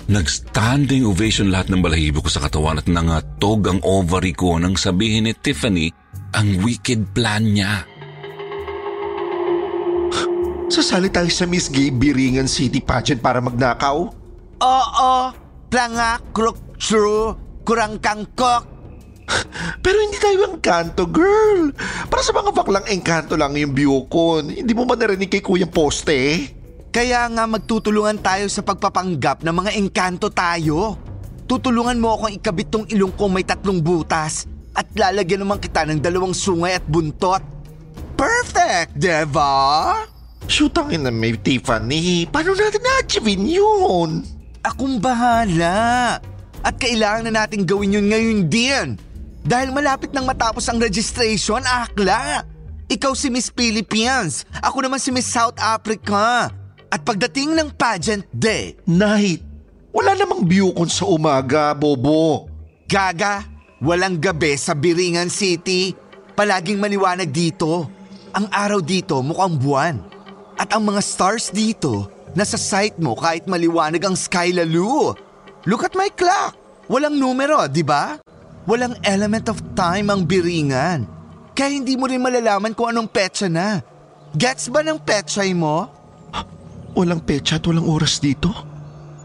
[0.04, 5.32] Nag-standing ovation lahat ng balahibo ko sa katawan at nangatog ang ovary ko nang sabihin
[5.32, 5.88] ni Tiffany
[6.36, 7.88] ang wicked plan niya.
[10.68, 14.10] Sasali tayo sa Miss Gay Biringan City pageant para magnakaw?
[14.60, 15.14] Oo,
[15.70, 18.73] planga, kruk, true, kurang kangkok.
[19.84, 21.72] Pero hindi tayo ang kanto, girl.
[22.08, 24.54] Para sa mga baklang engkanto lang yung biyokon.
[24.64, 26.52] Hindi mo ba narinig kay Kuyang Poste?
[26.94, 30.96] Kaya nga magtutulungan tayo sa pagpapanggap ng mga engkanto tayo.
[31.50, 36.02] Tutulungan mo akong ikabit tong ilong ko may tatlong butas at lalagyan naman kita ng
[36.02, 37.42] dalawang sungay at buntot.
[38.14, 40.06] Perfect, Deva!
[40.46, 42.30] Shoot ang ina may Tiffany.
[42.30, 44.22] Paano natin na-achieve yun?
[44.62, 46.20] Akong bahala.
[46.64, 48.88] At kailangan na natin gawin yun ngayon din.
[49.44, 52.48] Dahil malapit nang matapos ang registration, akla.
[52.88, 54.48] Ikaw si Miss Philippines.
[54.64, 56.48] Ako naman si Miss South Africa.
[56.88, 58.80] At pagdating ng pageant day...
[58.88, 59.44] Night.
[59.92, 62.48] Wala namang biyokon sa umaga, Bobo.
[62.88, 63.44] Gaga,
[63.84, 65.92] walang gabi sa Biringan City.
[66.34, 67.92] Palaging maliwanag dito.
[68.34, 69.96] Ang araw dito mukhang buwan.
[70.56, 75.18] At ang mga stars dito, nasa sight mo kahit maliwanag ang sky lalo.
[75.68, 76.56] Look at my clock.
[76.88, 78.18] Walang numero, di ba?
[78.64, 81.04] Walang element of time ang biringan.
[81.52, 83.84] Kaya hindi mo rin malalaman kung anong petsa na.
[84.34, 85.92] Gets ba ng petsay mo?
[86.96, 88.50] Walang petsa at walang oras dito?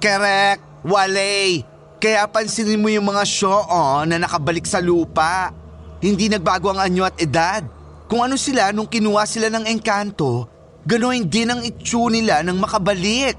[0.03, 1.63] Correct, wale.
[2.03, 5.55] Kaya pansinin mo yung mga show on na nakabalik sa lupa.
[6.03, 7.63] Hindi nagbago ang anyo at edad.
[8.11, 10.51] Kung ano sila nung kinuha sila ng engkanto,
[10.83, 13.39] ganoon din ang itsu nila nang makabalik.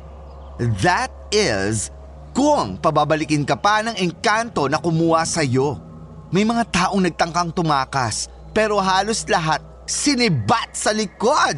[0.79, 1.91] That is,
[2.31, 5.88] kung pababalikin ka pa ng engkanto na kumuha sa'yo.
[6.29, 11.57] May mga taong nagtangkang tumakas, pero halos lahat sinibat sa likod.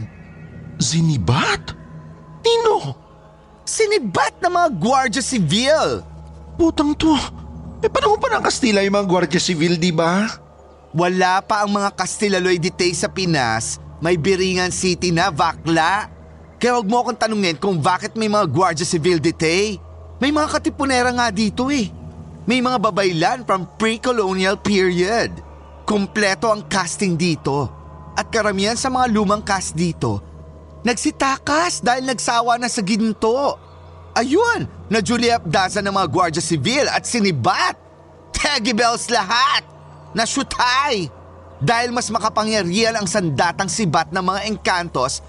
[0.80, 1.76] Sinibat?
[2.40, 2.96] Nino?
[3.68, 6.00] Sinibat ng mga Guardia Civil.
[6.56, 7.20] Putang to.
[7.84, 10.32] Eh paano pa ng Kastila yung mga Guardia Civil, di ba?
[10.96, 16.08] Wala pa ang mga Kastilaloy Ditay sa Pinas, may Biringan City na bakla.
[16.60, 19.76] Kaya huwag mo akong tanungin kung bakit may mga Guardia Civil Ditay.
[20.24, 21.92] May mga katipunera nga dito eh.
[22.52, 25.32] May mga babaylan from pre-colonial period.
[25.88, 27.72] Kompleto ang casting dito.
[28.12, 30.20] At karamihan sa mga lumang cast dito,
[30.84, 33.56] nagsitakas dahil nagsawa na sa ginto.
[34.20, 35.00] Ayun, na
[35.48, 37.80] Daza ng mga Guardia Civil at sinibat.
[38.36, 39.64] Tegi bells lahat.
[40.12, 41.08] Nasyutay.
[41.56, 45.24] Dahil mas makapangyarihan ang sandatang sibat ng mga engkantos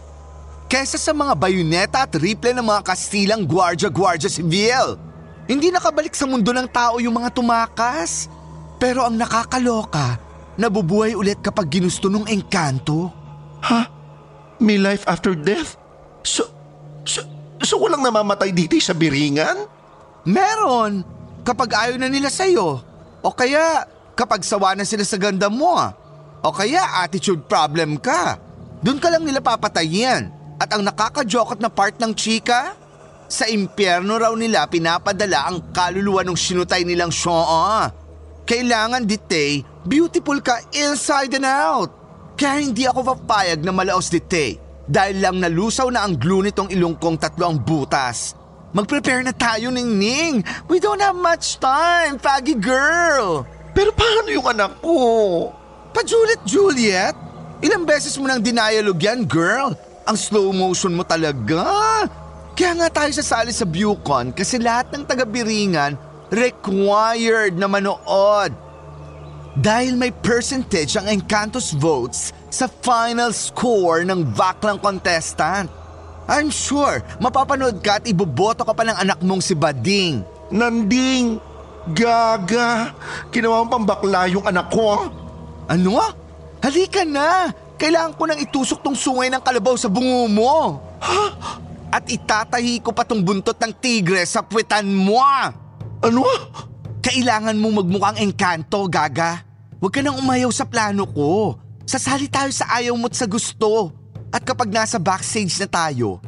[0.66, 5.11] kesa sa mga bayoneta at rifle ng mga Kastilang Guardia Guardia Civil.
[5.46, 8.30] Hindi nakabalik sa mundo ng tao yung mga tumakas.
[8.78, 10.18] Pero ang nakakaloka,
[10.58, 13.10] nabubuhay ulit kapag ginusto ng engkanto.
[13.62, 13.86] Ha?
[14.58, 15.78] May life after death?
[16.22, 16.46] So,
[17.06, 17.22] so,
[17.62, 19.66] so walang namamatay dito sa biringan?
[20.26, 21.02] Meron.
[21.42, 22.82] Kapag ayaw na nila sa'yo.
[23.22, 25.74] O kaya kapag sawa na sila sa ganda mo.
[26.42, 28.38] O kaya attitude problem ka.
[28.82, 30.30] Doon ka lang nila papatayin.
[30.58, 32.74] At ang nakakajokot na part ng chika,
[33.32, 37.88] sa impyerno raw nila pinapadala ang kaluluwa ng sinutay nilang Sean.
[38.44, 41.88] Kailangan ditay, beautiful ka inside and out.
[42.36, 47.00] Kaya hindi ako papayag na malaos ditay dahil lang nalusaw na ang glue nitong ilong
[47.00, 48.36] kong tatlo ang butas.
[48.76, 50.44] Mag-prepare na tayo, Ning Ning.
[50.68, 53.48] We don't have much time, faggy girl.
[53.72, 55.48] Pero paano yung anak ko?
[55.92, 57.16] Pa Juliet Juliet?
[57.64, 59.72] Ilang beses mo nang dinialog yan, girl?
[60.04, 61.64] Ang slow motion mo talaga.
[62.62, 65.98] Kaya nga tayo sasali sa Bucon kasi lahat ng taga-biringan
[66.30, 68.54] required na manood.
[69.58, 75.66] Dahil may percentage ang Encantos votes sa final score ng baklang contestant.
[76.30, 80.22] I'm sure mapapanood ka at iboboto ka pa ng anak mong si Bading.
[80.54, 81.42] Nanding!
[81.90, 82.94] Gaga!
[83.34, 85.10] Ginawa mo pang bakla yung anak ko.
[85.66, 85.98] Ano?
[86.62, 87.50] Halika na!
[87.74, 90.78] Kailangan ko nang itusok tong sungay ng kalabaw sa bungo mo.
[91.92, 95.20] At itatahi ko pa tong buntot ng tigre sa puwetan mo.
[96.00, 96.24] Ano?
[97.04, 99.44] Kailangan mo magmukhang engkanto, Gaga.
[99.76, 101.60] Huwag ka nang umayaw sa plano ko.
[101.84, 103.92] Sasali tayo sa ayaw mo't sa gusto.
[104.32, 106.24] At kapag nasa backstage na tayo,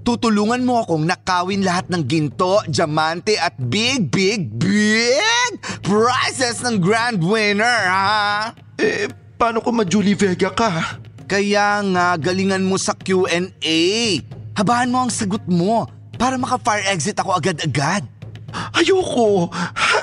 [0.00, 5.52] tutulungan mo akong nakawin lahat ng ginto, diamante at big, big, big
[5.84, 8.56] prizes ng grand winner, ha?
[8.80, 11.02] Eh, paano kung ma-Julie Vega ka?
[11.28, 13.82] Kaya nga, galingan mo sa Q&A.
[14.52, 15.88] Habaan mo ang sagot mo
[16.20, 18.04] para maka-fire exit ako agad-agad.
[18.76, 19.48] Ayoko!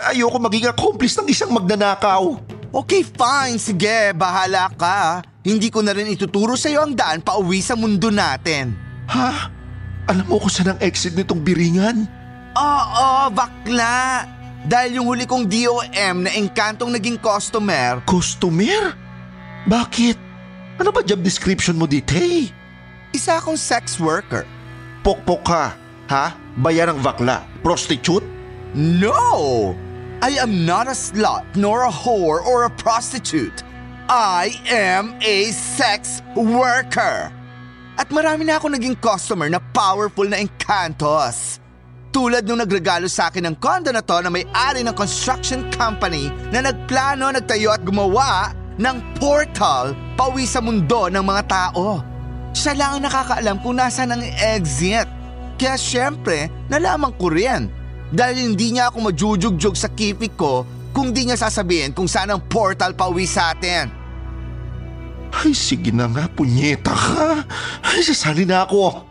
[0.09, 2.33] Ayoko maging accomplice ng isang magnanakaw.
[2.69, 3.57] Okay, fine.
[3.61, 5.21] Sige, bahala ka.
[5.45, 8.73] Hindi ko na rin ituturo sa iyo ang daan pa uwi sa mundo natin.
[9.09, 9.49] Ha?
[10.09, 12.05] Alam mo kung saan ang exit nitong biringan?
[12.57, 14.25] Oo, bakla.
[14.65, 18.01] Dahil yung huli kong DOM na engkantong naging customer.
[18.03, 18.97] Customer?
[19.69, 20.17] Bakit?
[20.81, 22.49] Ano ba job description mo dito, hey?
[23.09, 24.45] Isa akong sex worker.
[25.01, 25.73] Pokpok ka,
[26.13, 26.37] ha?
[26.61, 27.41] Bayan ng bakla.
[27.65, 28.21] Prostitute?
[28.77, 29.73] No!
[30.21, 33.65] I am not a slut, nor a whore, or a prostitute.
[34.11, 37.33] I am a sex worker.
[37.97, 41.57] At marami na ako naging customer na powerful na engkantos.
[42.13, 46.61] Tulad nung nagregalo sa akin ng condo na to na may-ari ng construction company na
[46.61, 52.08] nagplano, nagtayo at gumawa ng portal pauwi sa mundo ng mga tao.
[52.53, 55.05] Siya lang ang nakakaalam kung nasaan ang exit.
[55.59, 57.69] Kaya syempre, nalaman ko rin.
[58.09, 62.41] Dahil hindi niya ako majujugjog sa kipik ko kung di niya sasabihin kung saan ang
[62.49, 63.91] portal pauwi sa atin.
[65.29, 67.45] Ay, sige na nga, punyeta ka.
[67.85, 69.05] Ay, sasali na ako.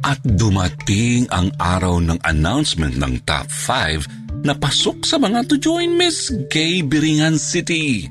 [0.00, 5.92] At dumating ang araw ng announcement ng Top 5 na pasok sa mga to join
[6.00, 8.08] Miss Gay Biringan City.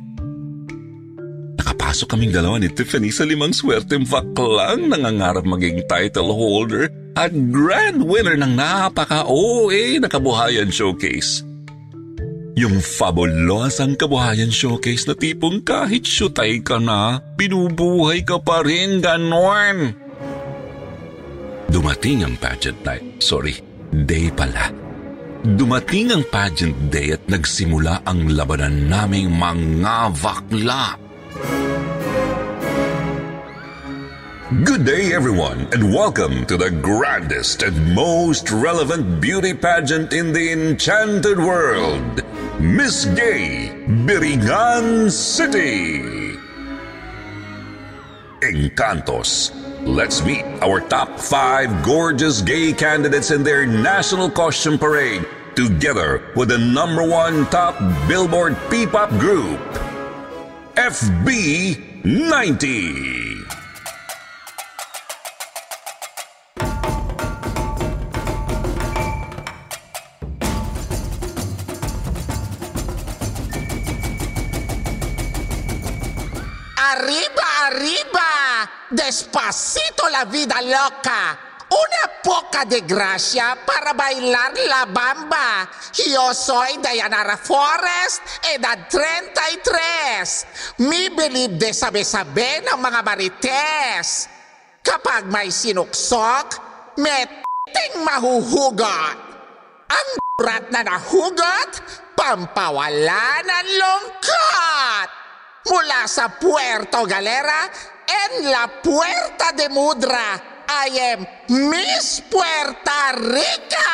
[1.70, 8.02] Nakapasok kaming dalawa ni Tiffany sa limang swerteng baklang nangangarap maging title holder at grand
[8.02, 11.46] winner ng napaka-OA na Kabuhayan Showcase.
[12.58, 19.94] Yung fabulosang Kabuhayan Showcase na tipong kahit syutay ka na, binubuhay ka pa rin ganon.
[21.70, 23.22] Dumating ang pageant night.
[23.22, 23.62] Sorry,
[23.94, 24.74] day pala.
[25.46, 31.09] Dumating ang pageant day at nagsimula ang labanan naming mga bakla.
[34.66, 40.52] Good day, everyone, and welcome to the grandest and most relevant beauty pageant in the
[40.52, 42.24] enchanted world,
[42.60, 46.02] Miss Gay, Biringan City.
[48.41, 49.52] Encantos.
[49.86, 55.26] Let's meet our top five gorgeous gay candidates in their national costume parade,
[55.56, 57.80] together with the number one top
[58.10, 59.60] Billboard P-pop group,
[60.80, 61.27] FB
[62.06, 62.65] 90.
[76.77, 78.19] Arriba, arriba!
[78.89, 81.49] Despacito la vida loca.
[81.70, 85.70] Una poca de gracia para bailar la bamba.
[85.94, 88.26] Yo soy Dayanara Forest,
[88.58, 90.82] edad 33.
[90.82, 94.26] Mi believe de sabi-sabi ng mga marites.
[94.82, 96.58] Kapag may sinuksok,
[96.98, 97.30] may
[97.70, 99.18] ting mahuhugot.
[99.90, 101.72] Ang burat na nahugot,
[102.18, 105.08] pampawala ng lungkot.
[105.70, 107.70] Mula sa Puerto Galera
[108.10, 113.90] en la Puerta de Mudra, I am Miss Puerto Rica!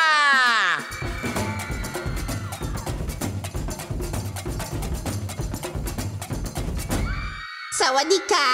[7.72, 8.48] Sawadika!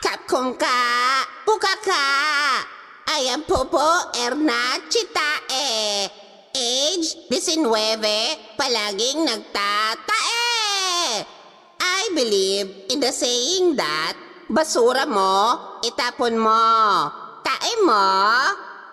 [0.00, 0.80] Kapkong ka!
[1.44, 2.06] Puka ka!
[3.12, 6.08] I am Popo Erna Chitae.
[6.56, 7.68] Age 19,
[8.56, 10.40] palaging nagtatae.
[11.84, 14.16] I believe in the saying that
[14.48, 17.21] basura mo, itapon mo.
[17.62, 18.10] Tae mo,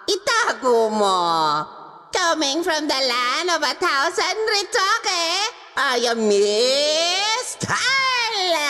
[0.05, 1.65] itago mo.
[2.13, 8.69] Coming from the land of a thousand retoke, I am Miss Thailand.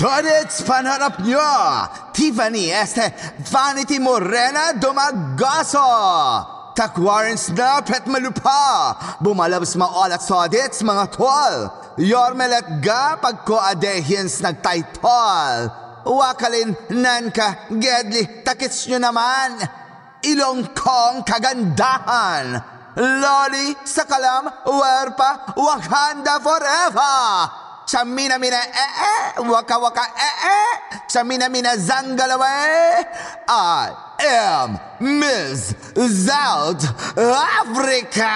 [0.00, 1.44] Todits panarap nyo!
[2.16, 3.12] Tiffany este
[3.52, 5.84] Vanity Morena Domagaso!
[6.72, 8.96] Takwarens na pet malupa!
[9.20, 11.68] Bumalabas maolat sodits mga tol!
[12.00, 15.68] Yormelet ga pagkoadehins nagtaytol!
[16.08, 19.60] Wakalin nan ka gedli takits nyo naman!
[20.24, 22.56] Ilong kong kagandahan!
[22.96, 27.68] Loli sa kalam, werpa, Wakanda forever!
[27.90, 30.74] Chamina mina eh eh, waka waka eh eh,
[31.10, 33.02] Chamina mina zangalawe.
[33.50, 33.90] I
[34.30, 36.86] am Miss South
[37.18, 38.30] Africa.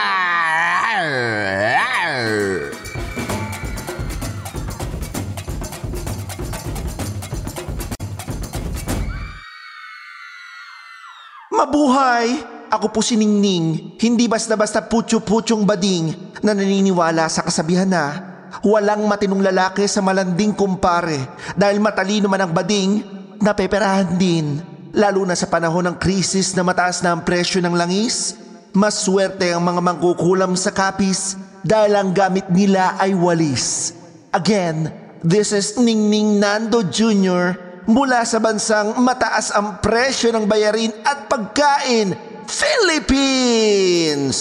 [11.54, 12.42] Mabuhay!
[12.74, 16.10] Ako po si Ningning, hindi basta-basta putyo-putyong bading
[16.42, 21.18] na naniniwala sa kasabihan na walang matinong lalaki sa malanding kumpare
[21.58, 23.02] dahil matalino man ang bading,
[23.42, 24.62] napeperahan din.
[24.94, 28.38] Lalo na sa panahon ng krisis na mataas na ang presyo ng langis,
[28.70, 31.34] mas swerte ang mga mangkukulam sa kapis
[31.66, 33.96] dahil ang gamit nila ay walis.
[34.30, 34.92] Again,
[35.24, 37.58] this is Ningning Nando Jr.
[37.90, 42.14] mula sa bansang mataas ang presyo ng bayarin at pagkain,
[42.44, 44.36] Philippines!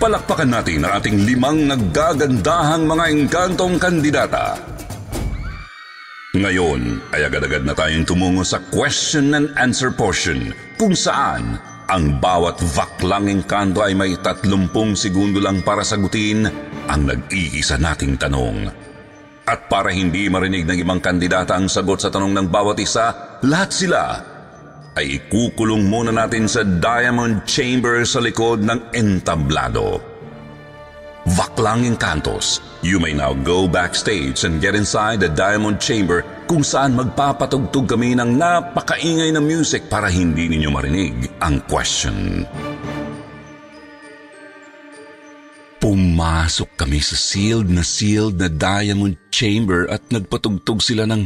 [0.00, 4.56] Palakpakan natin ang ating limang naggagandahang mga engkantong kandidata.
[6.32, 11.60] Ngayon ay agad-agad na tayong tumungo sa question and answer portion kung saan
[11.92, 14.48] ang bawat vaklang engkanto ay may 30
[14.96, 16.48] segundo lang para sagutin
[16.88, 18.72] ang nag-iisa nating tanong.
[19.44, 23.68] At para hindi marinig ng ibang kandidata ang sagot sa tanong ng bawat isa, lahat
[23.68, 24.29] sila
[24.98, 30.02] ay ikukulong muna natin sa Diamond Chamber sa likod ng entablado.
[31.30, 36.96] Vaklang Encantos, you may now go backstage and get inside the Diamond Chamber kung saan
[36.96, 42.48] magpapatugtog kami ng napakaingay na music para hindi ninyo marinig ang question.
[45.80, 51.24] Pumasok kami sa sealed na sealed na Diamond Chamber at nagpatugtog sila ng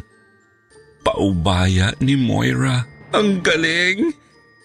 [1.06, 2.93] paubaya ni Moira.
[3.14, 4.10] Ang galing!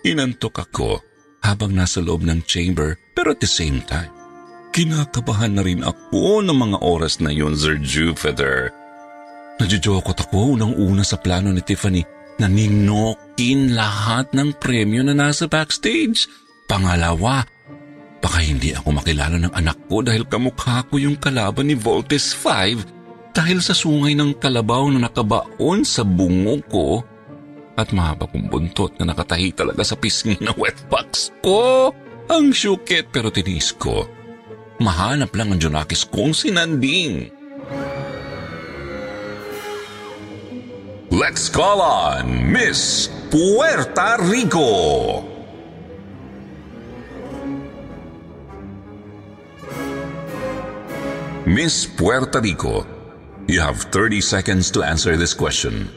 [0.02, 0.98] Inantok ako
[1.46, 4.10] habang nasa loob ng chamber pero at the same time,
[4.70, 8.70] Kinakabahan na rin ako ng mga oras na yun, Sir Jupiter.
[9.58, 12.06] Nadjojokot ako unang-una sa plano ni Tiffany
[12.38, 16.30] na ninokin lahat ng premyo na nasa backstage.
[16.70, 17.44] Pangalawa,
[18.22, 23.34] baka hindi ako makilala ng anak ko dahil kamukha ko yung kalaban ni Voltes 5
[23.34, 26.88] dahil sa sungay ng kalabaw na nakabaon sa bungo ko
[27.80, 31.96] at mahaba buntot na nakatahi talaga sa pisngi ng wetbox ko.
[32.28, 34.04] Ang syukit pero tinis ko.
[34.84, 37.32] Mahanap lang ang Junakis kong sinanding.
[41.10, 44.70] Let's call on Miss Puerta Rico.
[51.50, 52.86] Miss Puerto Rico,
[53.50, 55.90] you have 30 seconds to answer this question.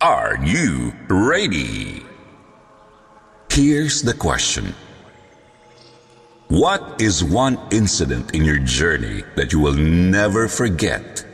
[0.00, 2.06] Are you ready?
[3.50, 4.70] Here's the question
[6.46, 11.26] What is one incident in your journey that you will never forget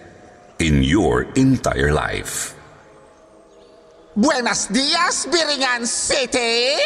[0.64, 2.56] in your entire life?
[4.16, 6.80] Buenos dias, Biringan City!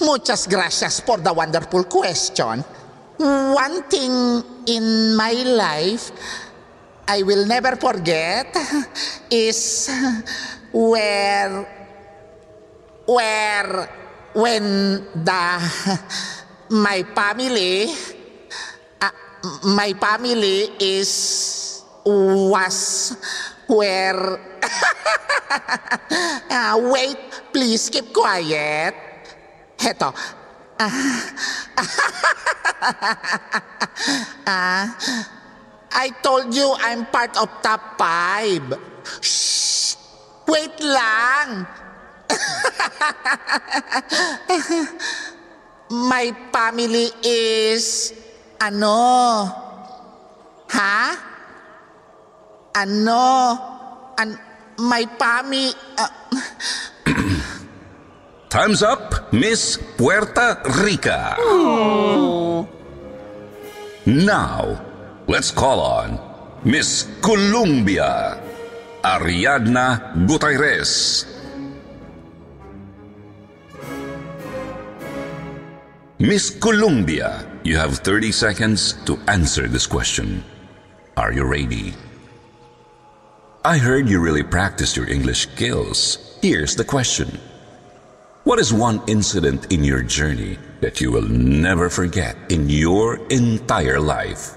[0.00, 2.64] Muchas gracias for the wonderful question.
[3.20, 6.08] One thing in my life
[7.06, 8.48] I will never forget
[9.30, 9.90] is
[10.72, 11.68] where
[13.04, 13.88] where
[14.32, 14.64] when
[15.12, 15.44] the
[16.70, 17.92] my family
[19.00, 19.12] uh,
[19.76, 23.12] my family is was
[23.68, 24.40] where
[26.50, 27.20] Ah, wait
[27.52, 28.96] please keep quiet.
[29.76, 30.10] Heto.
[34.48, 34.88] Ah
[35.94, 38.74] I told you I'm part of top 5
[39.22, 39.94] Shh!
[40.46, 41.66] wait lang
[45.94, 48.10] My family is
[48.58, 49.46] ano?
[50.72, 50.98] Ha?
[52.74, 53.26] Ano?
[54.18, 54.34] An
[54.80, 56.10] my family uh,
[58.54, 61.36] Time's up, Miss Puerta Rica.
[64.06, 64.62] Now,
[65.26, 66.18] let's call on
[66.64, 68.40] Miss Columbia,
[69.02, 71.26] Ariadna Gutierrez.
[76.18, 80.42] Miss Columbia, you have 30 seconds to answer this question.
[81.16, 81.92] Are you ready?
[83.64, 86.38] I heard you really practiced your English skills.
[86.40, 87.38] Here's the question
[88.44, 94.00] What is one incident in your journey that you will never forget in your entire
[94.00, 94.56] life?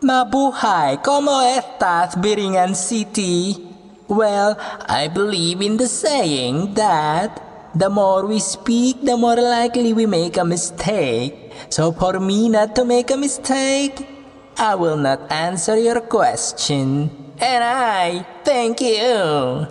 [0.00, 3.66] Mabuhay, ¿cómo estás, Biringan City?
[4.06, 4.56] Well,
[4.88, 7.42] I believe in the saying that
[7.74, 11.52] the more we speak, the more likely we make a mistake.
[11.68, 14.06] So for me not to make a mistake,
[14.56, 17.10] I will not answer your question.
[17.40, 19.66] And I thank you.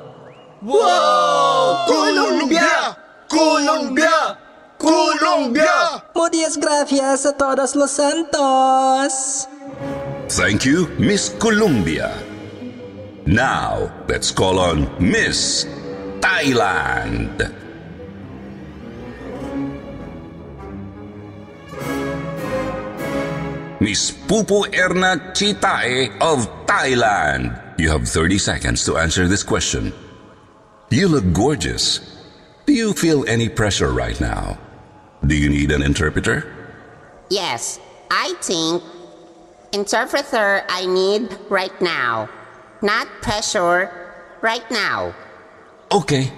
[0.61, 1.85] Wow!
[1.87, 2.97] Colombia!
[3.29, 4.37] Colombia!
[4.77, 6.03] Colombia!
[6.13, 9.47] Muchas gracias a todos los santos.
[10.29, 12.11] Thank you, Miss Columbia.
[13.25, 15.63] Now, let's call on Miss
[16.19, 17.39] Thailand.
[23.79, 27.79] Miss Pupu Erna Chitae of Thailand.
[27.79, 29.93] You have 30 seconds to answer this question.
[30.89, 31.99] You look gorgeous.
[32.65, 34.57] Do you feel any pressure right now?
[35.25, 36.43] Do you need an interpreter?
[37.29, 37.79] Yes,
[38.11, 38.83] I think
[39.72, 42.28] interpreter I need right now.
[42.82, 43.90] Not pressure
[44.43, 45.14] right now.
[45.90, 46.32] Okay.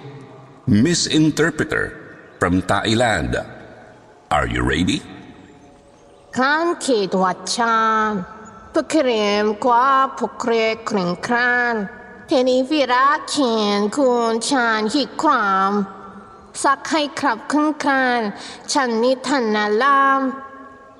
[0.67, 1.85] Miss Interpreter
[2.39, 3.31] from Thailand.
[4.31, 5.01] Are you ready?
[6.35, 7.79] คลานขีดวัดชา
[8.09, 8.11] ม
[8.73, 9.87] ปะเครียมกว่า
[10.17, 10.19] พ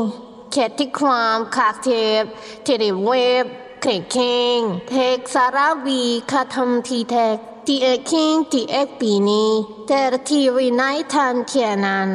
[0.52, 1.90] แค่ที่ความคาเท
[2.22, 2.24] ป
[2.64, 3.10] เทเดเว
[3.44, 3.46] บ
[3.82, 4.18] เครเค
[4.58, 4.60] ง
[4.90, 7.38] เทกสาราวีคาทำทีแทก
[7.68, 9.50] ทีเอกคิงทีเอกปีนี้
[9.88, 10.82] แต่ทีวีไน
[11.14, 12.10] ทันเทียนัน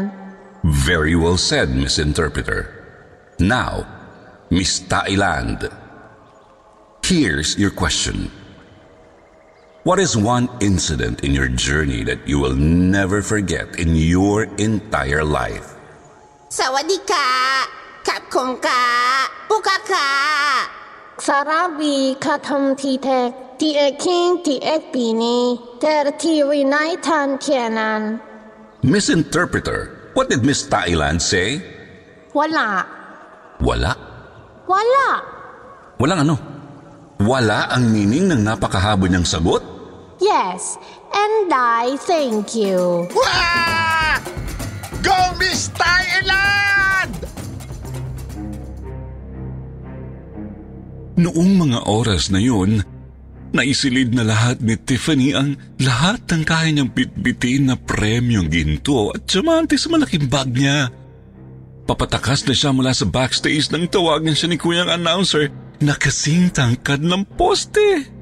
[0.88, 2.60] Very well said, Miss Interpreter.
[3.38, 3.86] Now,
[4.50, 5.58] Miss Thailand.
[7.02, 8.30] Here's your question.
[9.85, 15.21] What is one incident in your journey that you will never forget in your entire
[15.21, 15.77] life?
[16.49, 17.21] Sawadika!
[18.01, 18.81] Kapkong ka!
[19.45, 20.09] Puka ka!
[21.21, 28.17] Sarabi katam titek tiek king tiek bini ter tiwi naitan kianan.
[28.81, 31.61] Miss Interpreter, what did Miss Thailand say?
[32.33, 32.89] Wala.
[33.61, 33.93] Wala?
[34.65, 35.09] Wala.
[36.01, 36.35] Walang ano?
[37.21, 39.74] Wala ang meaning ng napakahabol niyang sagot?
[40.25, 40.81] Yes,
[41.13, 43.05] and I thank you.
[43.13, 44.17] Wah!
[45.05, 47.13] Go Miss Thailand!
[51.21, 52.81] Noong mga oras na yun,
[53.53, 59.29] naisilid na lahat ni Tiffany ang lahat ng kaya niyang bitbitin na premyong ginto at
[59.29, 60.89] diamante sa malaking bag niya.
[61.85, 65.53] Papatakas na siya mula sa backstage nang tawagan siya ni kuyang announcer
[65.85, 68.14] na kasing tangkad ng poste.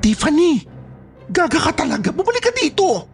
[0.00, 0.64] Tiffany,
[1.28, 2.08] gaga ka talaga.
[2.10, 3.04] Bumalik ka dito.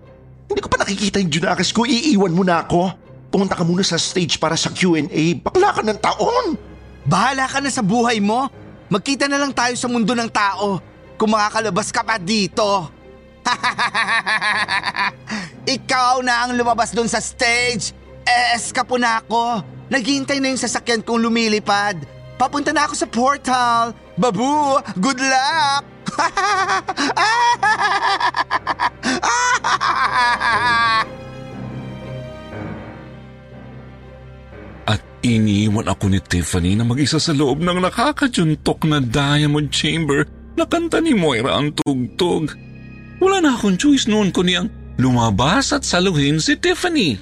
[0.46, 1.82] Hindi ko pa nakikita yung Junakis ko.
[1.82, 2.94] Iiwan mo na ako.
[3.34, 5.34] Pumunta ka muna sa stage para sa Q&A.
[5.42, 6.54] Bakla ka ng taon.
[7.02, 8.46] Bahala ka na sa buhay mo.
[8.86, 10.78] Magkita na lang tayo sa mundo ng tao
[11.18, 12.86] kung makakalabas ka pa dito.
[15.76, 17.90] Ikaw na ang lumabas doon sa stage.
[18.22, 19.66] Es ka po na ako.
[19.90, 21.98] Naghihintay na yung sasakyan kong lumilipad.
[22.38, 23.90] Papunta na ako sa portal.
[24.14, 25.95] Babu, good luck!
[34.86, 40.22] At iniwan ako ni Tiffany na mag-isa sa loob ng nakakajuntok na diamond chamber
[40.54, 42.54] na kanta ni Moira ang tugtog.
[43.18, 47.18] Wala na akong choice noon kundi ang lumabas at saluhin si Tiffany.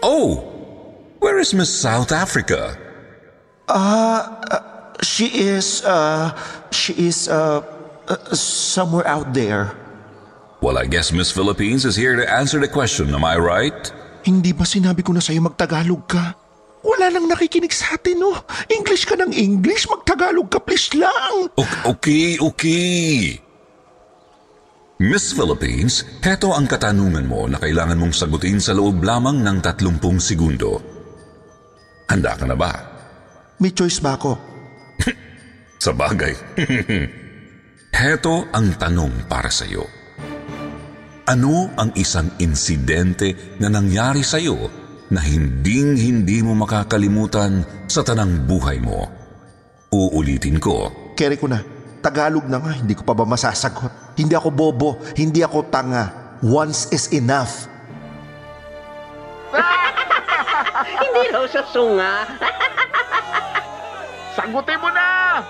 [0.00, 0.49] Oh,
[1.20, 2.76] where is Miss South Africa?
[3.68, 4.62] Uh, uh,
[5.04, 6.34] she is, uh,
[6.72, 7.62] she is, uh,
[8.08, 9.70] uh, somewhere out there.
[10.60, 13.80] Well, I guess Miss Philippines is here to answer the question, am I right?
[14.26, 16.36] Hindi ba sinabi ko na sa'yo magtagalog ka?
[16.84, 18.36] Wala nang nakikinig sa atin, no?
[18.68, 21.48] English ka ng English, magtagalog ka, please lang.
[21.56, 23.40] O- okay, okay.
[25.00, 29.96] Miss Philippines, heto ang katanungan mo na kailangan mong sagutin sa loob lamang ng 30
[30.20, 30.99] segundo.
[32.10, 32.74] Handa ka na ba?
[33.62, 34.34] May choice ba ako?
[35.84, 36.34] Sa bagay.
[38.00, 39.84] heto ang tanong para sa iyo.
[41.28, 44.72] Ano ang isang insidente na nangyari sa iyo
[45.12, 49.06] na hinding-hindi mo makakalimutan sa tanang buhay mo?
[49.92, 51.12] Uulitin ko.
[51.14, 51.60] Kere ko na.
[52.00, 54.16] Tagalog na nga, hindi ko pa ba masasagot?
[54.16, 56.34] Hindi ako bobo, hindi ako tanga.
[56.40, 57.68] Once is enough.
[61.00, 62.14] Hindi raw siya sunga.
[64.36, 65.40] Sagutin mo na!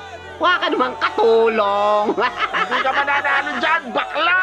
[0.41, 2.07] Huwag ka namang katulong.
[2.57, 4.41] Hindi ka mananalo dyan, bakla!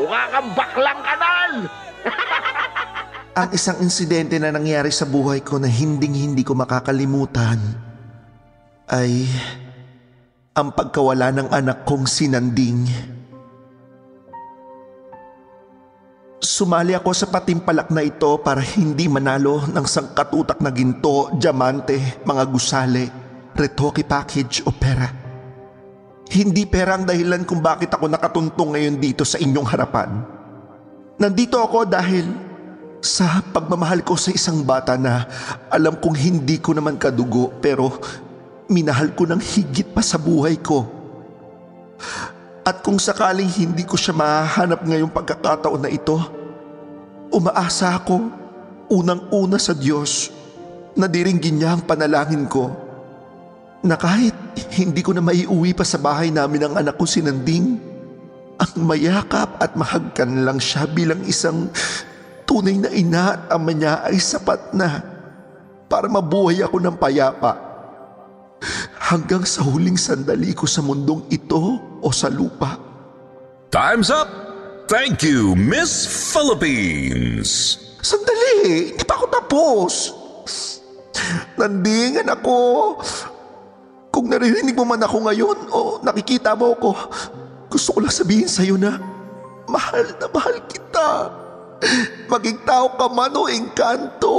[0.00, 1.52] Mukha kang baklang kanal!
[3.36, 7.60] Ang isang insidente na nangyari sa buhay ko na hinding-hindi ko makakalimutan
[8.90, 9.28] ay
[10.56, 12.90] ang pagkawala ng anak kong sinanding.
[16.40, 22.44] Sumali ako sa patimpalak na ito para hindi manalo ng sangkatutak na ginto, diamante, mga
[22.48, 23.04] gusale,
[23.52, 25.04] retoke package o pera.
[26.32, 30.10] Hindi pera ang dahilan kung bakit ako nakatuntong ngayon dito sa inyong harapan.
[31.20, 32.24] Nandito ako dahil
[33.04, 35.28] sa pagmamahal ko sa isang bata na
[35.68, 38.00] alam kong hindi ko naman kadugo pero
[38.72, 40.88] minahal ko ng higit pa sa buhay ko.
[42.60, 46.20] At kung sakaling hindi ko siya mahanap ngayong pagkakataon na ito,
[47.32, 48.20] umaasa ako
[48.90, 50.28] unang-una sa Diyos
[50.98, 52.68] na diringgin niya ang panalangin ko
[53.80, 54.36] na kahit
[54.76, 57.80] hindi ko na maiuwi pa sa bahay namin ang anak ko si Nanding,
[58.60, 61.72] ang mayakap at mahagkan lang siya bilang isang
[62.44, 65.00] tunay na ina at ama niya ay sapat na
[65.88, 67.69] para mabuhay ako ng payapa.
[69.00, 72.76] Hanggang sa huling sandali ko sa mundong ito o sa lupa.
[73.72, 74.28] Time's up!
[74.90, 77.78] Thank you, Miss Philippines!
[78.02, 78.90] Sandali!
[78.92, 79.92] Hindi pa ako tapos!
[81.54, 82.58] Nandingan ako!
[84.10, 86.90] Kung naririnig mo man ako ngayon o nakikita mo ako,
[87.70, 88.98] gusto ko lang sabihin sa'yo na
[89.70, 91.08] mahal na mahal kita.
[92.26, 94.34] Maging tao ka man o engkanto.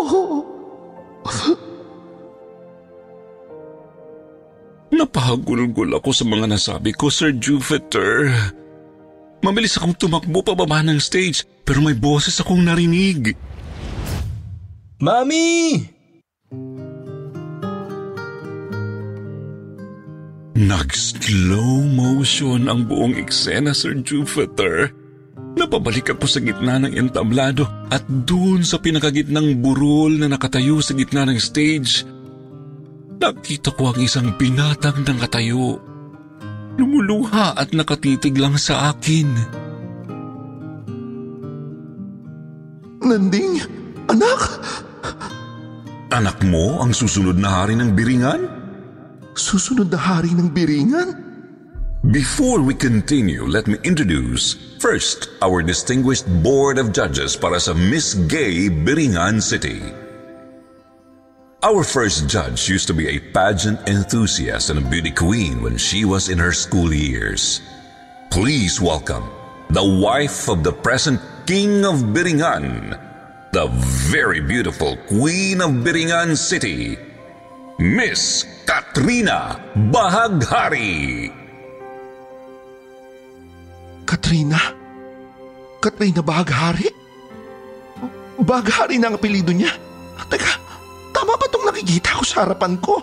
[4.92, 8.28] Napahagulgol ako sa mga nasabi ko, Sir Jupiter.
[9.42, 13.34] Mabilis akong tumakbo pababa ng stage pero may boses akong narinig.
[15.02, 15.82] Mami!
[20.62, 24.94] Nag-slow motion ang buong eksena, Sir Jupiter.
[25.58, 31.26] Napabalik ako sa gitna ng entablado at doon sa pinakagitnang burol na nakatayo sa gitna
[31.26, 32.06] ng stage,
[33.22, 35.78] nakita ko ang isang binatang nakatayo.
[36.82, 39.30] Lumuluha at nakatitig lang sa akin.
[43.06, 43.62] Nanding,
[44.10, 44.42] anak!
[46.12, 48.50] Anak mo ang susunod na hari ng biringan?
[49.38, 51.32] Susunod na hari ng biringan?
[52.10, 58.18] Before we continue, let me introduce first our distinguished board of judges para sa Miss
[58.26, 60.01] Gay Biringan City.
[61.62, 66.10] Our first judge used to be a pageant enthusiast and a beauty queen when she
[66.10, 67.62] was in her school years.
[68.34, 69.30] Please welcome
[69.70, 72.98] the wife of the present King of Biringan,
[73.54, 73.70] the
[74.10, 76.98] very beautiful Queen of Biringan City,
[77.78, 79.62] Miss Katrina
[79.94, 81.30] Bahaghari.
[84.10, 84.58] Katrina?
[85.78, 86.90] Katrina Bahaghari?
[88.42, 89.78] Bahaghari na ang apelido niya?
[90.26, 90.71] Teka,
[91.22, 92.98] tama ba itong nakikita ko sa harapan ko?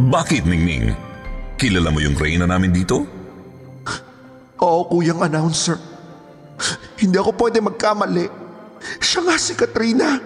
[0.00, 0.96] Bakit, Ningning?
[1.60, 3.04] Kilala mo yung reyna namin dito?
[4.64, 5.76] Oo, kuyang announcer.
[6.96, 8.26] Hindi ako pwede magkamali.
[8.96, 10.16] Siya nga si Katrina.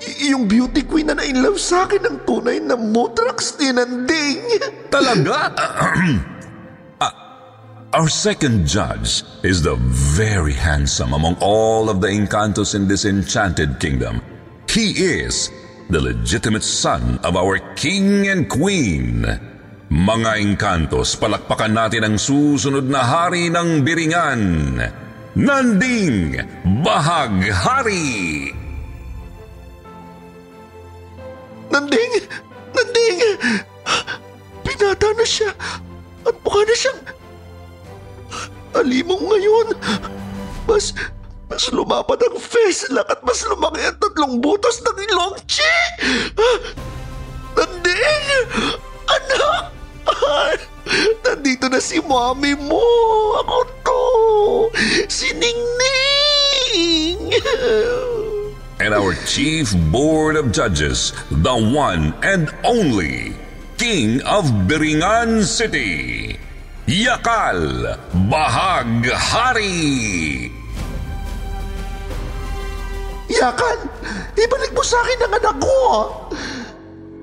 [0.00, 4.40] Y- yung beauty queen na na-inlove sa akin ng tunay na Mutrax Tinanding.
[4.88, 5.52] Talaga?
[7.96, 13.80] Our second judge is the very handsome among all of the Encantos in this enchanted
[13.80, 14.20] kingdom.
[14.68, 15.48] He is
[15.88, 19.22] the legitimate son of our king and queen.
[19.86, 24.42] Mga Encantos, palakpakan natin ang susunod na hari ng Biringan,
[25.38, 26.42] Nanding
[26.82, 28.50] Bahaghari!
[31.70, 32.12] Nanding!
[32.74, 33.18] Nanding!
[34.66, 35.54] Pinata na siya
[36.26, 37.00] at mukha na siyang
[38.74, 39.66] alimong ngayon.
[40.66, 41.15] Mas, mas
[41.70, 45.34] lumapad ang face lock at mas lumaki ang tatlong butos ng ilong.
[45.46, 45.78] Chi!
[47.54, 48.50] Nanding!
[49.06, 49.70] Anak!
[51.22, 52.82] Nandito na si mami mo!
[53.42, 54.02] Ako to!
[55.06, 57.30] Si Ningning!
[58.76, 63.34] And our chief board of judges, the one and only
[63.80, 66.36] King of Biringan City,
[66.86, 67.96] Yakal
[68.28, 69.72] Bahaghari!
[73.26, 73.78] Yakan!
[74.38, 75.76] Ibalik mo sa akin ang anak ko!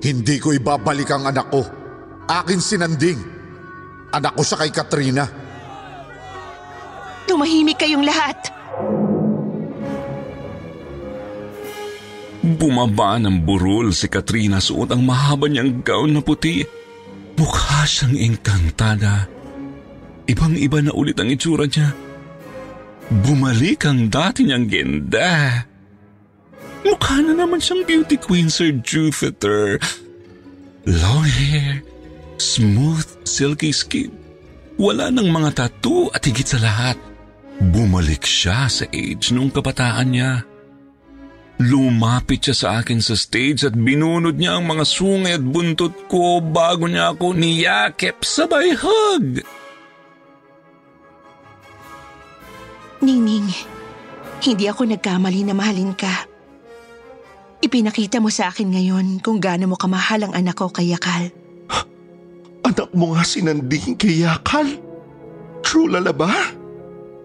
[0.04, 1.64] Hindi ko ibabalik ang anak ko.
[2.28, 3.20] Akin si Nanding.
[4.12, 5.24] Anak ko siya kay Katrina.
[7.24, 8.52] Tumahimik kayong lahat.
[12.44, 16.60] Bumaba ng burol si Katrina suot ang mahaba niyang gown na puti.
[17.40, 19.24] Mukha siyang engkantada.
[20.28, 21.96] Ibang-iba na ulit ang itsura niya.
[23.08, 25.64] Bumalik ang dati niyang ganda.
[26.84, 29.80] Mukha na naman siyang beauty queen, Sir Jupiter.
[30.84, 31.80] Long hair,
[32.36, 34.12] smooth, silky skin.
[34.76, 37.00] Wala ng mga tattoo at higit sa lahat,
[37.56, 40.32] bumalik siya sa age nung kabataan niya.
[41.62, 46.42] Lumapit siya sa akin sa stage at binunod niya ang mga sungay at buntot ko
[46.42, 49.40] bago niya ako niyakip sabay hug.
[52.98, 53.48] Ningning,
[54.42, 56.33] hindi ako nagkamali na mahalin ka.
[57.64, 61.32] Ipinakita mo sa akin ngayon kung gaano mo kamahal ang anak ko kay Yakal.
[62.60, 64.68] Anak mo nga si Nanding kay Yakal?
[65.64, 66.28] True lala ba?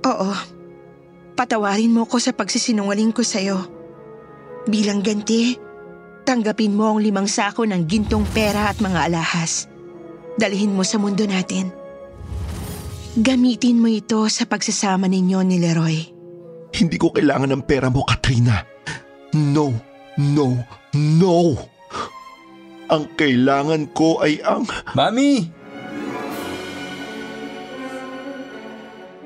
[0.08, 0.32] Oo.
[1.36, 3.68] Patawarin mo ko sa pagsisinungaling ko sa'yo.
[4.64, 5.60] Bilang ganti,
[6.24, 9.68] tanggapin mo ang limang sako ng gintong pera at mga alahas.
[10.40, 11.68] Dalhin mo sa mundo natin.
[13.20, 16.00] Gamitin mo ito sa pagsasama ninyo ni Leroy.
[16.80, 18.64] Hindi ko kailangan ng pera mo, Katrina.
[19.36, 19.89] No,
[20.20, 20.60] no,
[20.92, 21.56] no.
[22.90, 24.68] Ang kailangan ko ay ang...
[24.98, 25.48] Mami!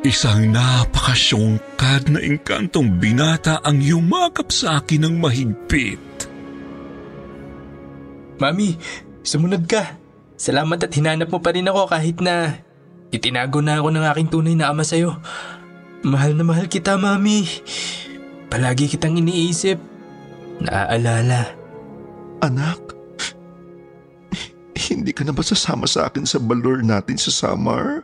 [0.03, 6.27] Isang napakasyongkad na engkantong binata ang yumakap sa akin ng mahigpit.
[8.43, 8.75] Mami,
[9.23, 9.95] sumunod ka.
[10.35, 12.59] Salamat at hinanap mo pa rin ako kahit na
[13.15, 15.15] itinago na ako ng aking tunay na ama sa'yo.
[16.03, 17.47] Mahal na mahal kita, Mami.
[18.51, 19.92] Palagi kitang iniisip.
[20.61, 21.55] Naaalala.
[22.43, 22.81] Anak,
[24.75, 28.03] hindi ka na ba sasama sa akin sa balor natin sa summer?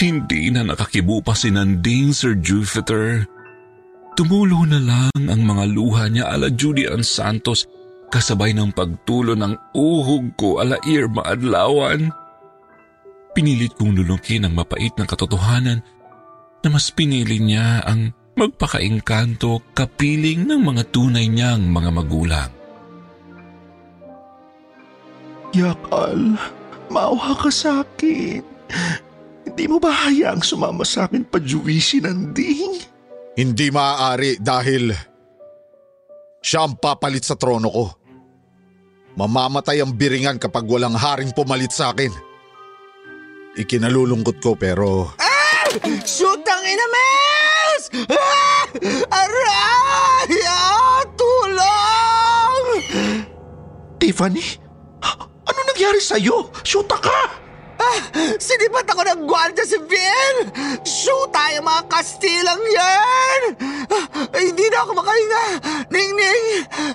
[0.00, 3.28] Hindi na nakakibo pa si Nanding, Sir Jupiter.
[4.16, 7.68] Tumulo na lang ang mga luha niya ala Julian Santos
[8.08, 12.08] kasabay ng pagtulo ng uhog ko ala Irma Adlawan.
[13.36, 15.84] pinilit kong lulukin ang mapait na katotohanan
[16.60, 22.50] na mas pinili niya ang magpakaingkanto kapiling ng mga tunay niyang mga magulang.
[25.50, 26.38] Yakal,
[26.92, 28.44] maawa ka sa akin.
[29.44, 32.86] Hindi mo ba hayaang sumama sa akin pa si Nanding?
[33.34, 34.94] Hindi maaari dahil
[36.38, 37.86] siya ang papalit sa trono ko.
[39.18, 42.14] Mamamatay ang biringan kapag walang haring pumalit sa akin.
[43.58, 45.10] Ikinalulungkot ko pero...
[45.18, 45.30] Ah!
[46.02, 47.82] Shoot ang inames!
[48.14, 48.62] Ah!
[49.10, 50.30] Aray!
[50.46, 51.02] Ah!
[51.18, 52.54] Tulong!
[53.98, 54.44] Tiffany?
[55.50, 56.54] Ano nangyari sa'yo?
[56.62, 57.20] Shoota ka!
[57.80, 58.00] Ah,
[58.36, 60.36] sinipat ako ng Guardia Civil!
[60.86, 63.42] Shoota yung mga Kastilang yan!
[63.90, 64.06] Ah,
[64.38, 65.44] hindi na ako makahinga!
[65.90, 66.44] Ning-ning!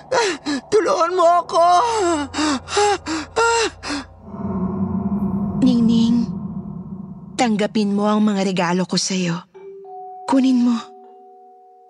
[0.08, 0.30] Ah,
[0.72, 1.66] tulungan mo ako!
[2.32, 2.96] Ah,
[3.36, 3.66] ah.
[5.60, 6.30] Ning-ning,
[7.34, 9.45] tanggapin mo ang mga regalo ko sa'yo.
[10.26, 10.74] Kunin mo.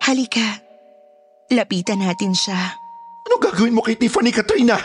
[0.05, 0.61] Halika.
[1.49, 2.77] Lapitan natin siya.
[3.25, 4.77] Ano gagawin mo kay Tiffany Katrina?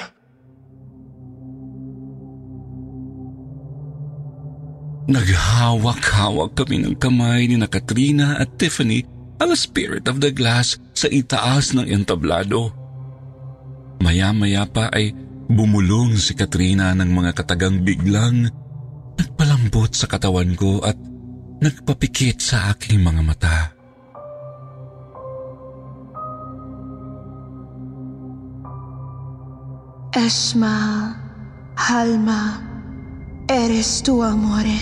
[5.05, 9.05] Naghawak-hawak kami ng kamay ni na Katrina at Tiffany
[9.37, 12.73] ang spirit of the glass sa itaas ng entablado.
[14.01, 15.12] Maya-maya pa ay
[15.53, 18.49] bumulong si Katrina ng mga katagang biglang
[19.20, 20.97] nagpalambot sa katawan ko at
[21.63, 23.59] nagpapikit sa aking mga mata.
[30.13, 31.15] Esma,
[31.79, 32.59] Halma,
[33.47, 34.77] eres tu amore.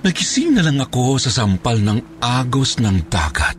[0.00, 3.56] Nagising na lang ako sa sampal ng agos ng dagat.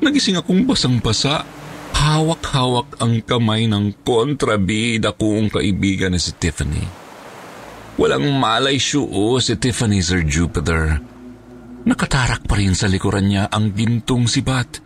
[0.00, 1.63] Nagising akong basang-basa,
[1.94, 6.82] hawak-hawak ang kamay ng kontrabida kong kaibigan na si Tiffany.
[7.94, 10.98] Walang malay syuo si Tiffany Sir Jupiter.
[11.86, 14.82] Nakatarak pa rin sa likuran niya ang gintong sibat.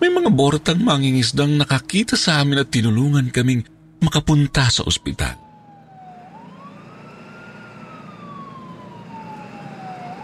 [0.00, 3.64] May mga bortang mangingisdang nakakita sa amin at tinulungan kaming
[4.00, 5.36] makapunta sa ospital.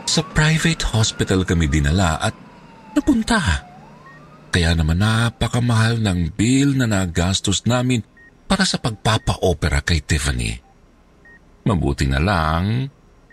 [0.08, 2.36] Sa private hospital kami dinala at
[2.92, 3.71] napunta.
[4.52, 8.04] Kaya naman napakamahal ng bill na nagastos namin
[8.44, 10.60] para sa pagpapa-opera kay Tiffany.
[11.64, 12.84] Mabuti na lang,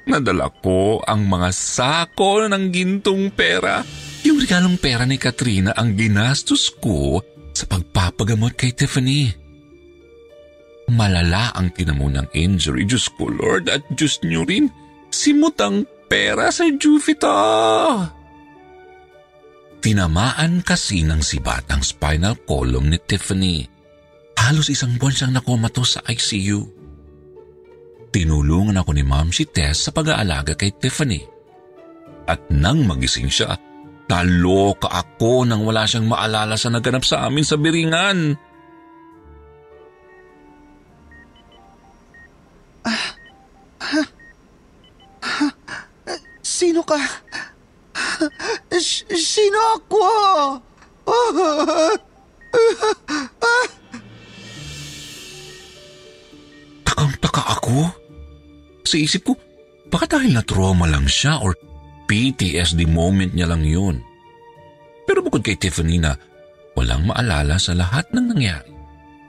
[0.07, 3.83] nadala ko ang mga sako ng gintong pera.
[4.23, 7.19] Yung regalong pera ni Katrina ang ginastos ko
[7.51, 9.27] sa pagpapagamot kay Tiffany.
[10.87, 12.87] Malala ang tinamunang injury.
[12.87, 14.71] Diyos ko, Lord, at Diyos niyo rin.
[15.11, 17.37] Simutang pera sa Juvita.
[19.79, 23.63] Tinamaan kasi ng sibat ang spinal column ni Tiffany.
[24.35, 26.59] Halos isang buwan siyang nakomato sa ICU.
[28.11, 31.23] Tinulungan ako ni Ma'am si Tess sa pag-aalaga kay Tiffany.
[32.27, 33.55] At nang magising siya,
[34.11, 38.35] naloka ako nang wala siyang maalala sa naganap sa amin sa biringan.
[42.83, 43.07] Ah,
[43.79, 44.01] ha,
[45.23, 45.47] ha,
[46.43, 46.99] Sino ka?
[49.15, 50.03] Sino ako?
[56.83, 57.77] Takang-taka ako.
[58.83, 59.33] Sa isip ko,
[59.87, 61.55] baka dahil na trauma lang siya or
[62.09, 64.01] PTSD moment niya lang yun.
[65.05, 66.17] Pero bukod kay Tiffany na
[66.73, 68.71] walang maalala sa lahat ng nangyari.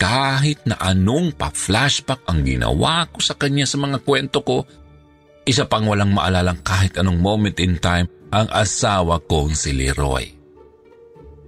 [0.01, 4.65] Kahit na anong pa-flashback ang ginawa ko sa kanya sa mga kwento ko,
[5.45, 10.27] isa pang walang maalalang kahit anong moment in time ang asawa kong si Leroy.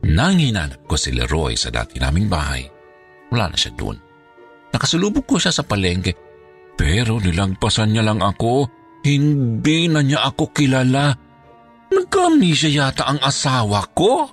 [0.03, 2.67] Nang hinanap ko si Leroy sa dati naming bahay,
[3.31, 3.95] wala na siya doon.
[4.73, 6.17] Nakasulubog ko siya sa palengke
[6.75, 8.67] pero nilagpasan niya lang ako.
[9.03, 11.15] Hindi na niya ako kilala.
[11.91, 14.31] Nagkamnesia yata ang asawa ko.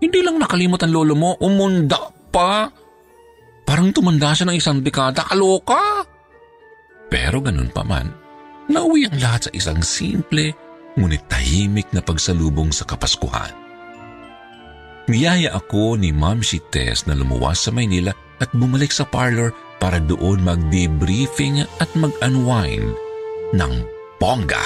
[0.00, 2.66] Hindi lang nakalimot ang lolo mo, umunda pa.
[3.64, 6.02] Parang tumanda siya ng isang dekada, kaloka.
[7.10, 8.14] Pero ganun pa man,
[8.70, 10.54] nauwi ang lahat sa isang simple
[10.94, 13.50] ngunit tahimik na pagsalubong sa Kapaskuhan.
[15.10, 19.50] Niyaya ako ni Ma'am si Tess na lumuwas sa Maynila at bumalik sa parlor
[19.82, 22.94] para doon mag-debriefing at mag-unwind
[23.58, 23.72] ng
[24.22, 24.62] bongga.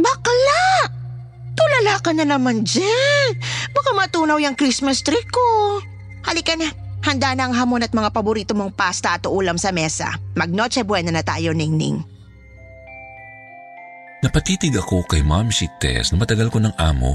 [0.00, 0.64] Bakla!
[1.52, 3.36] Tulala ka na naman dyan.
[3.76, 5.82] Baka matunaw yung Christmas tree ko.
[6.26, 6.68] Halika na.
[6.98, 10.18] Handa na ang hamon at mga paborito mong pasta at ulam sa mesa.
[10.34, 12.02] Magnoche buena na tayo, Ningning.
[14.18, 17.14] Napatitig ako kay Ma'am si Tess na matagal ko ng amo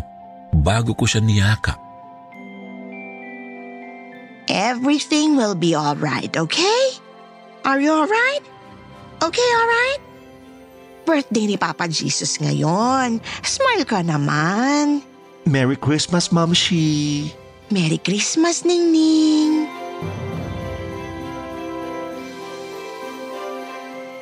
[0.56, 1.76] bago ko siya niyakap.
[4.48, 6.84] Everything will be alright, okay?
[7.68, 8.44] Are you alright?
[9.20, 10.02] Okay, alright?
[11.04, 13.20] Birthday ni Papa Jesus ngayon.
[13.44, 15.04] Smile ka naman.
[15.44, 17.28] Merry Christmas, Mamshi.
[17.74, 19.66] Merry Christmas, Ningning.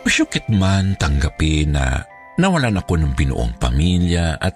[0.07, 2.07] Masyukit man tanggapin na
[2.39, 4.55] nawalan ako ng binuong pamilya at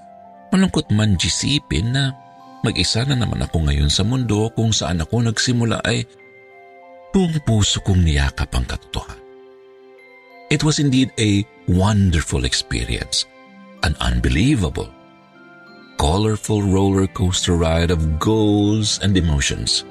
[0.56, 2.16] malungkot man jisipin na
[2.64, 6.08] mag-isa na naman ako ngayon sa mundo kung saan ako nagsimula ay
[7.12, 9.20] buong puso kong niyakap ang katotohan.
[10.48, 13.28] It was indeed a wonderful experience,
[13.84, 14.88] an unbelievable,
[15.96, 19.88] colorful roller coaster ride of goals and emotions.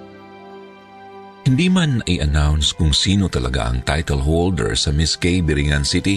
[1.44, 6.16] Hindi man i-announce kung sino talaga ang title holder sa Miss K Biringan City,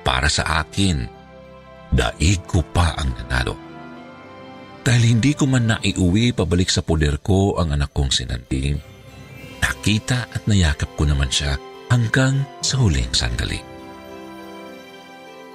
[0.00, 1.04] para sa akin,
[1.92, 3.52] daig ko pa ang nanalo.
[4.86, 8.80] Dahil hindi ko man naiuwi pabalik sa poder ko ang anak kong sinanting,
[9.60, 11.58] nakita at nayakap ko naman siya
[11.90, 13.58] hanggang sa huling sandali.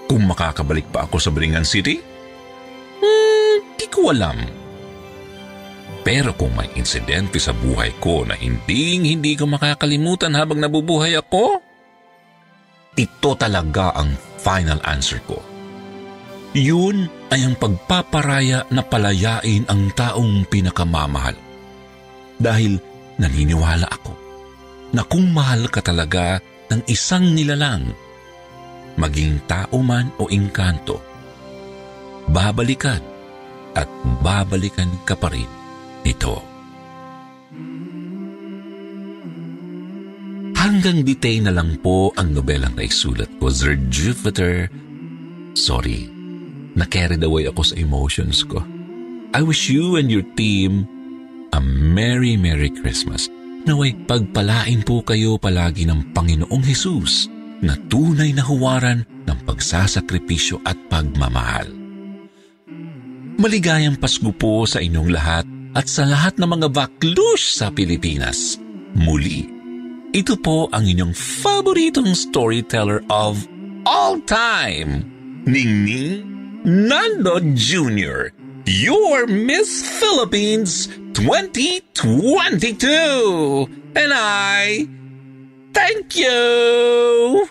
[0.05, 2.10] Kung makakabalik pa ako sa Biringan City?
[3.81, 4.37] Hmm, di ko alam.
[6.01, 11.61] Pero kung may insidente sa buhay ko na hindi hindi ko makakalimutan habang nabubuhay ako,
[12.97, 15.37] ito talaga ang final answer ko.
[16.57, 21.37] Yun ay ang pagpaparaya na palayain ang taong pinakamamahal.
[22.41, 22.81] Dahil
[23.21, 24.13] naniniwala ako
[24.91, 26.41] na kung mahal ka talaga
[26.73, 27.93] ng isang nilalang,
[28.97, 30.99] maging tao man o inkanto,
[32.27, 33.10] babalikan
[33.76, 33.88] at
[34.22, 35.48] babalikan ka pa rin
[36.03, 36.41] nito.
[40.61, 44.69] Hanggang ditay na lang po ang nobelang naisulat ko, Sir Jupiter.
[45.57, 46.06] Sorry,
[46.77, 48.61] na-carried away ako sa emotions ko.
[49.34, 50.85] I wish you and your team
[51.52, 53.26] a Merry Merry Christmas.
[53.65, 57.30] Naway pagpalain po kayo palagi ng Panginoong Hesus
[57.61, 61.80] na tunay na huwaran ng pagsasakripisyo at pagmamahal.
[63.41, 68.61] Maligayang Pasko po sa inyong lahat at sa lahat ng mga baklush sa Pilipinas.
[68.93, 69.49] Muli,
[70.13, 73.41] ito po ang inyong favoritong storyteller of
[73.89, 75.01] all time,
[75.49, 76.22] Ningning
[76.61, 78.30] Nando Jr.,
[78.69, 80.85] your Miss Philippines
[81.18, 83.65] 2022.
[83.97, 84.85] And I
[85.73, 87.49] thank you.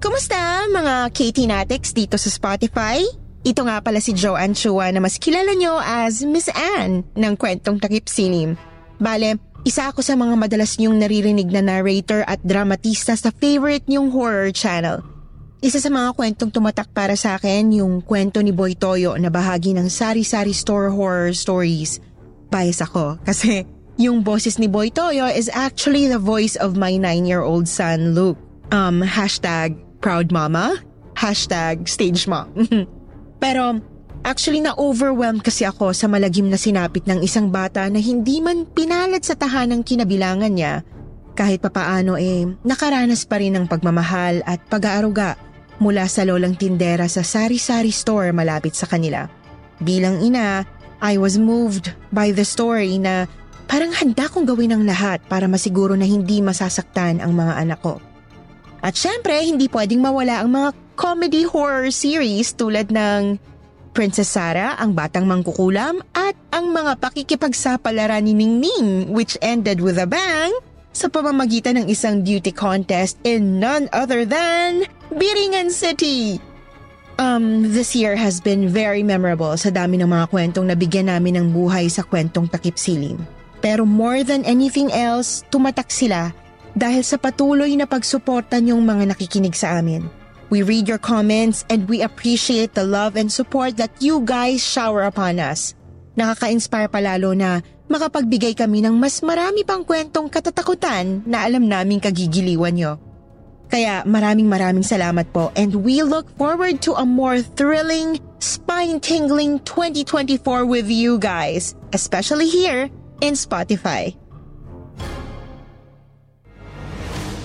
[0.00, 3.04] Kumusta mga Katie Natix dito sa Spotify?
[3.44, 7.76] Ito nga pala si Joanne Chua na mas kilala nyo as Miss Anne ng kwentong
[7.76, 8.56] takip sinim.
[8.96, 14.08] Bale, isa ako sa mga madalas nyong naririnig na narrator at dramatista sa favorite nyong
[14.08, 15.04] horror channel.
[15.60, 19.76] Isa sa mga kwentong tumatak para sa akin yung kwento ni Boy Toyo na bahagi
[19.76, 22.00] ng Sari Sari Store Horror Stories.
[22.48, 23.68] Bias ako kasi
[24.00, 28.40] yung boses ni Boy Toyo is actually the voice of my 9-year-old son Luke.
[28.72, 30.80] Um, hashtag proud mama,
[31.14, 32.48] hashtag stage mom.
[33.44, 33.80] Pero
[34.24, 39.24] actually na-overwhelmed kasi ako sa malagim na sinapit ng isang bata na hindi man pinalad
[39.24, 40.84] sa tahanang kinabilangan niya.
[41.36, 45.38] Kahit papaano eh, nakaranas pa rin ng pagmamahal at pag-aaruga
[45.80, 49.24] mula sa lolang tindera sa sari-sari store malapit sa kanila.
[49.80, 50.68] Bilang ina,
[51.00, 53.24] I was moved by the story na
[53.64, 57.96] parang handa kong gawin ang lahat para masiguro na hindi masasaktan ang mga anak ko.
[58.80, 63.36] At syempre, hindi pwedeng mawala ang mga comedy horror series tulad ng
[63.92, 70.06] Princess Sarah, ang batang mangkukulam, at ang mga pakikipagsapalaran ni Ningning which ended with a
[70.06, 70.52] bang
[70.90, 76.38] sa pamamagitan ng isang beauty contest in none other than Biringan City.
[77.20, 81.46] Um, this year has been very memorable sa dami ng mga kwentong nabigyan namin ng
[81.52, 83.20] buhay sa kwentong takip silim.
[83.60, 86.32] Pero more than anything else, tumatak sila
[86.74, 90.06] dahil sa patuloy na pagsuporta niyong mga nakikinig sa amin.
[90.50, 95.06] We read your comments and we appreciate the love and support that you guys shower
[95.06, 95.78] upon us.
[96.18, 102.74] Nakaka-inspire palalo na makapagbigay kami ng mas marami pang kwentong katatakutan na alam naming kagigiliwan
[102.74, 102.92] nyo.
[103.70, 110.66] Kaya maraming maraming salamat po and we look forward to a more thrilling, spine-tingling 2024
[110.66, 112.90] with you guys, especially here
[113.22, 114.18] in Spotify.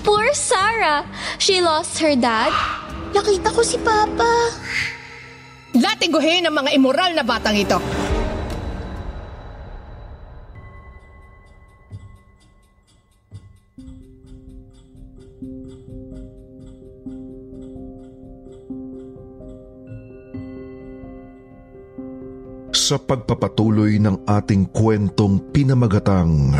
[0.06, 1.02] Poor Sarah!
[1.42, 2.54] She lost her dad.
[3.10, 4.54] Nakita ko si Papa.
[5.74, 7.82] Latiguhin ang mga immoral na batang ito.
[22.86, 26.54] sa pagpapatuloy ng ating kwentong pinamagatang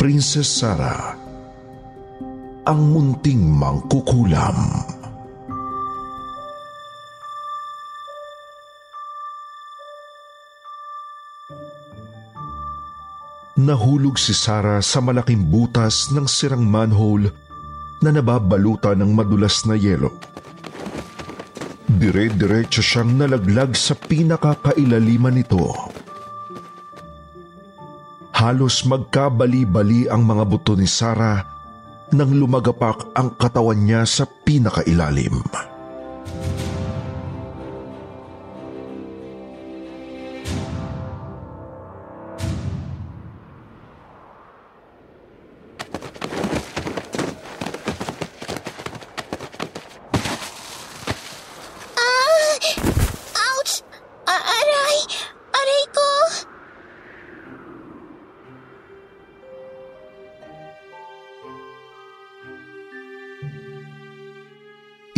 [0.00, 1.27] Princess Sarah
[2.68, 4.84] ang munting mangkukulam.
[13.58, 17.32] Nahulog si Sarah sa malaking butas ng sirang manhole
[18.04, 20.12] na nababalutan ng madulas na yelo.
[21.88, 25.72] Dire-diretso siyang nalaglag sa pinakakailaliman nito.
[28.36, 31.57] Halos magkabali-bali ang mga buto ni Sarah
[32.12, 35.44] nang lumagapak ang katawan niya sa pinakailalim.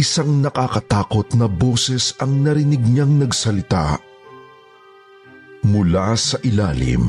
[0.01, 4.01] Isang nakakatakot na boses ang narinig niyang nagsalita
[5.69, 7.05] mula sa ilalim.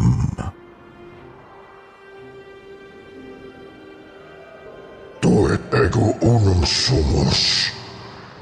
[5.23, 7.72] Tu et ego unum sumus,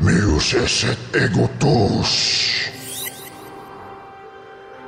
[0.01, 2.13] meus eset ego tus.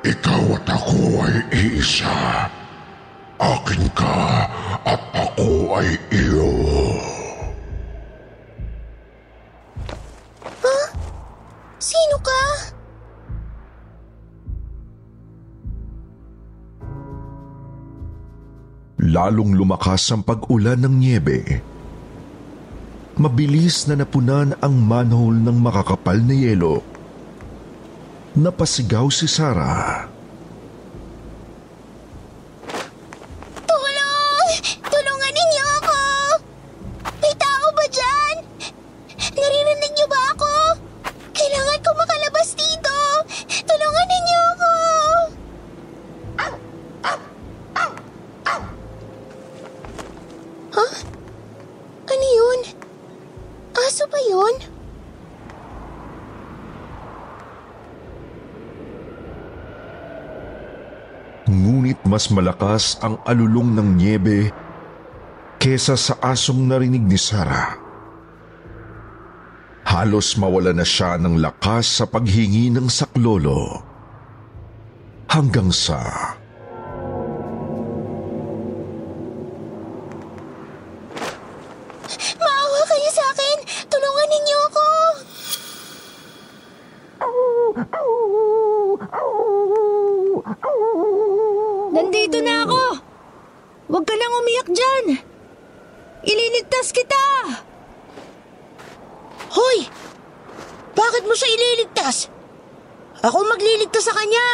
[0.02, 2.50] Ikaw at ako ay iisa.
[3.38, 4.50] Akin ka
[4.90, 6.50] at ako ay iyo.
[11.82, 12.42] Sino ka?
[19.02, 21.42] Lalong lumakas ang pag-ulan ng niebe.
[23.18, 26.86] Mabilis na napunan ang manhole ng makakapal na yelo.
[28.38, 30.11] Napasigaw si Sarah.
[62.22, 64.54] Mas malakas ang alulong ng niebe
[65.58, 67.82] kesa sa asong narinig ni Sarah.
[69.90, 73.82] Halos mawala na siya ng lakas sa paghingi ng saklolo.
[75.34, 75.98] Hanggang sa...
[82.38, 83.58] Maawa kayo sa akin!
[83.90, 84.90] Tulungan ninyo ako!
[91.92, 92.84] Nandito na ako!
[93.92, 95.06] Huwag ka nang umiyak dyan!
[96.24, 97.26] Ililigtas kita!
[99.52, 99.92] Hoy!
[100.96, 102.32] Bakit mo siya ililigtas?
[103.20, 104.48] Ako magliligtas sa kanya!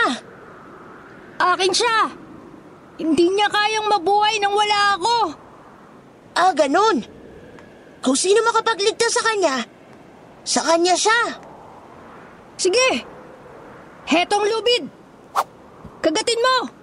[1.38, 2.10] Akin siya!
[2.98, 5.18] Hindi niya kayang mabuhay nang wala ako!
[6.34, 7.06] Ah, ganun!
[8.02, 9.62] Kung sino makapagligtas sa kanya,
[10.42, 11.22] sa kanya siya!
[12.58, 13.06] Sige!
[14.10, 14.90] Hetong lubid!
[16.02, 16.78] Kagatin mo!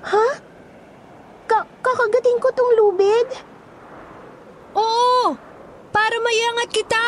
[0.00, 0.26] Ha?
[1.44, 3.28] Ka kakagatin ko tong lubid?
[4.72, 5.36] Oo!
[5.92, 7.06] Para mayangat kita!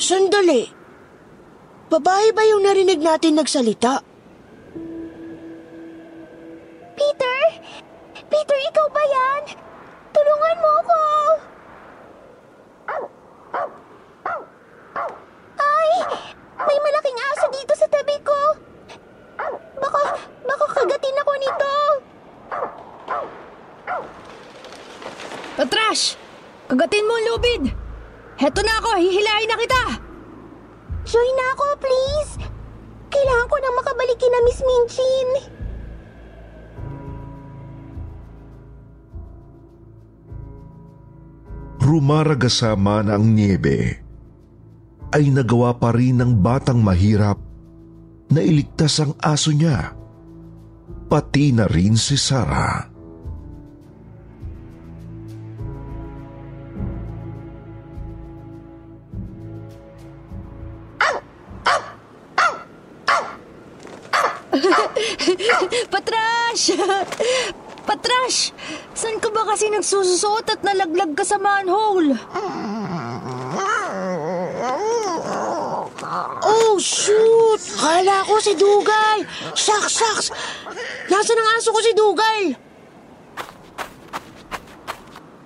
[0.00, 0.70] Sandali!
[1.86, 2.42] Babae ba
[3.16, 4.04] natin nagsalita?
[42.36, 43.96] Rumaragasama na ang niebe,
[45.16, 47.40] ay nagawa pa rin ng batang mahirap
[48.28, 49.96] na iligtas ang aso niya,
[51.08, 52.95] pati na rin si Sarah.
[79.76, 80.26] Shucks, shucks!
[81.12, 82.42] Nasaan ang aso ko si Dugay?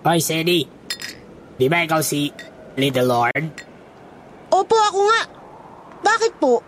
[0.06, 0.62] Hoy, Sedi.
[1.58, 2.30] Di ba ikaw si
[2.78, 3.46] Little Lord?
[4.54, 5.20] Opo, ako nga.
[6.06, 6.62] Bakit po?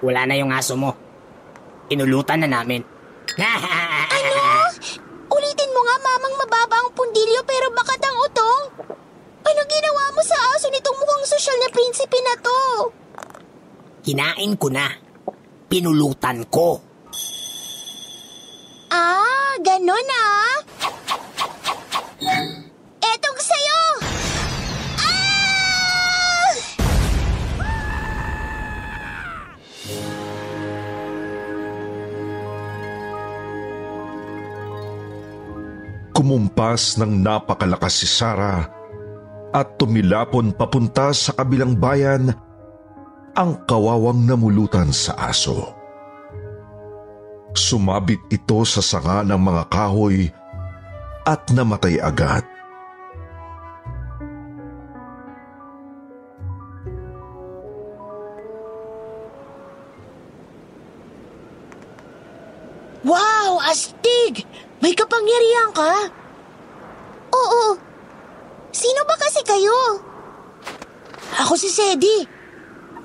[0.00, 0.96] Wala na yung aso mo.
[1.92, 2.80] Inulutan na namin.
[4.08, 4.72] Ano?
[5.28, 8.64] Ulitin mo nga, mamang mababa ang pundilyo pero bakat ang utong.
[9.44, 12.58] Ano ginawa mo sa aso nitong mukhang sosyal na prinsipe na to?
[14.00, 15.07] Kinain ko na.
[15.68, 16.80] Pinulutan ko.
[18.88, 20.64] Ah, ganon ah.
[23.04, 23.82] Etong sayo!
[24.96, 26.48] Ah!
[36.16, 38.72] Kumumpas ng napakalakas si Sarah
[39.52, 42.47] at tumilapon papunta sa kabilang bayan
[43.38, 45.70] ang kawawang namulutan sa aso.
[47.54, 50.26] Sumabit ito sa sanga ng mga kahoy
[51.22, 52.42] at namatay agad.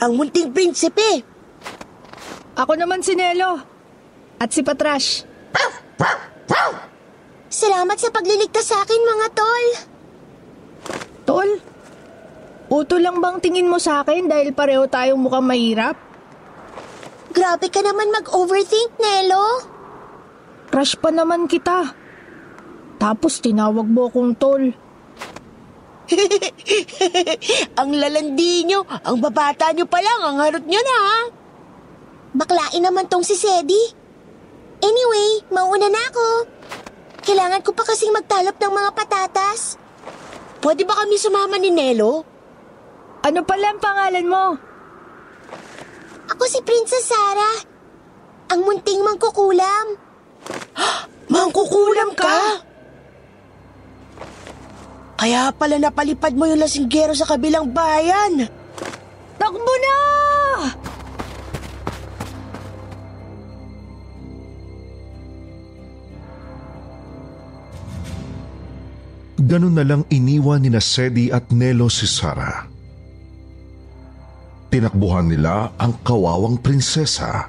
[0.03, 1.23] Ang munting prinsipe.
[2.59, 3.55] Ako naman si Nelo.
[4.35, 5.23] At si Patrash.
[7.47, 9.65] Salamat sa pagliligtas sa akin, mga tol.
[11.23, 11.49] Tol,
[12.67, 15.95] uto lang bang tingin mo sa akin dahil pareho tayong mukhang mahirap?
[17.31, 19.63] Grabe ka naman mag-overthink, Nelo.
[20.67, 21.95] Crush pa naman kita.
[22.99, 24.82] Tapos tinawag mo akong tol.
[27.79, 31.19] ang lalandi nyo, ang babata nyo pa lang, ang harot nyo na ha.
[32.33, 33.93] Baklain naman tong si Sedi.
[34.83, 36.27] Anyway, mauna na ako.
[37.23, 39.79] Kailangan ko pa kasing magtalop ng mga patatas.
[40.59, 42.27] Pwede ba kami sumama ni Nelo?
[43.23, 44.45] Ano pala ang pangalan mo?
[46.35, 47.57] Ako si Princess Sarah.
[48.51, 49.95] Ang munting mangkukulam.
[51.33, 52.67] Mangkukulam ka?
[55.23, 58.43] Kaya pala napalipad mo yung lasinggero sa kabilang bayan.
[59.39, 59.97] Takbo na!
[69.39, 72.67] Ganun na lang iniwan ni Sedi at Nelo si Sarah.
[74.75, 77.47] Tinakbuhan nila ang kawawang prinsesa.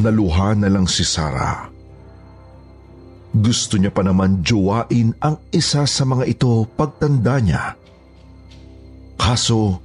[0.00, 1.71] Naluha na lang si Sarah.
[3.32, 7.80] Gusto niya pa naman jowain ang isa sa mga ito pagtanda niya.
[9.16, 9.80] Kaso,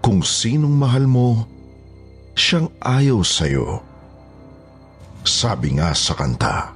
[0.00, 1.44] kung sinong mahal mo,
[2.32, 3.84] siyang ayaw sa'yo.
[5.20, 6.72] Sabi nga sa kanta.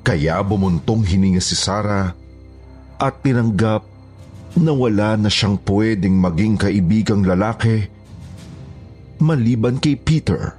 [0.00, 2.16] Kaya bumuntong hininga si Sarah
[2.96, 3.84] at tinanggap
[4.56, 7.88] na wala na siyang pwedeng maging kaibigang lalaki
[9.20, 10.56] maliban kay Peter.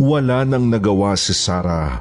[0.00, 2.00] Wala nang nagawa si Sarah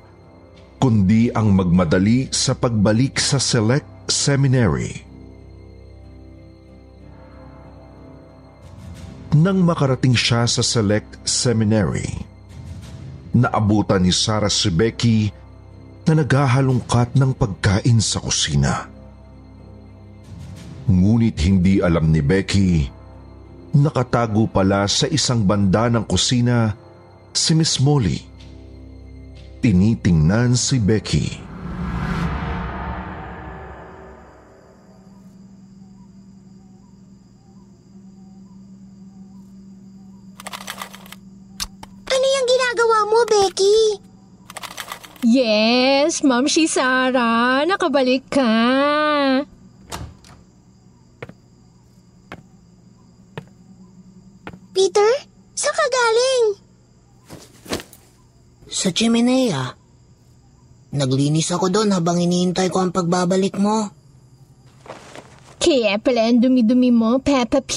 [0.80, 5.04] kundi ang magmadali sa pagbalik sa Select Seminary.
[9.36, 12.08] Nang makarating siya sa Select Seminary,
[13.36, 15.28] naabutan ni Sarah si Becky
[16.08, 18.88] na naghahalongkat ng pagkain sa kusina.
[20.88, 22.88] Ngunit hindi alam ni Becky,
[23.76, 26.79] nakatago pala sa isang banda ng kusina
[27.40, 28.20] si Miss Molly.
[29.64, 31.40] Tinitingnan si Becky.
[42.12, 43.80] Ano yung ginagawa mo, Becky?
[45.24, 47.64] Yes, Ma'am si Sarah.
[47.64, 48.52] Nakabalik ka.
[54.76, 55.12] Peter,
[55.56, 56.69] saan ka galing?
[58.70, 59.74] Sa Chimenea.
[60.94, 63.90] Naglinis ako doon habang iniintay ko ang pagbabalik mo.
[65.60, 67.74] Kaya pala ang dumi-dumi mo, Peppa P.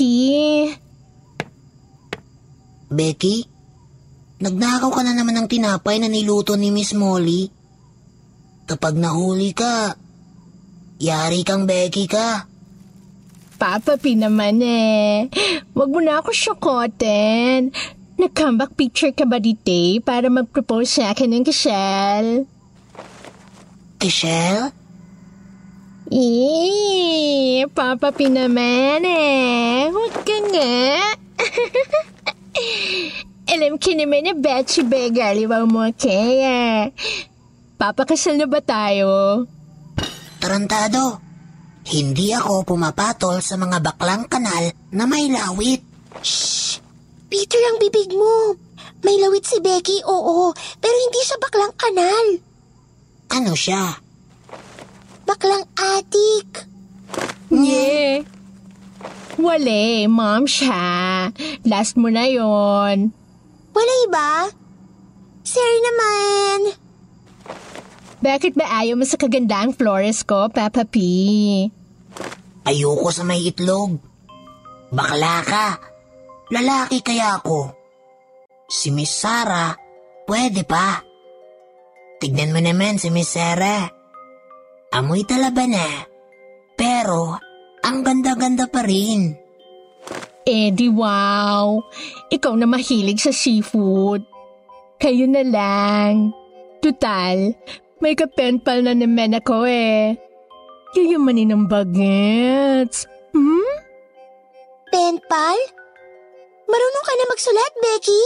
[2.92, 3.36] Becky,
[4.40, 7.48] nagnakaw ka na naman ng tinapay na niluto ni Miss Molly.
[8.68, 9.96] Kapag nahuli ka,
[11.00, 12.46] yari kang Becky ka.
[13.56, 15.28] Papa P naman eh.
[15.72, 17.72] Huwag mo na ako syokotin.
[18.20, 19.72] Nag-comeback picture ka ba dito
[20.04, 22.44] para mag-propose sa akin ng Kishel?
[23.96, 24.68] Kishel?
[26.12, 29.88] Eh, Papa P naman eh.
[29.88, 30.76] Huwag ka nga.
[33.52, 36.92] Alam ko naman na Betsy Begaliwaw mo kaya.
[37.80, 39.44] Papakasal na ba tayo?
[40.36, 41.16] Tarantado,
[41.88, 45.80] hindi ako pumapatol sa mga baklang kanal na may lawit.
[47.32, 48.60] Peter ang bibig mo.
[49.00, 50.52] May lawit si Becky, oo.
[50.52, 52.26] Pero hindi siya baklang kanal.
[53.32, 53.96] Ano siya?
[55.24, 56.68] Baklang atik.
[57.48, 58.28] Yeah.
[59.40, 61.32] Wale, mom siya.
[61.64, 63.16] Last mo na yon.
[63.72, 64.30] Wala iba?
[65.40, 66.76] Sir naman.
[68.20, 71.00] Bakit ba ayaw mo sa kagandang flores ko, Papa P?
[72.68, 73.96] Ayoko sa may itlog.
[74.92, 75.91] Bakla ka.
[76.52, 77.72] Lalaki kaya ako.
[78.68, 79.72] Si Miss Sarah,
[80.28, 81.00] pwede pa.
[82.20, 83.88] Tignan mo naman si Miss Sarah.
[84.92, 85.88] Amoy talaba na.
[86.76, 87.40] Pero,
[87.80, 89.32] ang ganda-ganda pa rin.
[90.44, 91.80] Eddie, wow.
[92.28, 94.20] Ikaw na mahilig sa seafood.
[95.00, 96.36] Kayo na lang.
[96.84, 97.56] Tutal,
[98.04, 100.20] may kapenpal na naman ako eh.
[100.92, 103.08] Yayamanin ng bagets.
[103.32, 103.72] Hmm?
[104.92, 105.81] Penpal?
[106.72, 108.24] Marunong ka na magsulat, Becky?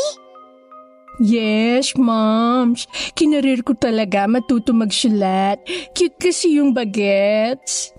[1.18, 2.86] Yes, moms.
[3.18, 5.58] Kinarir ko talaga matuto magsulat.
[5.96, 7.90] Cute kasi yung bagets.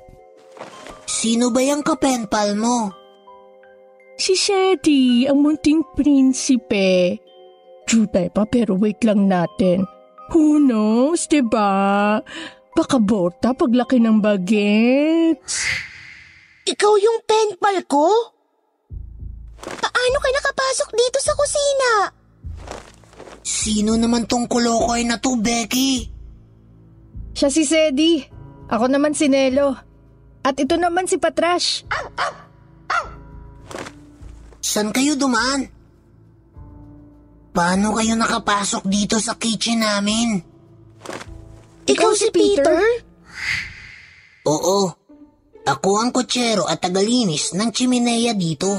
[1.03, 2.93] Sino ba yung kapenpal mo?
[4.16, 7.19] Si Shetty, ang munting prinsipe.
[7.90, 9.84] Jutay pa pero wait lang natin.
[10.32, 12.19] Who knows, diba?
[12.76, 15.66] Baka borta paglaki ng bagets.
[16.67, 18.36] Ikaw yung penpal ko?
[19.68, 21.92] Paano ka nakapasok dito sa kusina?
[23.44, 26.08] Sino naman tong kulokoy na to, Becky?
[27.36, 28.24] Siya si Sedi.
[28.68, 29.76] Ako naman si Nelo.
[30.44, 31.84] At ito naman si Patrash.
[34.64, 35.68] San kayo dumaan?
[37.56, 40.40] Paano kayo nakapasok dito sa kitchen namin?
[41.88, 42.84] Ikaw si Peter?
[44.48, 44.92] Oo.
[45.68, 48.72] Ako ang kutsero at tagalinis ng chimenea dito.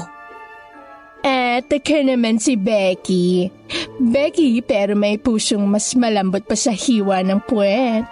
[1.19, 3.51] At ka naman si Becky.
[3.99, 8.07] Becky pero may pusong mas malambot pa sa hiwa ng puwet.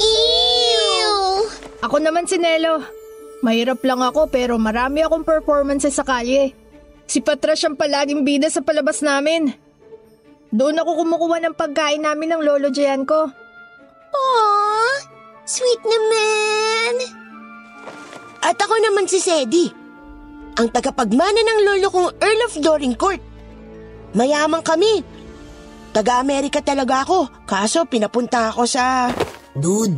[0.00, 1.46] Ew!
[1.86, 2.82] Ako naman si Nelo.
[3.40, 6.52] Mahirap lang ako pero marami akong performances sa kalye.
[7.06, 9.54] Si Patrash ang palaging bida sa palabas namin.
[10.50, 13.30] Doon ako kumukuha ng pagkain namin ng lolo Jian ko.
[14.10, 14.94] Aww,
[15.46, 16.94] sweet naman.
[18.42, 19.70] At ako naman si Sedi.
[20.60, 23.22] Ang tagapagmana ng lolo kong Earl of Dorincourt.
[24.12, 25.00] Mayaman kami.
[25.96, 29.08] Taga-Amerika talaga ako, kaso pinapunta ako sa...
[29.56, 29.96] Dude,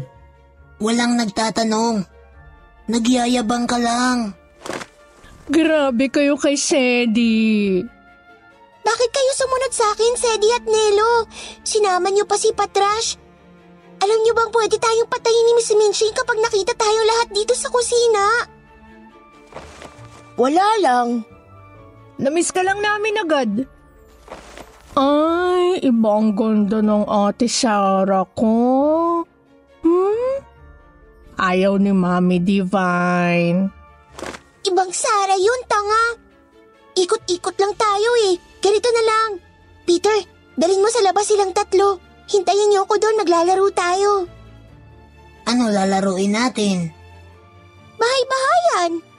[0.79, 2.07] walang nagtatanong.
[2.87, 4.39] Nagyayabang ka lang.
[5.51, 7.83] Grabe kayo kay Sedi.
[8.87, 11.27] Bakit kayo sumunod sa akin, Sedi at Nelo?
[11.67, 13.19] Sinama niyo pa si Patrash.
[13.99, 17.67] Alam niyo bang pwede tayong patayin ni Miss Minching kapag nakita tayo lahat dito sa
[17.67, 18.47] kusina?
[20.43, 21.09] Wala lang.
[22.19, 23.51] Namiss ka lang namin agad.
[24.99, 29.23] Ay, ibang ganda ng ate Sarah ko.
[29.87, 30.35] Hmm?
[31.39, 33.71] Ayaw ni Mami Divine.
[34.67, 36.19] Ibang Sara yun, tanga.
[36.99, 38.35] Ikot-ikot lang tayo eh.
[38.59, 39.31] Ganito na lang.
[39.87, 40.27] Peter,
[40.59, 42.03] dalhin mo sa labas silang tatlo.
[42.27, 44.27] Hintayin niyo ako doon, maglalaro tayo.
[45.47, 46.91] Ano lalaruin natin?
[47.95, 49.12] Bahay-bahayan.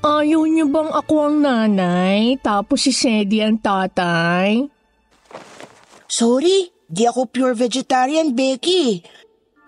[0.00, 4.64] Ayaw niyo bang ako ang nanay, tapos si Sedi ang tatay?
[6.08, 9.04] Sorry, di ako pure vegetarian, Becky.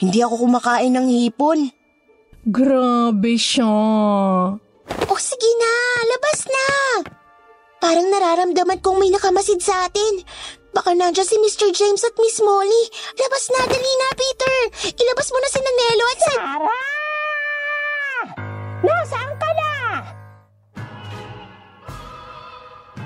[0.00, 1.68] Hindi ako kumakain ng hipon.
[2.48, 3.76] Grabe siya.
[5.06, 5.74] O sige na,
[6.10, 6.68] labas na.
[7.78, 10.24] Parang nararamdaman kong may nakamasid sa atin.
[10.72, 11.68] Baka nandiyan si Mr.
[11.76, 12.84] James at Miss Molly.
[13.20, 14.58] Labas na, dali na, Peter.
[14.96, 16.32] Ilabas mo na si Nanelo at si...
[16.32, 16.88] Sarah!
[18.82, 19.61] Nasaan ka na?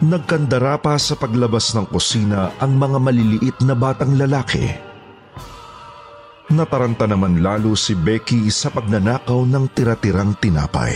[0.06, 4.70] Nagkandara pa sa paglabas ng kusina ang mga maliliit na batang lalaki.
[6.46, 10.94] Nataranta naman lalo si Becky sa pagnanakaw ng tira-tirang tinapay.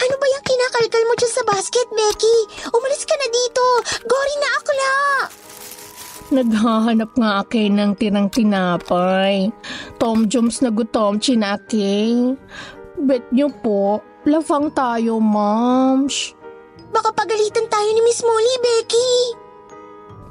[0.00, 2.36] Ano ba yung kinakalkal mo dyan sa basket, Becky?
[2.72, 3.64] Umalis ka na dito.
[4.08, 4.92] Gory na akla.
[6.32, 9.52] Naghahanap nga akin ng tirang tinapay.
[10.00, 12.32] Tom Jones na gutom, chinake.
[12.96, 16.32] Bet niyo po, lafang tayo, moms.
[16.88, 19.12] Baka pagalitan tayo ni Miss Molly, Becky.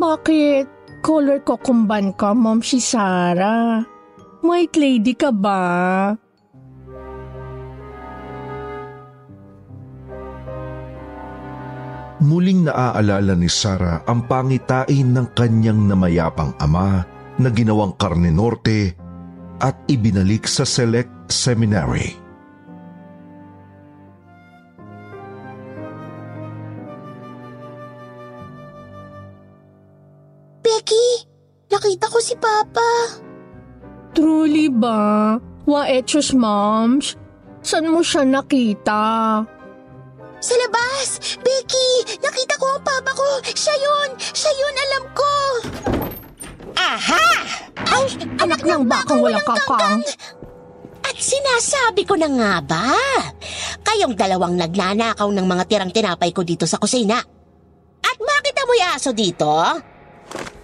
[0.01, 0.65] Bakit?
[1.01, 3.85] Color ko kumban ka, mom si Sarah.
[4.41, 6.13] White lady ka ba?
[12.21, 17.01] Muling naaalala ni Sarah ang pangitain ng kanyang namayapang ama
[17.41, 18.93] na ginawang karne norte
[19.57, 22.13] at ibinalik sa Select Seminary.
[30.61, 31.07] Becky,
[31.73, 33.17] nakita ko si Papa.
[34.13, 35.41] Truly ba?
[35.65, 37.17] Wa etos, moms?
[37.65, 39.01] San mo siya nakita?
[40.41, 41.37] Sa labas!
[41.45, 42.17] Becky!
[42.17, 43.29] Nakita ko ang papa ko!
[43.45, 44.09] Siya yun!
[44.17, 44.73] Siya yun!
[44.73, 45.33] Alam ko!
[46.73, 47.27] Aha!
[47.85, 48.05] Ay,
[48.41, 50.01] anak ng bakang walang kakang.
[51.05, 52.89] At sinasabi ko na nga ba?
[53.85, 57.21] Kayong dalawang nagnanakaw ng mga tirang tinapay ko dito sa kusina.
[58.01, 59.45] At bakit amoy aso dito?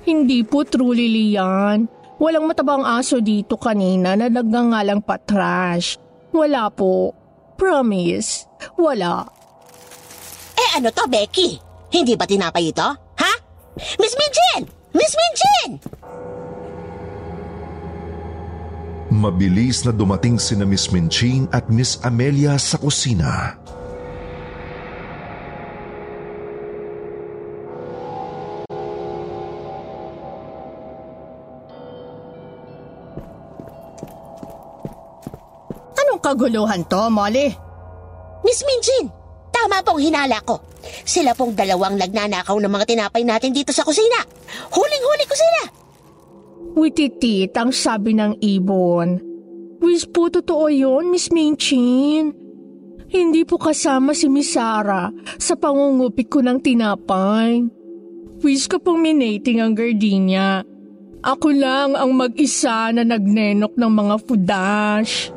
[0.09, 1.85] Hindi po truly Lian.
[2.17, 6.01] Walang matabang aso dito kanina na nagngangalang patrash.
[6.33, 7.13] Wala po.
[7.61, 8.49] Promise.
[8.73, 9.36] Wala.
[10.57, 11.61] Eh ano to, Becky?
[11.93, 12.89] Hindi ba tinapay ito?
[13.21, 13.33] Ha?
[14.01, 14.65] Miss Minchin!
[14.97, 15.69] Miss Minchin!
[19.13, 23.57] Mabilis na dumating sina Miss Minching at Miss Amelia sa kusina.
[35.97, 37.49] Anong kaguluhan to, Molly?
[38.45, 39.09] Miss Minchin,
[39.57, 40.61] tama pong hinala ko.
[41.01, 44.21] Sila pong dalawang nagnanakaw ng mga tinapay natin dito sa kusina.
[44.69, 45.61] Huling-huli ko sila.
[46.77, 49.17] Wititit ang sabi ng ibon.
[49.81, 52.33] Wish po totoo yun, Miss Minchin.
[53.07, 57.63] Hindi po kasama si Miss Sarah sa pangungupit ko ng tinapay.
[58.43, 60.61] Wish ko pong minating ang gardenia.
[61.25, 65.33] Ako lang ang mag-isa na nagnenok ng mga fudash.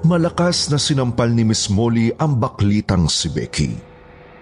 [0.00, 3.76] Malakas na sinampal ni Miss Molly ang baklitang si Becky.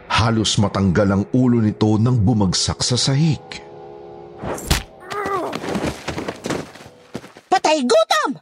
[0.07, 3.43] Halos matanggal ang ulo nito nang bumagsak sa sahig.
[7.51, 8.39] Patay gutom!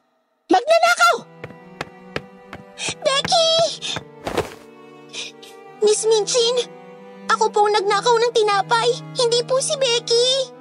[0.53, 1.17] Magnanakaw!
[3.01, 3.49] Becky!
[5.81, 6.69] Miss Minchin,
[7.33, 10.53] ako po nagnakaw ng tinapay, hindi po si Becky.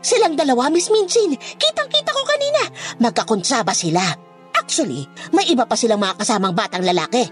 [0.00, 1.36] Silang dalawa, Miss Minchin.
[1.36, 2.62] Kitang-kita ko kanina.
[3.02, 4.25] Magkakontsaba sila.
[4.56, 7.24] Actually, may iba pa silang mga kasamang batang lalaki.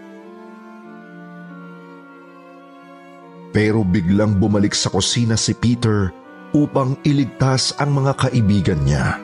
[3.55, 6.11] Pero biglang bumalik sa kusina si Peter
[6.55, 9.19] upang iligtas ang mga kaibigan niya.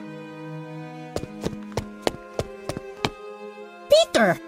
[3.90, 4.38] Peter,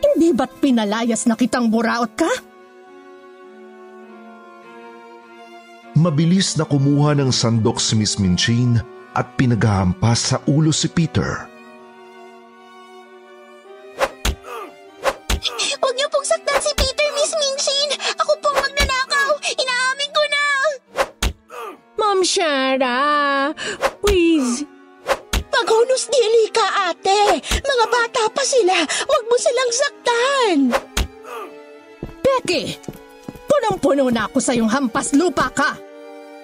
[0.00, 2.32] hindi ba't pinalayas na kitang buraot ka?
[5.96, 8.76] Mabilis na kumuha ng sandok si Miss Minchin
[9.16, 11.48] at pinaghahampas sa ulo si Peter.
[11.48, 11.55] Huwag
[22.76, 23.56] Shara,
[24.04, 24.68] please.
[25.48, 27.40] Paghunos dili ka, ate.
[27.40, 28.76] Mga bata pa sila.
[28.84, 30.58] Huwag mo silang saktan.
[32.20, 32.76] Becky,
[33.48, 35.72] punong-puno na ako sa iyong hampas lupa ka.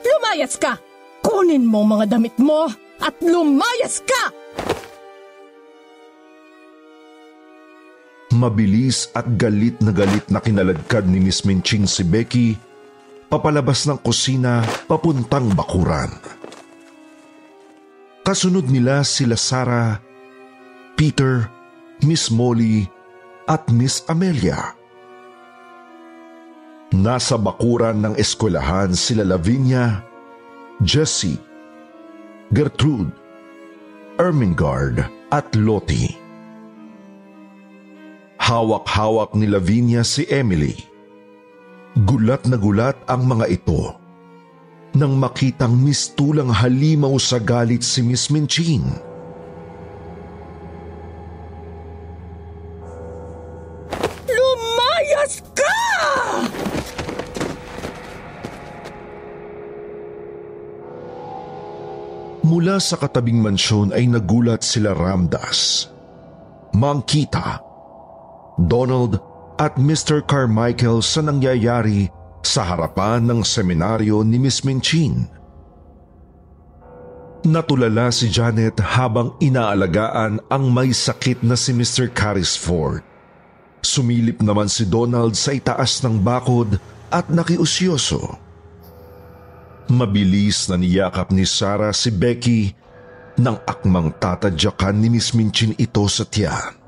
[0.00, 0.80] Lumayas ka.
[1.20, 2.64] Kunin mo mga damit mo
[3.04, 4.32] at lumayas ka!
[8.32, 12.71] Mabilis at galit na galit na kinaladkad ni Miss Minching si Becky
[13.32, 16.12] papalabas ng kusina papuntang bakuran.
[18.20, 19.96] Kasunod nila sila Sarah,
[21.00, 21.48] Peter,
[22.04, 22.84] Miss Molly
[23.48, 24.76] at Miss Amelia.
[26.92, 30.04] Nasa bakuran ng eskwelahan sila Lavinia,
[30.84, 31.40] Jessie,
[32.52, 33.16] Gertrude,
[34.20, 36.20] Ermingard at Lottie.
[38.36, 40.91] Hawak-hawak ni Lavinia si Emily.
[41.92, 43.92] Gulat na gulat ang mga ito
[44.96, 48.80] nang makitang mistulang halimaw sa galit si Miss Minchin.
[54.24, 55.80] Lumayas ka!
[62.48, 65.92] Mula sa katabing mansyon ay nagulat sila Ramdas,
[66.72, 67.60] Mang Kita,
[68.56, 70.24] Donald at Mr.
[70.24, 72.08] Carmichael sa nangyayari
[72.42, 75.30] sa harapan ng seminaryo ni Miss Minchin.
[77.42, 82.06] Natulala si Janet habang inaalagaan ang may sakit na si Mr.
[82.14, 83.02] Carisford.
[83.82, 86.78] Sumilip naman si Donald sa itaas ng bakod
[87.10, 88.38] at nakiusyoso.
[89.90, 92.78] Mabilis na niyakap ni Sarah si Becky
[93.42, 96.81] nang akmang tatadyakan ni Miss Minchin ito sa tiyan.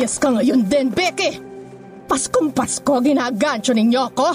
[0.00, 1.36] Lumayas ka ngayon din, Becky!
[2.08, 4.32] Paskong Pasko, ginagancho ninyo ako!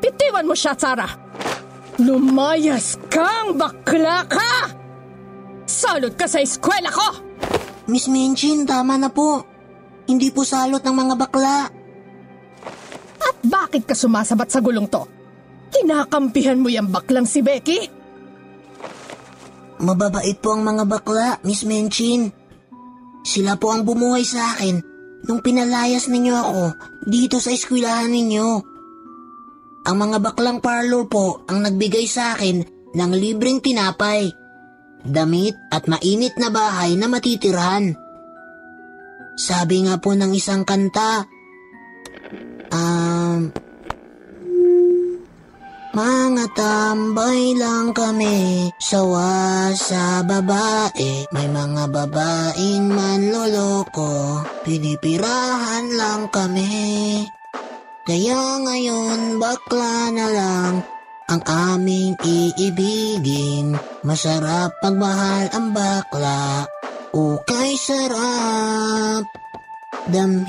[0.00, 1.12] Bitiwan mo siya, Sarah!
[2.00, 4.72] Lumayas kang bakla ka!
[5.68, 7.04] Salot ka sa eskwela ko!
[7.92, 9.44] Miss Minchin, tama na po.
[10.08, 11.68] Hindi po salot ng mga bakla.
[13.20, 15.04] At bakit ka sumasabat sa gulong to?
[15.68, 17.92] Kinakampihan mo yung baklang si Becky?
[19.84, 22.37] Mababait po ang mga bakla, Miss Minchin.
[23.22, 24.80] Sila po ang bumuhay sa akin
[25.26, 26.64] nung pinalayas ninyo ako
[27.06, 28.48] dito sa eskwelahan ninyo.
[29.88, 32.60] Ang mga baklang parlor po ang nagbigay sa akin
[32.92, 34.28] ng libreng tinapay,
[35.00, 37.96] damit at mainit na bahay na matitirhan.
[39.38, 41.24] Sabi nga po ng isang kanta,
[42.74, 43.48] um,
[45.98, 51.26] mga tambay lang kami, sawa sa babae.
[51.34, 57.26] May mga babaeng manloloko, pinipirahan lang kami.
[58.06, 60.86] Kaya ngayon bakla na lang
[61.26, 63.74] ang aming iibigin.
[64.06, 66.62] Masarap pagmahal ang bakla,
[67.10, 69.26] ukay sarap.
[70.08, 70.48] Damhin.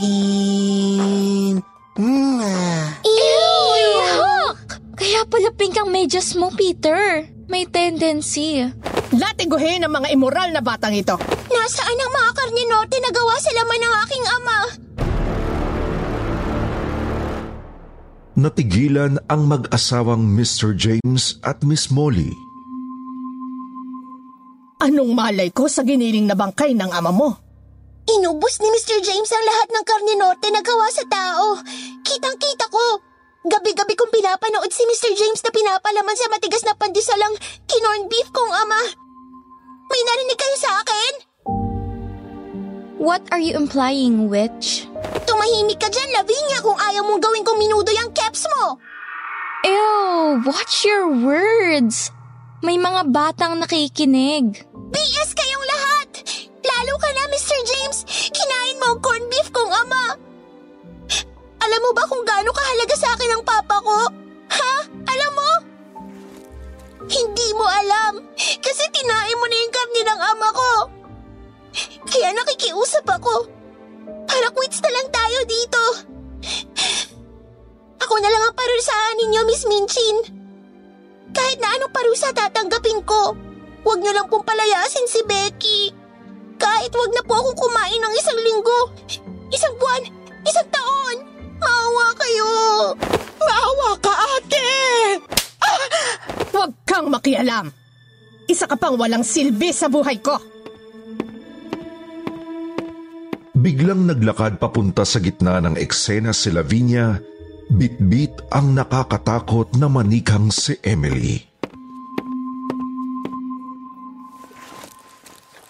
[1.99, 2.95] Mm, ah.
[3.03, 4.38] Ew!
[4.99, 7.23] Kaya pala pink ang medyas mo, Peter.
[7.47, 8.67] May tendency.
[9.15, 11.15] Latiguhin ang mga immoral na batang ito.
[11.47, 14.59] Nasaan ang mga karninote na gawa sa laman ng aking ama?
[18.39, 20.75] Natigilan ang mag-asawang Mr.
[20.75, 22.35] James at Miss Molly.
[24.83, 27.29] Anong malay ko sa giniling na bangkay ng ama mo?
[28.07, 28.99] Inubos ni Mr.
[28.99, 31.59] James ang lahat ng karninote na gawa sa tao.
[32.03, 33.08] Kitang-kita ko.
[33.47, 35.15] Gabi-gabi kong pinapanood si Mr.
[35.15, 37.31] James na pinapalaman sa matigas na pandisalang
[37.71, 38.81] kinorn beef kong ama.
[39.87, 41.13] May narinig kayo sa akin?
[42.99, 44.83] What are you implying, witch?
[45.23, 48.75] Tumahimik ka dyan, Lavinia, kung ayaw mong gawin kong minudo yung caps mo.
[49.63, 50.43] Ew!
[50.43, 52.11] Watch your words!
[52.59, 54.67] May mga batang nakikinig.
[54.91, 56.09] BS kayong lahat!
[56.59, 57.59] Lalo ka na, Mr.
[57.63, 58.03] James!
[58.35, 60.28] Kinain mo ang corned beef kong ama!
[61.59, 63.99] Alam mo ba kung gaano kahalaga sa akin ang papa ko?
[64.49, 64.75] Ha?
[64.87, 65.51] Alam mo?
[67.09, 68.13] Hindi mo alam.
[68.37, 70.71] Kasi tinain mo na yung karni ng ama ko.
[72.09, 73.47] Kaya nakikiusap ako.
[74.25, 75.83] Para quits na lang tayo dito.
[77.99, 80.17] Ako na lang ang parusahan ninyo, Miss Minchin.
[81.29, 83.37] Kahit na anong parusa tatanggapin ko,
[83.85, 85.93] huwag niyo lang pong palayasin si Becky.
[86.57, 88.79] Kahit wag na po akong kumain ng isang linggo,
[89.53, 90.03] isang buwan,
[90.43, 91.17] isang taon.
[91.59, 92.49] Maawa kayo!
[93.37, 94.71] Maawa ka, ate!
[95.61, 95.85] Ah!
[96.55, 97.69] Huwag kang makialam!
[98.49, 100.39] Isa ka pang walang silbi sa buhay ko!
[103.59, 107.19] Biglang naglakad papunta sa gitna ng eksena si Lavinia,
[107.67, 111.43] bit-bit ang nakakatakot na manikang si Emily.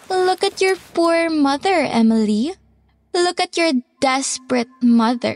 [0.10, 2.54] Look at your poor mother, Emily.
[3.12, 5.36] Look at your desperate mother.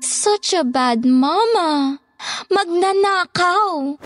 [0.00, 2.00] Such a bad mama.
[2.48, 4.00] Magnanakaw.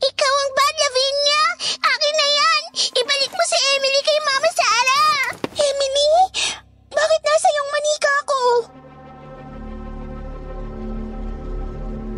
[0.00, 1.44] Ikaw ang bad, Lavinia!
[1.84, 2.62] Akin na yan!
[2.96, 5.16] Ibalik mo si Emily kay Mama Sarah!
[5.52, 6.12] Emily?
[6.88, 8.42] Bakit nasa iyong manika ko?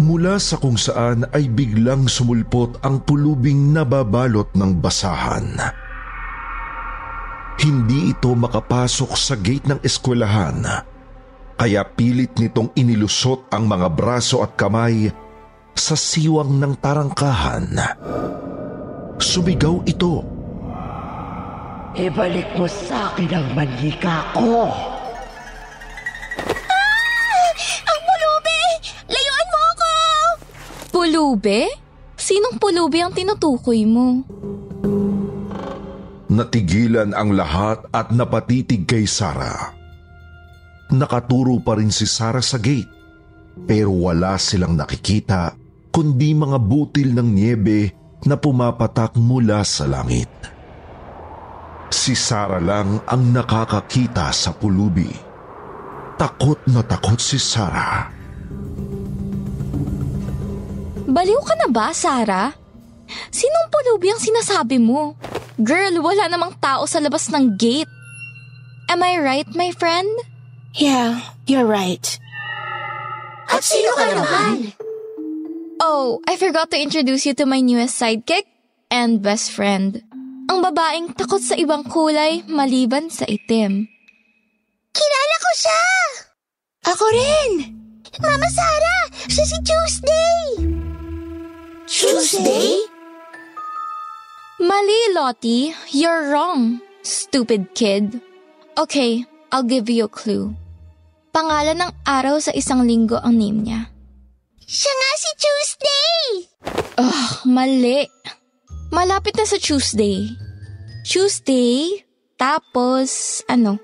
[0.06, 5.58] Mula sa kung saan ay biglang sumulpot ang pulubing nababalot ng basahan.
[7.58, 10.62] Hindi ito makapasok sa gate ng eskwelahan,
[11.60, 15.12] kaya pilit nitong inilusot ang mga braso at kamay
[15.76, 17.76] sa siwang ng tarangkahan.
[19.20, 20.24] Sumigaw ito.
[21.92, 24.72] Ibalik mo sa akin ang manika ko.
[26.64, 27.48] Ah!
[27.84, 28.60] Ang pulubi!
[29.12, 29.92] Layuan mo ako!
[30.96, 31.60] Pulube?
[32.16, 34.24] Sinong pulube ang tinutukoy mo?
[36.32, 39.79] Natigilan ang lahat at napatitig kay Sarah.
[40.90, 43.00] Nakaturo pa rin si Sarah sa gate
[43.66, 45.54] pero wala silang nakikita
[45.90, 47.80] kundi mga butil ng niebe
[48.24, 50.30] na pumapatak mula sa langit.
[51.90, 55.10] Si Sarah lang ang nakakakita sa pulubi.
[56.14, 58.12] Takot na takot si Sarah.
[61.10, 62.54] Baliw ka na ba, Sarah?
[63.34, 65.18] Sinong pulubi ang sinasabi mo?
[65.58, 67.90] Girl, wala namang tao sa labas ng gate.
[68.86, 70.29] Am I right, my friend?
[70.74, 72.06] Yeah, you're right.
[73.50, 74.70] At sino ka naman?
[75.82, 78.46] Oh, I forgot to introduce you to my newest sidekick
[78.92, 80.04] and best friend.
[80.46, 83.90] Ang babaeng takot sa ibang kulay maliban sa itim.
[84.94, 85.82] Kilala ko siya!
[86.94, 87.50] Ako rin!
[88.18, 90.38] Mama Sarah, siya si Tuesday!
[91.90, 92.70] Tuesday?
[94.60, 95.74] Mali, Lottie.
[95.90, 98.20] You're wrong, stupid kid.
[98.78, 100.54] Okay, I'll give you a clue.
[101.34, 103.90] Pangalan ng araw sa isang linggo ang name niya.
[104.62, 106.22] Siya nga si Tuesday!
[107.02, 108.06] Ugh, mali.
[108.94, 110.30] Malapit na sa Tuesday.
[111.02, 112.06] Tuesday,
[112.38, 113.78] tapos ano?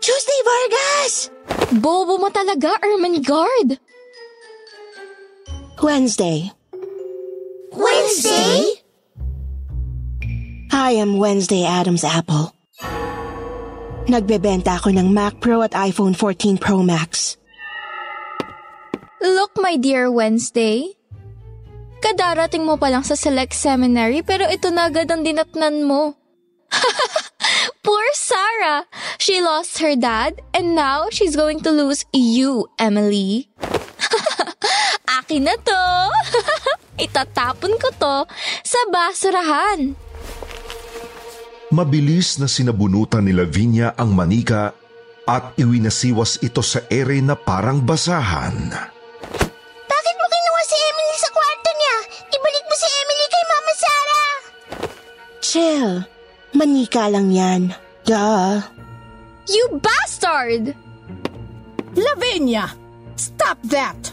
[0.00, 1.28] Tuesday Vargas!
[1.76, 3.76] Bobo mo talaga, Ermengarde.
[5.80, 6.52] Wednesday.
[7.72, 8.84] Wednesday?
[10.72, 12.52] I am Wednesday Adams Apple.
[14.10, 17.38] Nagbebenta ako ng Mac Pro at iPhone 14 Pro Max.
[19.22, 20.98] Look, my dear Wednesday.
[22.02, 26.18] Kadarating mo pa lang sa select seminary pero ito na agad ang dinatnan mo.
[27.86, 28.90] Poor Sarah!
[29.22, 33.46] She lost her dad and now she's going to lose you, Emily.
[35.22, 35.82] Akin na to!
[37.06, 38.16] Itatapon ko to
[38.66, 40.09] sa basurahan.
[41.70, 44.74] Mabilis na sinabunutan ni Lavinia ang manika
[45.22, 48.74] at iwinasiwas ito sa ere na parang basahan.
[49.86, 51.96] Bakit mo kinuha si Emily sa kwarto niya?
[52.26, 54.34] Ibalik mo si Emily kay Mama Sarah!
[55.38, 55.90] Chill.
[56.58, 57.62] Manika lang yan.
[58.02, 58.58] Duh.
[59.46, 60.74] You bastard!
[61.94, 62.66] Lavinia!
[63.14, 64.10] Stop that!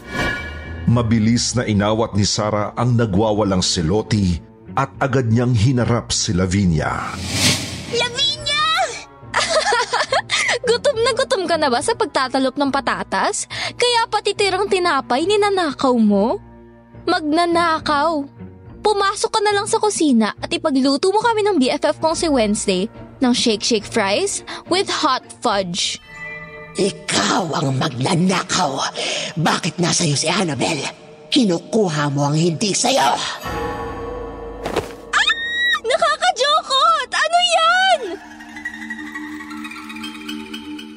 [0.86, 4.47] Mabilis na inawat ni Sarah ang nagwawalang si Lottie
[4.78, 7.10] at agad niyang hinarap si Lavinia.
[7.90, 8.66] Lavinia!
[10.70, 13.50] gutom na gutom ka na ba sa pagtatalop ng patatas?
[13.74, 16.38] Kaya pati tirang tinapay ninanakaw mo?
[17.10, 18.22] Magnanakaw.
[18.78, 22.86] Pumasok ka na lang sa kusina at ipagluto mo kami ng BFF kong si Wednesday
[23.18, 25.98] ng shake shake fries with hot fudge.
[26.78, 28.78] Ikaw ang magnanakaw.
[29.34, 30.86] Bakit nasa iyo si Annabelle?
[31.26, 33.18] Kinukuha mo ang hindi sa'yo.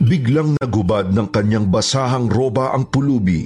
[0.02, 3.46] Biglang nagubad ng kanyang basahang roba ang pulubi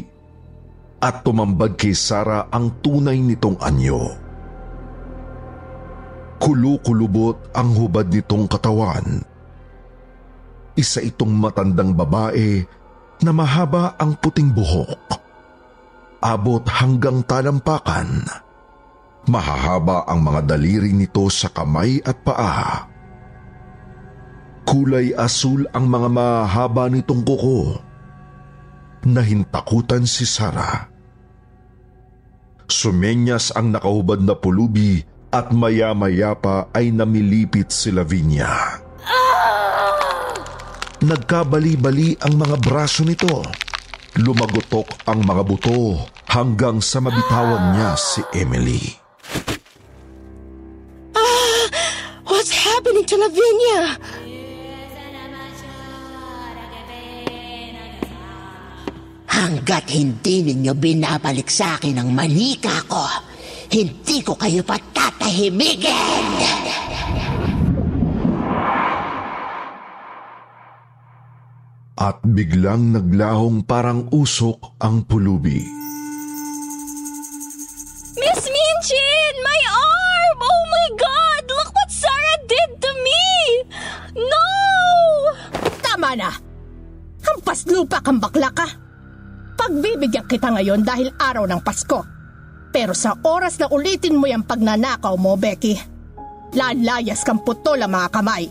[1.03, 4.15] at tumambad kay Sarah ang tunay nitong anyo.
[6.39, 9.19] Kulukulubot ang hubad nitong katawan.
[10.79, 12.63] Isa itong matandang babae
[13.19, 15.11] na mahaba ang puting buhok.
[16.23, 18.23] Abot hanggang talampakan.
[19.27, 22.94] Mahahaba ang mga daliri nito sa kamay at paa.
[24.65, 27.77] Kulay asul ang mga mahaba nitong kuko.
[29.05, 30.89] Nahintakutan si Sarah.
[32.65, 38.81] Sumenyas ang nakahubad na pulubi at maya-maya pa ay namilipit si Lavinia.
[41.05, 43.45] Nagkabali-bali ang mga braso nito.
[44.17, 48.81] Lumagotok ang mga buto hanggang sa mabitawan niya si Emily.
[51.13, 51.69] Ah!
[52.25, 54.01] What's happening to Lavinia?
[59.35, 63.03] Hanggat hindi ninyo binabalik sa akin ang manika ko,
[63.67, 66.27] hindi ko kayo patatahimigin!
[71.99, 75.59] At biglang naglahong parang usok ang pulubi.
[78.15, 79.33] Miss Minchin!
[79.43, 80.37] My arm!
[80.39, 81.43] Oh my God!
[81.51, 83.23] Look what Sarah did to me!
[84.15, 84.47] No!
[85.83, 86.31] Tama na!
[87.19, 88.84] Hampas lupa kang bakla ka!
[89.55, 92.03] Pagbibigyan kita ngayon dahil araw ng Pasko.
[92.75, 95.79] Pero sa oras na ulitin mo yung pagnanakaw mo, Becky,
[96.53, 98.45] lalayas kang putol ang mga kamay.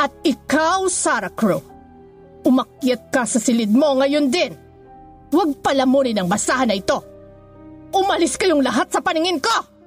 [0.00, 1.62] At ikaw, Sarah Crow,
[2.42, 4.52] umakyat ka sa silid mo ngayon din.
[5.30, 6.98] Huwag palamunin ang basahan na ito.
[7.94, 9.79] Umalis kayong lahat sa paningin ko!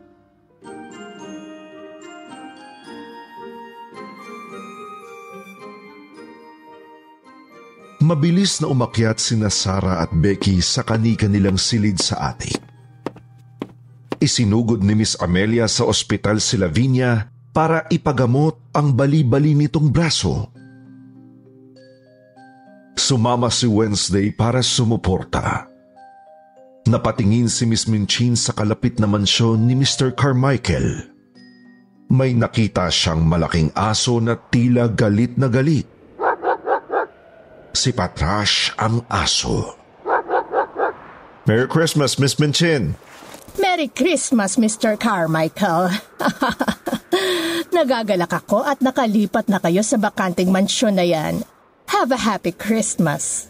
[8.03, 12.59] Mabilis na umakyat sina Sarah at Becky sa kanika nilang silid sa atik.
[14.19, 20.51] Isinugod ni Miss Amelia sa ospital si Lavinia para ipagamot ang bali-bali nitong braso.
[22.99, 25.71] Sumama si Wednesday para sumuporta.
[26.83, 30.11] Napatingin si Miss Minchin sa kalapit na mansyon ni Mr.
[30.11, 31.07] Carmichael.
[32.11, 35.92] May nakita siyang malaking aso na tila galit na galit.
[37.73, 39.73] Si Patrash ang aso.
[41.49, 42.95] Merry Christmas, Miss Minchin!
[43.57, 44.97] Merry Christmas, Mr.
[44.97, 45.89] Carmichael.
[47.75, 51.41] Nagagalak ako at nakalipat na kayo sa bakanting mansyon na yan.
[51.89, 53.49] Have a happy Christmas.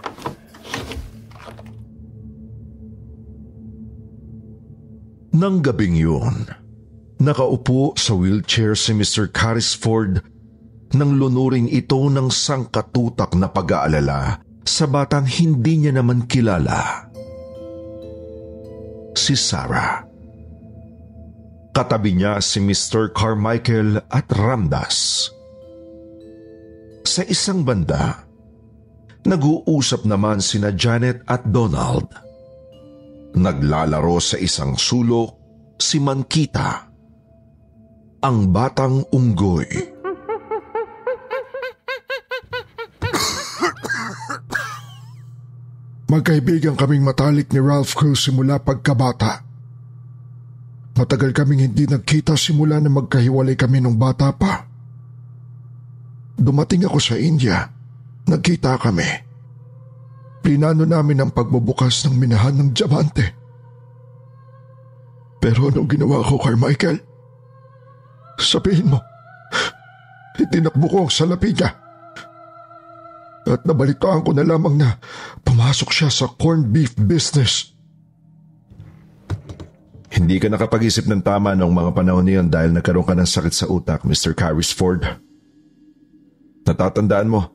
[5.33, 6.45] Nang gabing yun,
[7.19, 9.27] nakaupo sa wheelchair si Mr.
[9.27, 10.23] Carisford
[10.93, 17.09] nang lunurin ito ng sangkatutak na pag-aalala sa batang hindi niya naman kilala.
[19.13, 20.05] Si Sarah.
[21.73, 23.09] Katabi niya si Mr.
[23.13, 25.29] Carmichael at Ramdas.
[27.03, 28.25] Sa isang banda,
[29.25, 32.09] nag-uusap naman sina Janet at Donald.
[33.33, 35.33] Naglalaro sa isang sulok
[35.81, 36.89] si Mankita,
[38.21, 39.92] ang batang unggoy.
[46.11, 49.43] Magkaibigan kaming matalik ni Ralph Cruz simula pagkabata.
[50.93, 54.67] Matagal kaming hindi nagkita simula na magkahiwalay kami nung bata pa.
[56.37, 57.71] Dumating ako sa India.
[58.27, 59.07] Nagkita kami.
[60.43, 63.25] Plinano namin ang pagbubukas ng minahan ng diamante.
[65.39, 66.99] Pero anong ginawa ko, Carmichael?
[68.39, 68.99] Sabihin mo,
[70.43, 71.82] itinakbo ko ang salapi niya.
[73.43, 74.95] At nabalitaan ko na lamang na
[75.43, 77.75] pumasok siya sa corned beef business.
[80.13, 83.65] Hindi ka nakapag-isip ng tama noong mga panahon niyon dahil nagkaroon ka ng sakit sa
[83.65, 84.37] utak, Mr.
[84.37, 85.09] Carisford.
[86.69, 87.49] Natatandaan mo,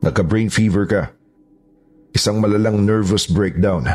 [0.00, 1.02] nagka-brain fever ka.
[2.16, 3.86] Isang malalang nervous breakdown.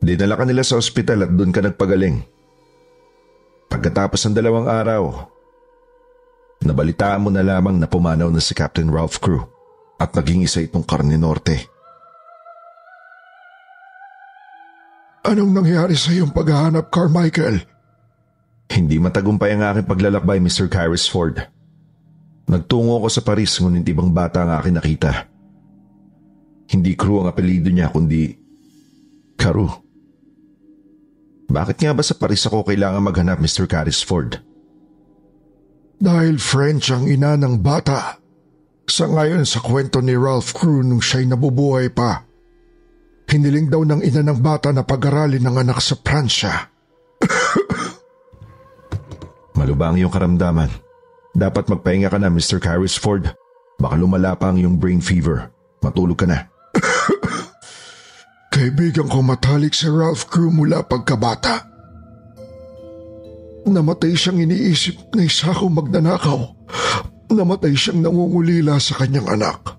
[0.00, 2.24] Dinala ka nila sa ospital at doon ka nagpagaling.
[3.68, 5.28] Pagkatapos ng dalawang araw,
[6.64, 9.44] nabalitaan mo na lamang na pumanaw na si Captain Ralph Crew
[10.00, 11.68] at naging isa itong karne norte.
[15.20, 17.60] Anong nangyari sa iyong paghahanap, Carmichael?
[18.72, 20.72] Hindi matagumpay ang aking paglalakbay, Mr.
[20.72, 21.44] Carisford.
[22.48, 25.28] Nagtungo ko sa Paris ngunit ibang bata ang aking nakita.
[26.70, 28.32] Hindi Crew ang apelido niya kundi
[29.36, 29.68] Caru.
[31.50, 33.66] Bakit nga ba sa Paris ako kailangan maghanap, Mr.
[33.66, 34.38] Carisford?
[35.98, 38.19] Dahil French ang ina ng bata.
[38.90, 42.26] Sa ngayon sa kwento ni Ralph Crew nung siya'y nabubuhay pa.
[43.30, 46.66] Hiniling daw ng ina ng bata na pag-aralin ng anak sa Pransya.
[49.56, 50.66] Malubang yung karamdaman.
[51.30, 52.58] Dapat magpahinga ka na, Mr.
[52.58, 53.30] Carisford.
[53.78, 55.54] Baka lumala pa ang iyong brain fever.
[55.86, 56.50] Matulog ka na.
[58.58, 61.62] Kaibigan ko matalik si Ralph Crew mula pagkabata.
[63.70, 66.58] Namatay siyang iniisip na isa akong magnanakaw.
[67.30, 69.78] Namatay siyang nangungulila sa kanyang anak.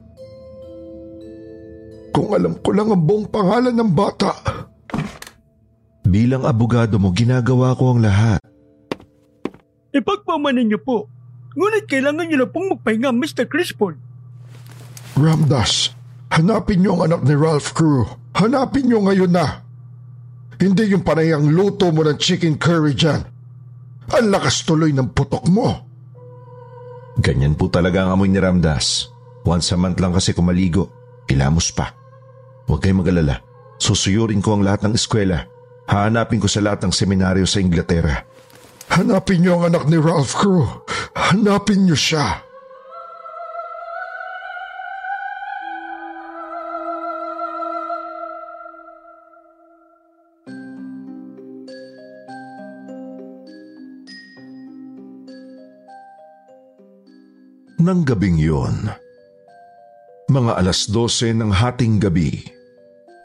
[2.16, 4.32] Kung alam ko lang ang buong pangalan ng bata.
[6.08, 8.40] Bilang abogado mo, ginagawa ko ang lahat.
[9.92, 11.08] Ipagpamanin niyo po.
[11.56, 13.48] Ngunit kailangan niyo na pong magpahinga, Mr.
[13.48, 14.00] Crispon.
[15.20, 15.92] Ramdas,
[16.32, 18.08] hanapin niyo ang anak ni Ralph Crew.
[18.40, 19.68] Hanapin niyo ngayon na.
[20.56, 23.28] Hindi yung panayang luto mo ng chicken curry dyan.
[24.12, 25.91] Ang lakas tuloy ng putok mo.
[27.20, 29.12] Ganyan po talaga ang amoy ni Ramdas.
[29.44, 30.88] Once a month lang kasi kumaligo.
[31.28, 31.92] Ilamos pa.
[32.70, 33.42] Huwag kayong mag-alala.
[33.82, 35.50] Susuyurin ko ang lahat ng eskwela.
[35.90, 38.24] Hahanapin ko sa lahat ng seminaryo sa Inglaterra.
[38.92, 40.68] Hanapin niyo ang anak ni Ralph Crew.
[41.16, 42.44] Hanapin niyo siya.
[57.82, 58.94] Nang gabing yun,
[60.30, 62.46] mga alas 12 ng hating gabi,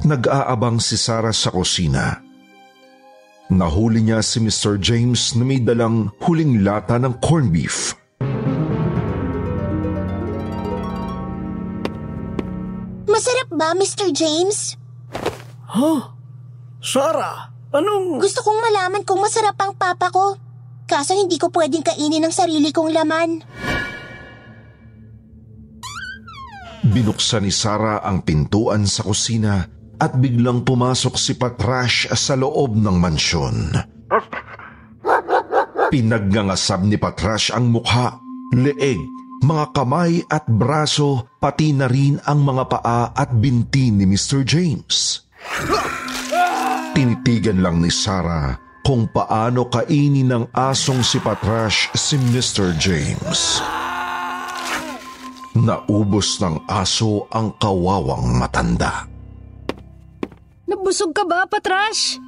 [0.01, 2.25] nag-aabang si Sarah sa kusina.
[3.53, 4.81] Nahuli niya si Mr.
[4.81, 7.93] James na may dalang huling lata ng corned beef.
[13.13, 14.09] Masarap ba, Mr.
[14.09, 14.81] James?
[15.69, 16.17] Huh?
[16.81, 18.25] Sarah, anong...
[18.25, 20.41] Gusto kong malaman kung masarap ang papa ko.
[20.89, 23.45] Kaso hindi ko pwedeng kainin ang sarili kong laman.
[26.97, 29.69] Binuksan ni Sarah ang pintuan sa kusina
[30.01, 33.77] at biglang pumasok si Patrash sa loob ng mansyon.
[35.93, 38.17] Pinagngangasab ni Patrash ang mukha,
[38.57, 38.97] leeg,
[39.45, 44.41] mga kamay at braso, pati na rin ang mga paa at binti ni Mr.
[44.41, 45.29] James.
[46.97, 52.73] Tinitigan lang ni Sarah kung paano kainin ng asong si Patrash si Mr.
[52.81, 53.61] James.
[55.57, 59.09] Naubos ng aso ang kawawang matanda.
[60.69, 62.21] Nabusog ka ba, Patrash?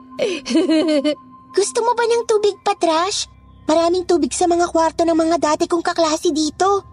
[1.58, 3.28] Gusto mo ba ng tubig, Patrash?
[3.68, 6.88] Maraming tubig sa mga kwarto ng mga dati kong kaklase dito.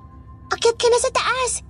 [0.51, 1.63] Akyat ka na sa taas.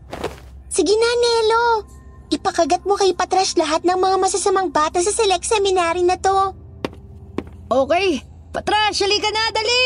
[0.66, 1.86] Sige na, Nelo.
[2.34, 6.58] Ipakagat mo kay Patrash lahat ng mga masasamang bata sa select seminary na to.
[7.70, 8.18] Okay,
[8.50, 9.86] Patrash, halika na, dali!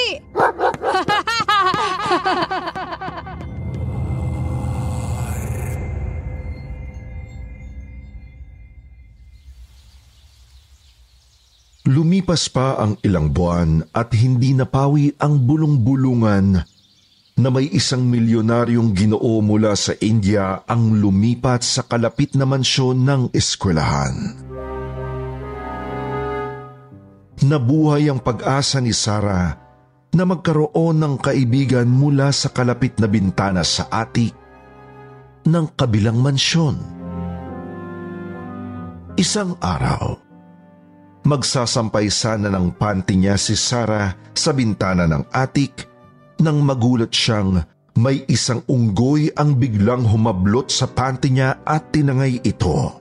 [11.90, 16.62] Lumipas pa ang ilang buwan at hindi napawi ang bulong-bulungan
[17.34, 23.22] na may isang milyonaryong ginoo mula sa India ang lumipat sa kalapit na mansyon ng
[23.34, 24.38] eskwelahan.
[27.42, 29.58] Nabuhay ang pag-asa ni Sarah
[30.14, 34.38] na magkaroon ng kaibigan mula sa kalapit na bintana sa atik
[35.42, 36.78] ng kabilang mansyon.
[39.18, 40.29] Isang araw,
[41.30, 45.86] magsasampay sana ng panty niya si Sarah sa bintana ng atik
[46.42, 47.62] nang magulat siyang
[48.02, 52.98] may isang unggoy ang biglang humablot sa panty niya at tinangay ito.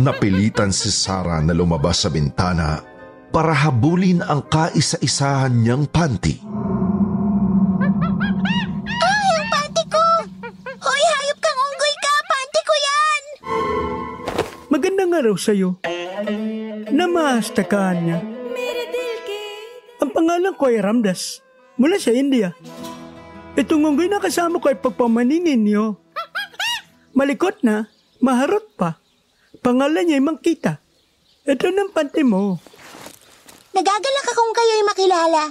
[0.00, 2.80] Napilitan si Sarah na lumabas sa bintana
[3.28, 6.40] para habulin ang kaisa-isahan niyang panty.
[9.04, 10.04] Ay, ang panty ko!
[10.80, 12.12] Hoy, hayop kang unggoy ka!
[12.24, 13.22] Panty ko yan!
[14.72, 15.80] Magandang araw sa'yo.
[16.86, 18.18] Namahastakaan niya.
[19.98, 21.42] Ang pangalan ko ay Ramdas,
[21.74, 22.54] mula sa India.
[23.58, 25.98] Itong unggoy na kasama ko ay pagpamaningin niyo.
[27.16, 27.90] Malikot na,
[28.22, 29.00] maharot pa.
[29.64, 30.78] Pangalan niya ay Mangkita.
[31.48, 32.60] Ito ng panty mo.
[33.74, 35.42] Nagagalak akong kayo'y makilala.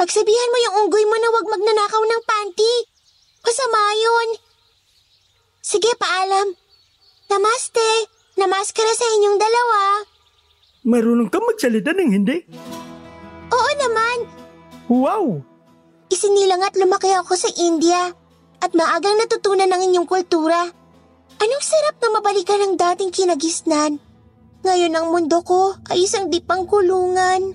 [0.00, 2.74] Pagsabihan mo yung unggoy mo na huwag magnanakaw ng panty.
[3.44, 4.28] Masama yun.
[5.60, 6.54] Sige, paalam.
[7.28, 8.08] Namaste.
[8.40, 9.80] Namaskara sa inyong dalawa.
[10.82, 12.42] Marunong ka magsalita ng hindi?
[13.54, 14.18] Oo naman.
[14.90, 15.38] Wow!
[16.10, 18.10] Isinilang at lumaki ako sa India
[18.58, 20.58] at maagang natutunan ng inyong kultura.
[21.38, 24.02] Anong sarap na mabalikan ang dating kinagisnan.
[24.66, 27.54] Ngayon ang mundo ko ay isang dipang kulungan.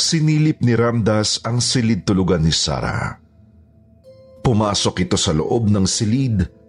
[0.00, 3.20] Sinilip ni Ramdas ang silid tulugan ni Sarah.
[4.40, 6.61] Pumasok ito sa loob ng silid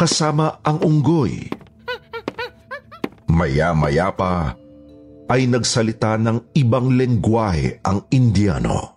[0.00, 1.44] kasama ang unggoy.
[3.28, 4.56] Maya-maya pa
[5.28, 8.96] ay nagsalita ng ibang lengguwahe ang Indiano.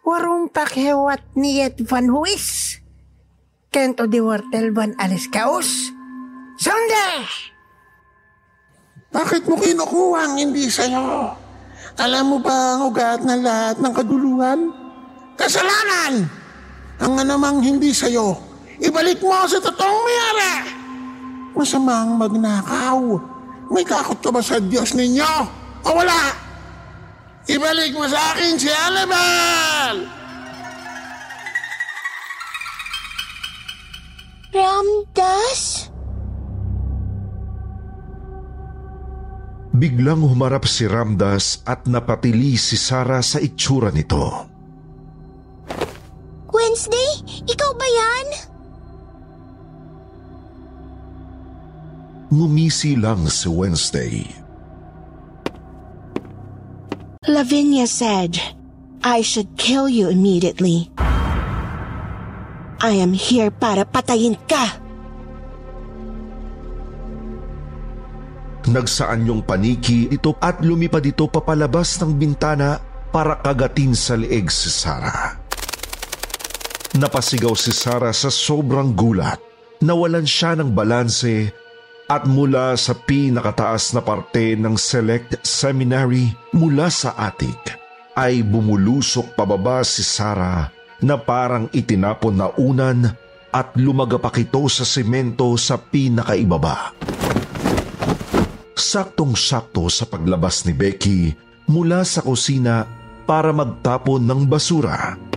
[0.00, 2.80] Warung pakhewat niyet van huis.
[3.68, 5.92] Kento di wartel van alis kaos.
[6.56, 7.20] Sunday!
[9.12, 11.36] Bakit mo kinukuha ang hindi sa'yo?
[12.00, 14.60] Alam mo ba ang ugat ng lahat ng kaduluhan?
[15.36, 16.43] Kasalanan!
[17.02, 18.38] Ang anumang hindi sa'yo,
[18.78, 20.52] ibalik mo sa totoong mayara!
[21.54, 23.00] Masamang magnakaw.
[23.70, 25.32] May takot ka ba sa Diyos ninyo?
[25.86, 26.34] O wala?
[27.50, 29.96] Ibalik mo sa akin si Alabal!
[34.54, 35.90] Ramdas?
[39.74, 44.53] Biglang humarap si Ramdas at napatili si Sarah sa itsura nito.
[46.54, 47.10] Wednesday?
[47.50, 48.26] Ikaw ba yan?
[52.30, 54.22] Ngumisi lang si Wednesday.
[57.26, 58.38] Lavinia said,
[59.02, 60.94] I should kill you immediately.
[62.84, 64.78] I am here para patayin ka.
[68.64, 72.80] Nagsaan yung paniki ito at lumipad ito papalabas ng bintana
[73.12, 75.43] para kagatin sa leeg si Sarah.
[76.94, 79.42] Napasigaw si Sarah sa sobrang gulat.
[79.82, 81.50] Nawalan siya ng balanse
[82.06, 87.58] at mula sa pinakataas na parte ng Select Seminary mula sa atik
[88.14, 90.70] ay bumulusok pababa si Sarah
[91.02, 93.10] na parang itinapon na unan
[93.50, 96.94] at lumagapak ito sa semento sa pinakaibaba.
[98.78, 101.34] Saktong-sakto sa paglabas ni Becky
[101.66, 102.86] mula sa kusina
[103.26, 105.33] para magtapon ng basura.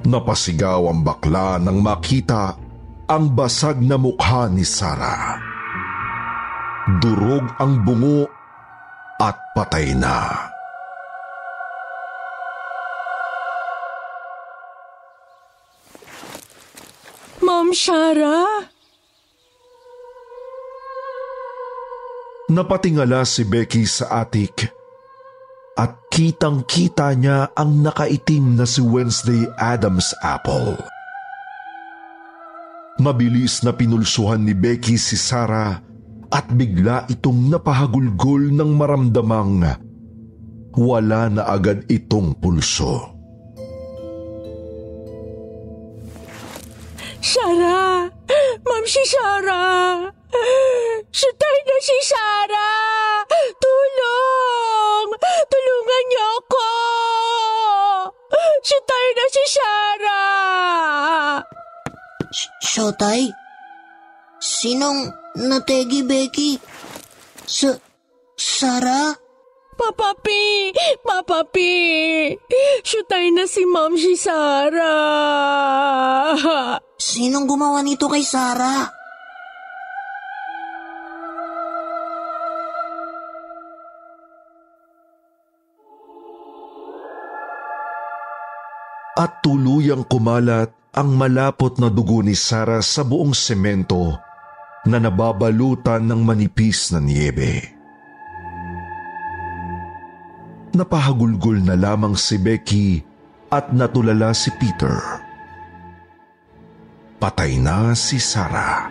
[0.00, 2.56] Napasigaw ang bakla nang makita
[3.04, 5.36] ang basag na mukha ni Sarah.
[7.04, 8.24] Durog ang bungo
[9.20, 10.48] at patay na.
[17.44, 18.64] Ma'am Shara?
[22.48, 24.79] Napatingala si Becky sa atik
[25.80, 30.76] at kitang-kita niya ang nakaitim na si Wednesday Adams Apple.
[33.00, 35.80] Mabilis na pinulsuhan ni Becky si Sarah
[36.28, 39.64] at bigla itong napahagulgol ng maramdamang
[40.76, 43.16] wala na agad itong pulso.
[47.24, 48.04] Shara!
[48.68, 49.64] Ma'am si Shara!
[51.08, 52.68] Sutay na si Shara!
[53.58, 54.69] Tulong!
[56.00, 56.66] Niyo ako!
[58.60, 60.22] Sutay na si Shara!
[62.60, 63.32] Shotay?
[64.40, 66.56] Sinong nategi, Becky?
[67.44, 67.76] Sa...
[68.40, 69.12] Sara?
[69.76, 70.28] Papa P!
[71.04, 71.56] Papa P!
[72.84, 74.92] Sutay na si Ma'am si Sara!
[77.00, 78.99] Sinong gumawa nito kay Sara?
[89.20, 94.16] At tuluyang kumalat ang malapot na dugo ni Sarah sa buong semento
[94.88, 97.60] na nababalutan ng manipis na niebe.
[100.72, 103.04] Napahagulgol na lamang si Becky
[103.52, 104.96] at natulala si Peter.
[107.20, 108.88] Patay na si Sarah.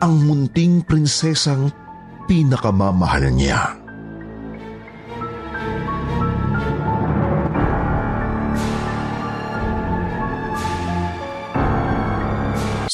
[0.00, 1.68] Ang munting prinsesang
[2.24, 3.81] pinakamamahal niya.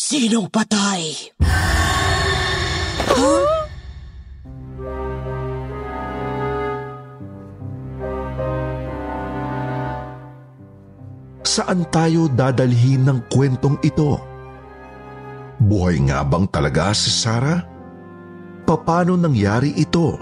[0.09, 1.37] Sinong patay?
[11.45, 14.17] Saan tayo dadalhin ng kwentong ito?
[15.61, 17.69] Buhay nga bang talaga si Sarah?
[18.65, 20.17] Paano nangyari ito?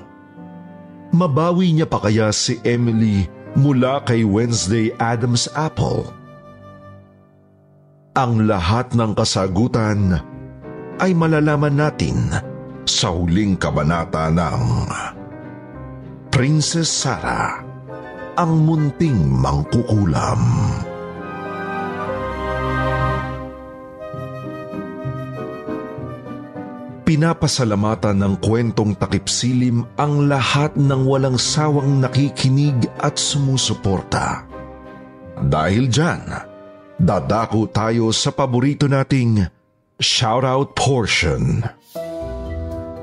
[1.15, 6.16] Mabawi niya pa kaya si Emily mula kay Wednesday Adams Apple?
[8.17, 10.17] Ang lahat ng kasagutan
[11.05, 12.33] ay malalaman natin
[12.89, 14.89] sa huling kabanata ng
[16.33, 17.61] Princess Sarah,
[18.41, 20.41] ang munting mangkukulam.
[27.05, 34.49] Pinapasalamatan ng kwentong takipsilim ang lahat ng walang sawang nakikinig at sumusuporta.
[35.37, 36.56] Dahil dyan,
[37.01, 39.45] dadako tayo sa paborito nating
[40.01, 41.65] shoutout portion.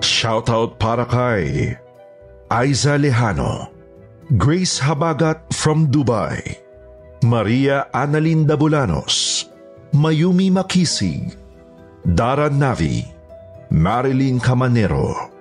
[0.03, 1.77] Shoutout para kay
[2.51, 3.71] Aiza Lejano,
[4.37, 6.37] Grace Habagat from Dubai,
[7.23, 9.47] Maria Analinda Bulanos,
[9.95, 11.33] Mayumi Makisig,
[12.03, 13.07] Dara Navi,
[13.71, 15.31] Marilyn Camanero,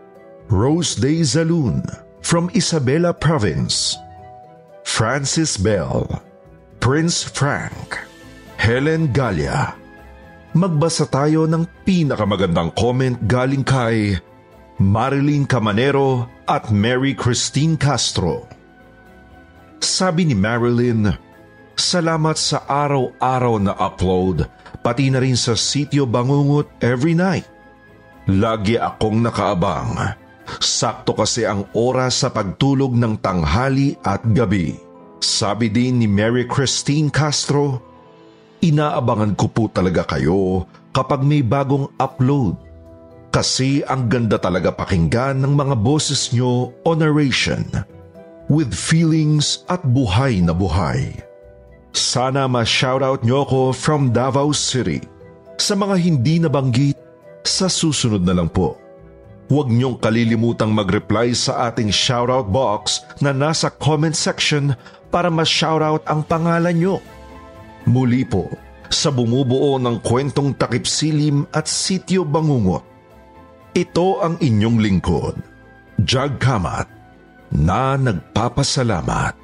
[0.48, 1.82] Rose Day Zalun
[2.22, 3.98] from Isabela Province,
[4.84, 6.06] Francis Bell,
[6.80, 7.98] Prince Frank,
[8.62, 9.74] Helen Galia.
[10.54, 14.14] Magbasa tayo ng pinakamagandang comment galing kay
[14.78, 18.46] Marilyn Camanero at Mary Christine Castro.
[19.82, 21.10] Sabi ni Marilyn,
[21.74, 24.46] Salamat sa araw-araw na upload,
[24.78, 27.48] pati na rin sa sityo Bangungot every night.
[28.30, 30.14] Lagi akong nakaabang.
[30.62, 34.78] Sakto kasi ang oras sa pagtulog ng tanghali at gabi.
[35.18, 37.91] Sabi din ni Mary Christine Castro,
[38.62, 40.62] Inaabangan ko po talaga kayo
[40.94, 42.54] kapag may bagong upload.
[43.34, 47.66] Kasi ang ganda talaga pakinggan ng mga boses nyo o narration.
[48.46, 51.10] With feelings at buhay na buhay.
[51.90, 55.02] Sana ma-shoutout nyo ko from Davao City.
[55.58, 56.94] Sa mga hindi nabanggit,
[57.42, 58.78] sa susunod na lang po.
[59.50, 64.78] Huwag niyong kalilimutang mag-reply sa ating shoutout box na nasa comment section
[65.10, 67.02] para ma-shoutout ang pangalan niyo.
[67.90, 68.46] Muli po,
[68.92, 72.86] sa bumubuo ng kwentong takip silim at sityo bangungot.
[73.72, 75.34] Ito ang inyong lingkod,
[76.04, 76.86] Jug Kamat,
[77.50, 79.41] na nagpapasalamat.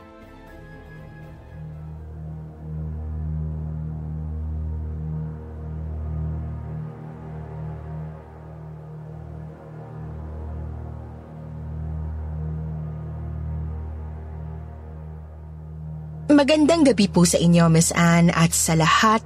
[16.89, 19.21] Magandang gabi po sa inyo, Miss Anne, at sa lahat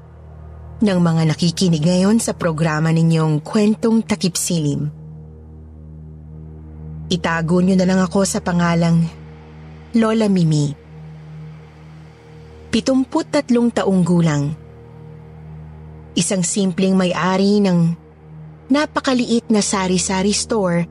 [0.83, 4.91] ng mga nakikinig ngayon sa programa ninyong Kwentong Takip Silim.
[7.07, 9.07] Itago niyo na lang ako sa pangalang
[9.95, 10.75] Lola Mimi.
[12.75, 14.45] Pitumput tatlong taong gulang.
[16.19, 17.79] Isang simpleng may-ari ng
[18.75, 20.83] napakaliit na sari-sari store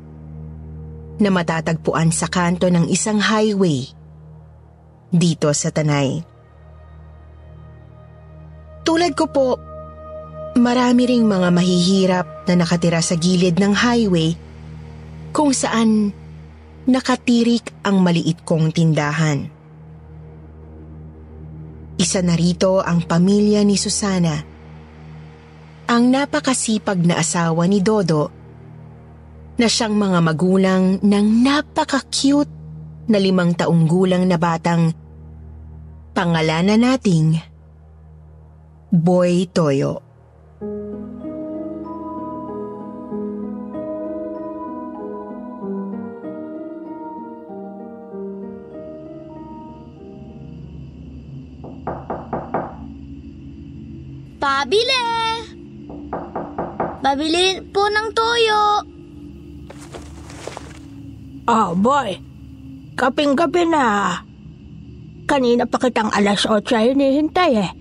[1.19, 3.91] na matatagpuan sa kanto ng isang highway
[5.11, 6.30] dito sa Tanay.
[8.81, 9.47] Tulad ko po,
[10.57, 14.33] marami ring mga mahihirap na nakatira sa gilid ng highway
[15.31, 16.11] kung saan
[16.89, 19.47] nakatirik ang maliit kong tindahan.
[22.01, 24.33] Isa na rito ang pamilya ni Susana,
[25.85, 28.33] ang napakasipag na asawa ni Dodo
[29.61, 32.49] na siyang mga magulang ng napaka-cute
[33.05, 34.89] na limang taong gulang na batang
[36.17, 37.50] pangalanan nating
[38.91, 40.03] Boy Toyo.
[54.35, 54.99] Pabili!
[56.99, 58.83] Pabili po ng toyo.
[61.47, 62.19] Oh boy,
[62.99, 64.19] kaping-gabi na.
[65.31, 67.80] Kanina pa kitang alas 8 ay hinihintay eh.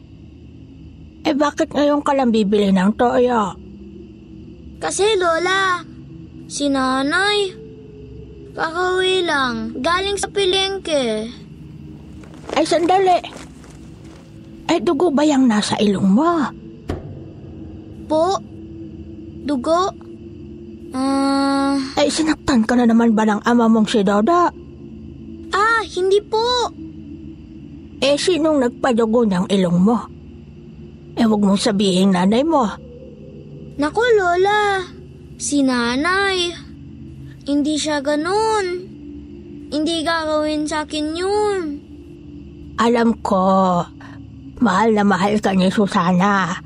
[1.25, 3.53] Eh bakit ngayon ka lang bibili ng toyo?
[4.81, 5.85] Kasi Lola,
[6.49, 7.53] si nanay,
[8.57, 11.29] kakauwi lang, galing sa pilengke.
[12.57, 13.21] Ay sandali.
[14.71, 16.49] Eh dugo ba yung nasa ilong mo?
[18.09, 18.41] Po?
[19.45, 19.93] Dugo?
[20.97, 21.77] Ah...
[22.01, 24.49] Ay sinaktan ka na naman ba ng ama mong si Doda?
[25.53, 26.73] Ah, hindi po.
[28.01, 30.20] Eh sinong nagpadugo ng ilong mo?
[31.21, 32.65] Eh wag mong sabihin nanay mo.
[33.77, 34.81] Naku Lola,
[35.37, 36.49] si nanay.
[37.45, 38.89] Hindi siya ganun.
[39.69, 41.63] Hindi gagawin sa akin yun.
[42.81, 43.85] Alam ko,
[44.65, 46.57] mahal na mahal ka ni Susana.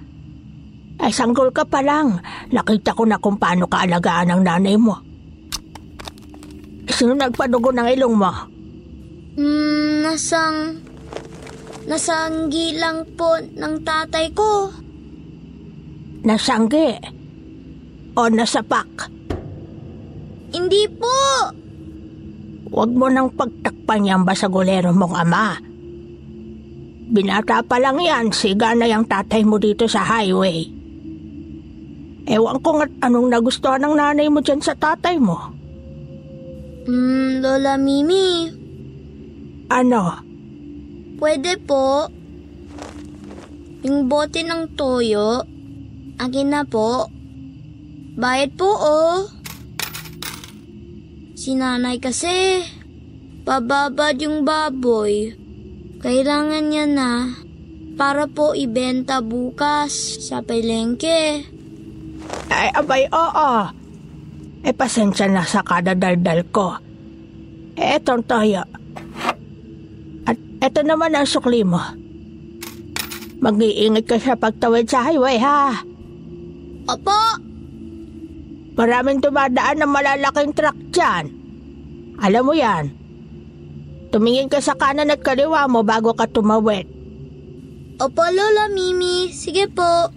[1.03, 2.23] Ay sanggol ka pa lang,
[2.55, 4.95] nakita ko na kung paano ka alagaan ng nanay mo.
[6.87, 8.33] Sino nagpadugo ng ilong mo?
[9.35, 10.84] Hmm, nasang...
[11.85, 14.73] Nasanggi lang po ng tatay ko.
[16.25, 16.97] Nasanggi?
[18.17, 19.13] O nasapak?
[20.55, 21.21] Hindi po!
[22.73, 25.61] Huwag mo nang pagtakpan yung basagulero mong ama.
[27.05, 30.65] Binata pa lang yan, siga na yung tatay mo dito sa highway.
[32.25, 35.37] Ewan ko nga't anong nagustuhan ng nanay mo dyan sa tatay mo.
[36.89, 38.49] Hmm, Lola Mimi.
[39.69, 40.34] Ano?
[41.25, 42.05] Pwede po.
[43.81, 45.41] Yung bote ng toyo,
[46.21, 47.09] akin na po.
[48.13, 49.25] Bayad po oh.
[51.33, 52.61] Si nanay kasi,
[53.49, 55.33] pababad yung baboy.
[56.05, 57.33] Kailangan niya na
[57.97, 61.41] para po ibenta bukas sa pelengke.
[62.53, 63.73] Ay, abay, oo.
[64.61, 66.77] Eh, pasensya na sa kadadaldal ko.
[67.81, 68.84] Eh, etong toyo.
[70.65, 71.77] Eto naman ang sukli mo.
[73.45, 75.85] Mag-iingat ka sa pagtawid sa highway, ha?
[76.89, 77.21] Opo!
[78.73, 81.29] Maraming dumadaan ng malalaking truck dyan.
[82.17, 82.89] Alam mo yan.
[84.09, 86.89] Tumingin ka sa kanan at kaliwa mo bago ka tumawid.
[88.01, 89.29] Opo, Lola Mimi.
[89.37, 90.09] Sige po.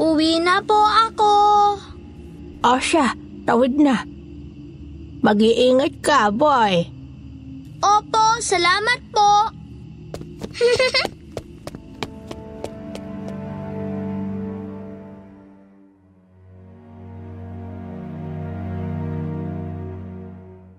[0.00, 1.32] Uwi na po ako.
[2.64, 3.12] O siya,
[3.44, 4.08] tawid na.
[5.20, 6.99] Mag-iingat ka, boy.
[7.80, 9.32] Opo, salamat po.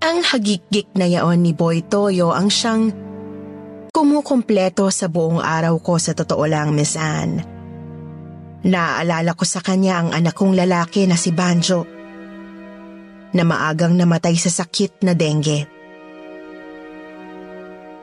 [0.02, 2.90] Ang hagikgik na yaon ni Boy Toyo ang siyang
[3.94, 7.42] kumukumpleto sa buong araw ko sa totoo lang, Miss Anne.
[8.62, 11.86] Naaalala ko sa kanya ang anak kong lalaki na si Banjo
[13.34, 15.81] na maagang namatay sa sakit na dengue.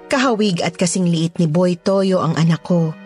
[0.08, 2.96] Kahawig at kasing liit ni Boy Toyo ang anak ko.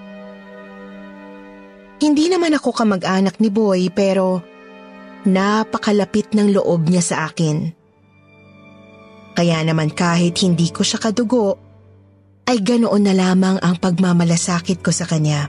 [1.99, 4.43] Hindi naman ako kamag-anak ni Boy pero
[5.27, 7.75] napakalapit ng loob niya sa akin.
[9.35, 11.59] Kaya naman kahit hindi ko siya kadugo,
[12.47, 15.47] ay ganoon na lamang ang pagmamalasakit ko sa kanya.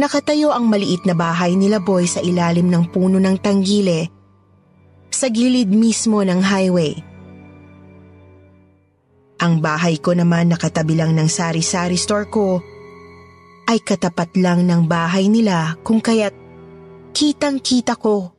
[0.00, 4.08] Nakatayo ang maliit na bahay nila Boy sa ilalim ng puno ng tanggile,
[5.12, 7.09] sa gilid mismo ng highway.
[9.40, 12.60] Ang bahay ko naman nakatabi lang ng sari-sari store ko
[13.72, 16.36] ay katapat lang ng bahay nila kung kaya't
[17.16, 18.36] kitang kita ko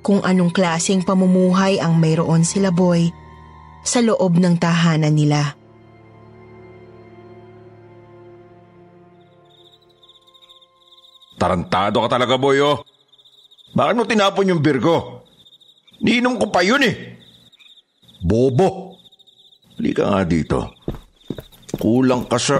[0.00, 3.12] kung anong klaseng pamumuhay ang mayroon sila boy
[3.84, 5.52] sa loob ng tahanan nila.
[11.38, 12.82] Tarantado ka talaga, boy, oh.
[13.70, 15.22] Bakit mo tinapon yung beer ko?
[16.02, 17.14] Niinom ko pa yun eh.
[18.18, 18.87] Bobo.
[19.78, 20.74] Halika nga dito.
[21.78, 22.58] Kulang ka sa...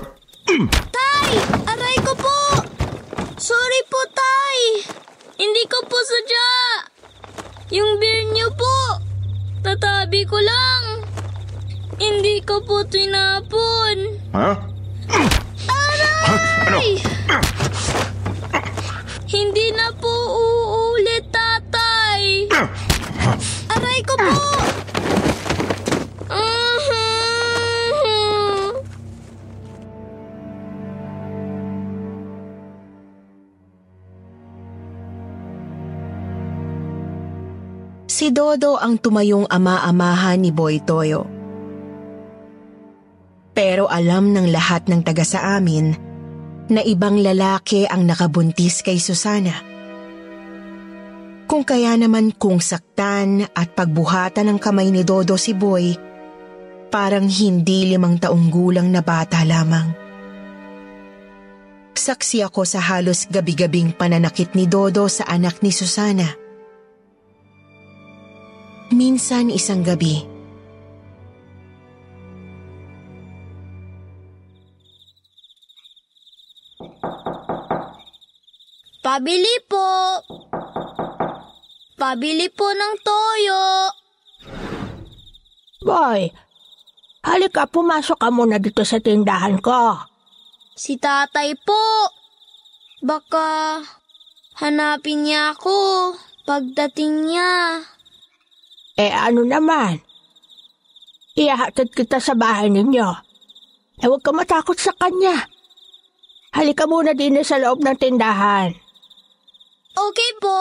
[0.94, 1.34] Tay!
[1.66, 2.62] Aray ko po!
[3.34, 4.86] Sorry po, Tay!
[5.34, 6.50] Hindi ko po sadya!
[7.74, 9.02] Yung beer niyo po!
[9.66, 11.02] Tatabi ko lang!
[11.98, 14.14] Hindi ko po tinapon!
[14.38, 14.50] Ha?
[15.74, 16.22] Aray!
[16.70, 16.78] Ano?
[19.26, 22.46] Hindi na po uulit, tatay!
[23.74, 24.57] Aray ko po!
[38.30, 41.26] Dodo ang tumayong ama-amahan ni Boy Toyo.
[43.54, 45.90] Pero alam ng lahat ng taga sa amin
[46.70, 49.66] na ibang lalaki ang nakabuntis kay Susana.
[51.48, 55.96] Kung kaya naman kung saktan at pagbuhatan ng kamay ni Dodo si Boy,
[56.92, 60.08] parang hindi limang taong gulang na bata lamang.
[61.98, 66.47] Saksi ako sa halos gabi-gabing pananakit ni Dodo sa anak ni Susana.
[68.88, 70.24] Minsan isang gabi,
[79.04, 80.20] Pabili po!
[81.96, 83.64] Pabili po ng toyo!
[85.80, 86.28] Boy,
[87.24, 89.96] halika pumasok ka muna dito sa tindahan ko.
[90.76, 92.12] Si tatay po!
[93.00, 93.80] Baka
[94.60, 96.12] hanapin niya ako
[96.44, 97.84] pagdating niya.
[98.98, 100.02] Eh ano naman?
[101.38, 103.08] Ihahatid kita sa bahay ninyo.
[104.02, 105.46] Eh huwag ka matakot sa kanya.
[106.50, 108.74] Halika muna din sa loob ng tindahan.
[109.94, 110.58] Okay po.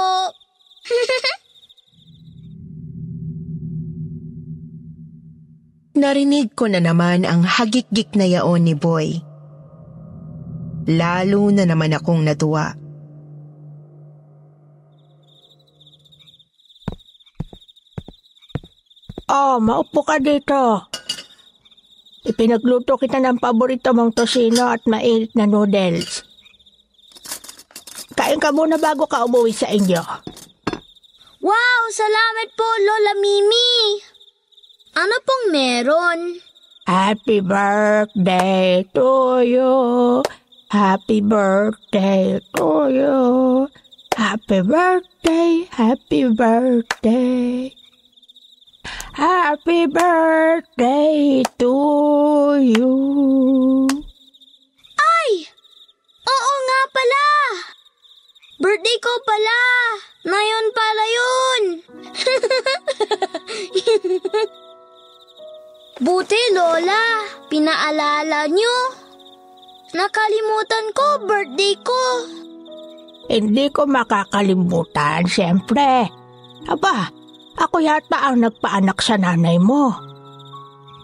[5.98, 9.18] Narinig ko na naman ang hagik-gik na yaon ni Boy.
[10.86, 12.78] Lalo na naman akong natuwa.
[19.28, 20.88] Oh, maupo ka dito.
[22.24, 26.24] Ipinagluto kita ng paborito mong tosino at mainit na noodles.
[28.16, 30.00] Kain ka muna bago ka umuwi sa inyo.
[31.44, 31.82] Wow!
[31.92, 34.00] Salamat po, Lola Mimi!
[34.96, 36.20] Ano pong meron?
[36.88, 39.76] Happy birthday to you.
[40.72, 43.20] Happy birthday to you.
[44.16, 47.76] Happy birthday, happy birthday.
[49.18, 51.74] Happy birthday to
[52.62, 52.96] you.
[54.98, 55.30] Ay!
[56.28, 57.26] Oo nga pala!
[58.62, 59.60] Birthday ko pala!
[60.28, 61.62] Ngayon pala yun!
[66.06, 67.26] Buti, Lola.
[67.50, 68.78] Pinaalala nyo.
[69.98, 72.02] Nakalimutan ko, birthday ko.
[73.34, 76.06] Hindi ko makakalimutan, siyempre.
[76.70, 77.10] Aba,
[77.58, 79.94] ako yata ang nagpaanak sa nanay mo.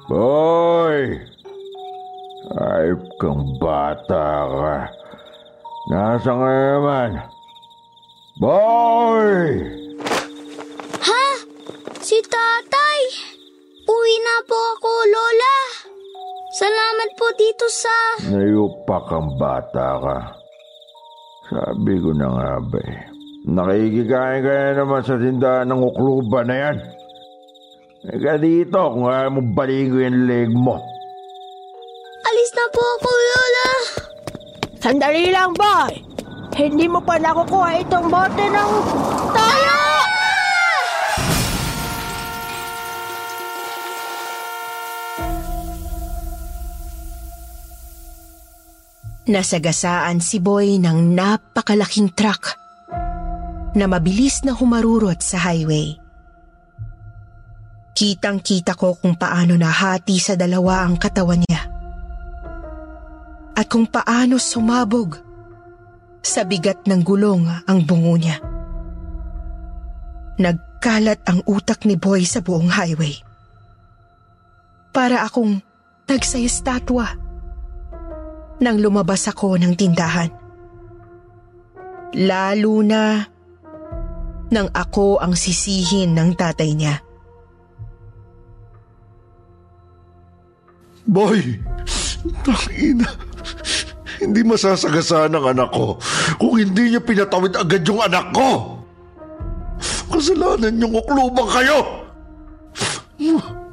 [0.06, 1.18] Boy!
[2.54, 4.78] Ayop kang bata ka.
[5.90, 7.12] Nasa nga naman?
[8.38, 9.64] Boy!
[11.02, 11.26] Ha?
[12.04, 13.02] Si tatay?
[13.84, 15.58] Uwi na po ako, Lola.
[16.54, 17.96] Salamat po dito sa...
[18.30, 20.18] Nayupak kang bata ka.
[21.50, 23.13] Sabi ko na nga ba eh.
[23.44, 26.78] Nakikikain ka na naman sa tindahan ng ukluba na yan.
[28.08, 30.80] Ika dito kung ayaw mo baligo yung leg mo.
[32.24, 33.70] Alis na po ako, Lola.
[34.80, 35.92] Sandali lang, boy.
[36.56, 38.72] Hindi mo pa nakukuha itong bote ng
[39.36, 39.76] tayo!
[49.24, 52.63] Nasagasaan si Boy ng napakalaking truck
[53.74, 55.98] na mabilis na humarurot sa highway.
[57.94, 61.62] Kitang-kita ko kung paano nahati sa dalawa ang katawan niya.
[63.54, 65.18] At kung paano sumabog
[66.24, 68.42] sa bigat ng gulong ang bungo niya.
[70.42, 73.14] Nagkalat ang utak ni Boy sa buong highway.
[74.90, 75.62] Para akong
[76.10, 77.06] nagsayastatwa
[78.58, 80.32] nang lumabas ako ng tindahan.
[82.14, 83.33] Lalo na
[84.54, 87.02] nang ako ang sisihin ng tatay niya.
[91.04, 91.60] Boy,
[92.46, 93.10] tangina.
[94.24, 96.00] Hindi masasagasaan ang anak ko
[96.40, 98.80] kung hindi niya pinatawid agad yung anak ko.
[100.14, 102.08] Kasalanan niyong uklubang kayo.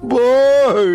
[0.00, 0.89] Boy!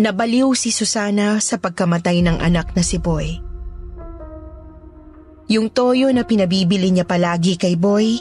[0.00, 3.36] Nabaliw si Susana sa pagkamatay ng anak na si Boy.
[5.52, 8.16] Yung toyo na pinabibili niya palagi kay Boy,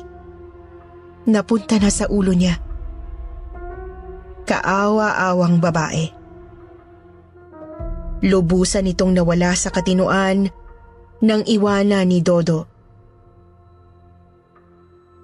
[1.23, 2.59] napunta na sa ulo niya.
[4.43, 6.11] Kaawa-awang babae.
[8.27, 10.51] Lubusan itong nawala sa katinuan
[11.23, 12.67] nang iwana ni Dodo.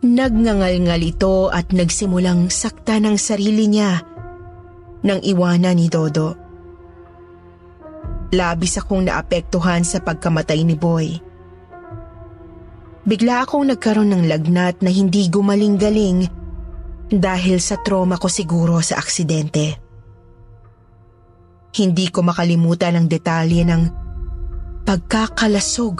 [0.08, 4.00] Nagngangal-ngal ito at nagsimulang sakta ng sarili niya
[5.04, 6.45] nang iwana ni Dodo.
[8.34, 11.22] Labis akong naapektuhan sa pagkamatay ni Boy.
[13.06, 16.26] Bigla akong nagkaroon ng lagnat na hindi gumaling-galing
[17.14, 19.78] dahil sa trauma ko siguro sa aksidente.
[21.76, 23.84] Hindi ko makalimutan ang detalye ng
[24.90, 25.96] pagkakalasog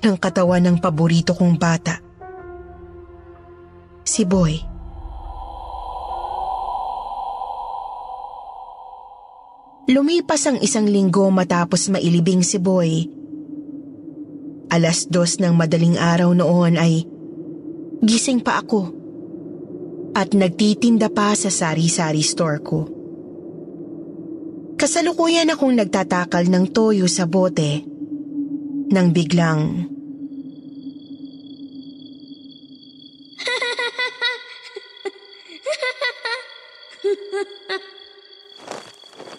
[0.00, 2.00] ng katawan ng paborito kong bata.
[4.06, 4.77] Si Boy.
[9.88, 13.08] Lumipas ang isang linggo matapos mailibing si Boy.
[14.68, 17.08] Alas dos ng madaling araw noon ay
[18.04, 18.92] gising pa ako
[20.12, 22.80] at nagtitinda pa sa sari-sari store ko.
[24.76, 27.80] Kasalukuyan akong nagtatakal ng toyo sa bote
[28.92, 29.88] nang biglang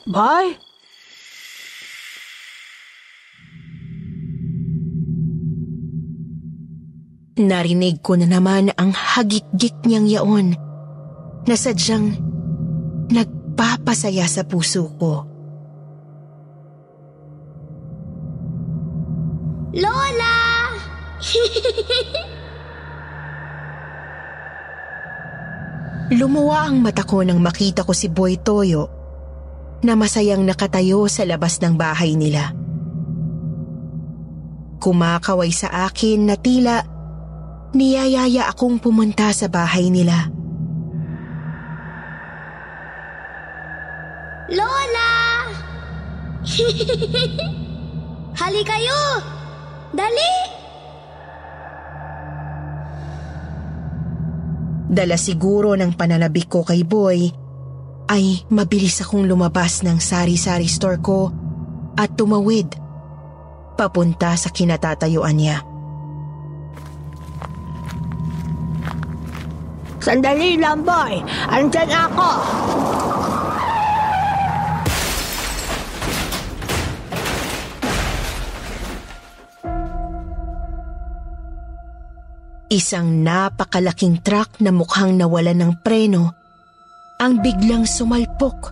[0.09, 0.57] Boy?
[7.37, 10.57] Narinig ko na naman ang hagik-gik niyang yaon
[11.45, 12.17] na sadyang
[13.13, 15.29] nagpapasaya sa puso ko.
[19.77, 20.37] Lola!
[26.17, 28.98] Lumuwa ang mata ko nang makita ko si Boy Toyo
[29.83, 32.51] na masayang nakatayo sa labas ng bahay nila.
[34.79, 36.83] Kumakaway sa akin na tila
[37.75, 40.31] niyayaya akong pumunta sa bahay nila.
[44.49, 45.11] Lola!
[48.39, 49.01] Hali kayo!
[49.93, 50.33] Dali!
[54.89, 57.29] Dala siguro ng pananabik ko kay Boy,
[58.09, 61.29] ay mabilis akong lumabas ng sari-sari store ko
[61.93, 62.73] at tumawid
[63.77, 65.61] papunta sa kinatatayuan niya.
[70.01, 71.21] Sandali lang, boy.
[71.53, 72.29] Andyan ako.
[82.69, 86.38] Isang napakalaking truck na mukhang nawala ng preno
[87.19, 88.71] ang biglang sumalpok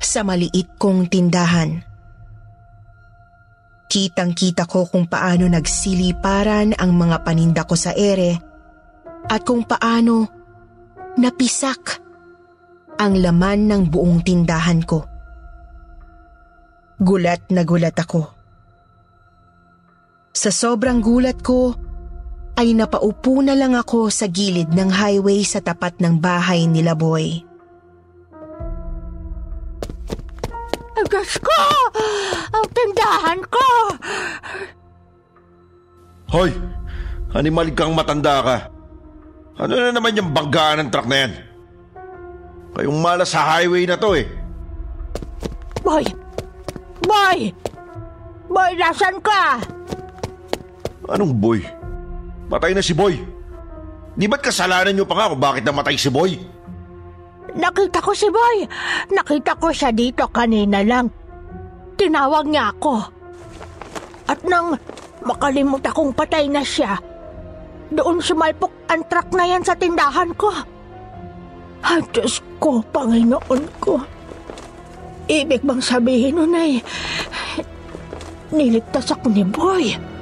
[0.00, 1.76] sa maliit kong tindahan.
[3.84, 8.40] Kitang-kita ko kung paano nagsiliparan ang mga paninda ko sa ere
[9.28, 10.24] at kung paano
[11.20, 12.00] napisak
[12.96, 15.04] ang laman ng buong tindahan ko.
[16.96, 18.24] Gulat na gulat ako.
[20.32, 21.76] Sa sobrang gulat ko,
[22.54, 27.42] ay napaupo na lang ako sa gilid ng highway sa tapat ng bahay nila Boy.
[30.94, 31.60] Ang gas ko!
[32.54, 33.66] Ang tindahan ko!
[36.30, 36.54] Hoy!
[37.34, 38.56] Animal kang matanda ka.
[39.58, 41.32] Ano na naman yung banggaan ng truck na yan?
[42.78, 44.26] Kayong malas sa highway na to eh.
[45.82, 46.06] Boy!
[47.02, 47.50] Boy!
[48.46, 49.58] Boy, nasan ka?
[51.10, 51.58] Anong boy?
[52.48, 53.18] Patay na si Boy.
[54.14, 56.38] Di ba't kasalanan niyo pa nga kung bakit namatay si Boy?
[57.54, 58.66] Nakita ko si Boy.
[59.10, 61.10] Nakita ko siya dito kanina lang.
[61.94, 62.94] Tinawag niya ako.
[64.26, 64.74] At nang
[65.22, 66.98] makalimut akong patay na siya,
[67.94, 70.50] doon sumalpok ang truck na yan sa tindahan ko.
[71.84, 74.00] Ay, Diyos ko, Panginoon ko.
[75.28, 76.80] Ibig bang sabihin nun ay
[78.52, 80.13] niligtas ako ni Boy.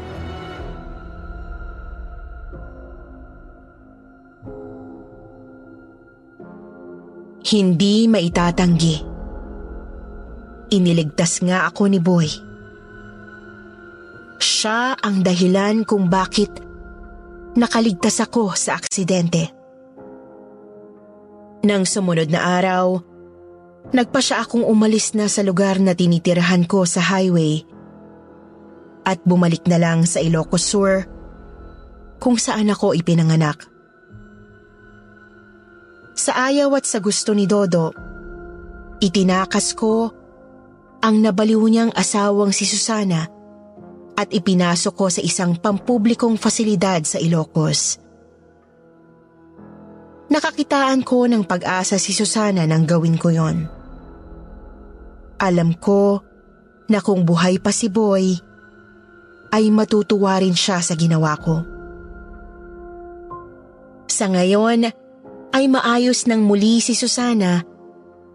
[7.42, 8.96] Hindi maitatanggi.
[10.70, 12.30] Iniligtas nga ako ni Boy.
[14.38, 16.62] Siya ang dahilan kung bakit
[17.58, 19.50] nakaligtas ako sa aksidente.
[21.66, 23.02] Nang sumunod na araw,
[23.90, 27.62] nagpa siya akong umalis na sa lugar na tinitirahan ko sa highway
[29.02, 31.06] at bumalik na lang sa Ilocos Sur
[32.22, 33.71] kung saan ako ipinanganak.
[36.12, 37.92] Sa ayaw at sa gusto ni Dodo,
[39.00, 40.12] itinakas ko
[41.02, 43.26] ang nabaliw niyang asawang si Susana
[44.14, 47.98] at ipinasok ko sa isang pampublikong fasilidad sa Ilocos.
[50.32, 53.68] Nakakitaan ko ng pag-asa si Susana nang gawin ko yon.
[55.42, 56.22] Alam ko
[56.88, 58.36] na kung buhay pa si Boy,
[59.52, 61.60] ay matutuwa rin siya sa ginawa ko.
[64.08, 64.88] Sa ngayon,
[65.52, 67.60] ay maayos nang muli si Susana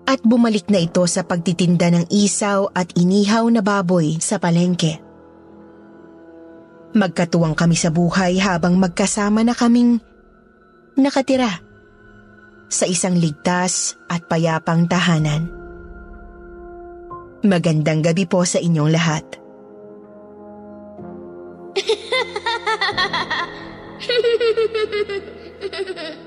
[0.07, 5.03] at bumalik na ito sa pagtitinda ng isaw at inihaw na baboy sa palengke.
[6.95, 9.99] Magkatuwang kami sa buhay habang magkasama na kaming
[10.95, 11.59] nakatira
[12.71, 15.51] sa isang ligtas at payapang tahanan.
[17.43, 19.25] Magandang gabi po sa inyong lahat.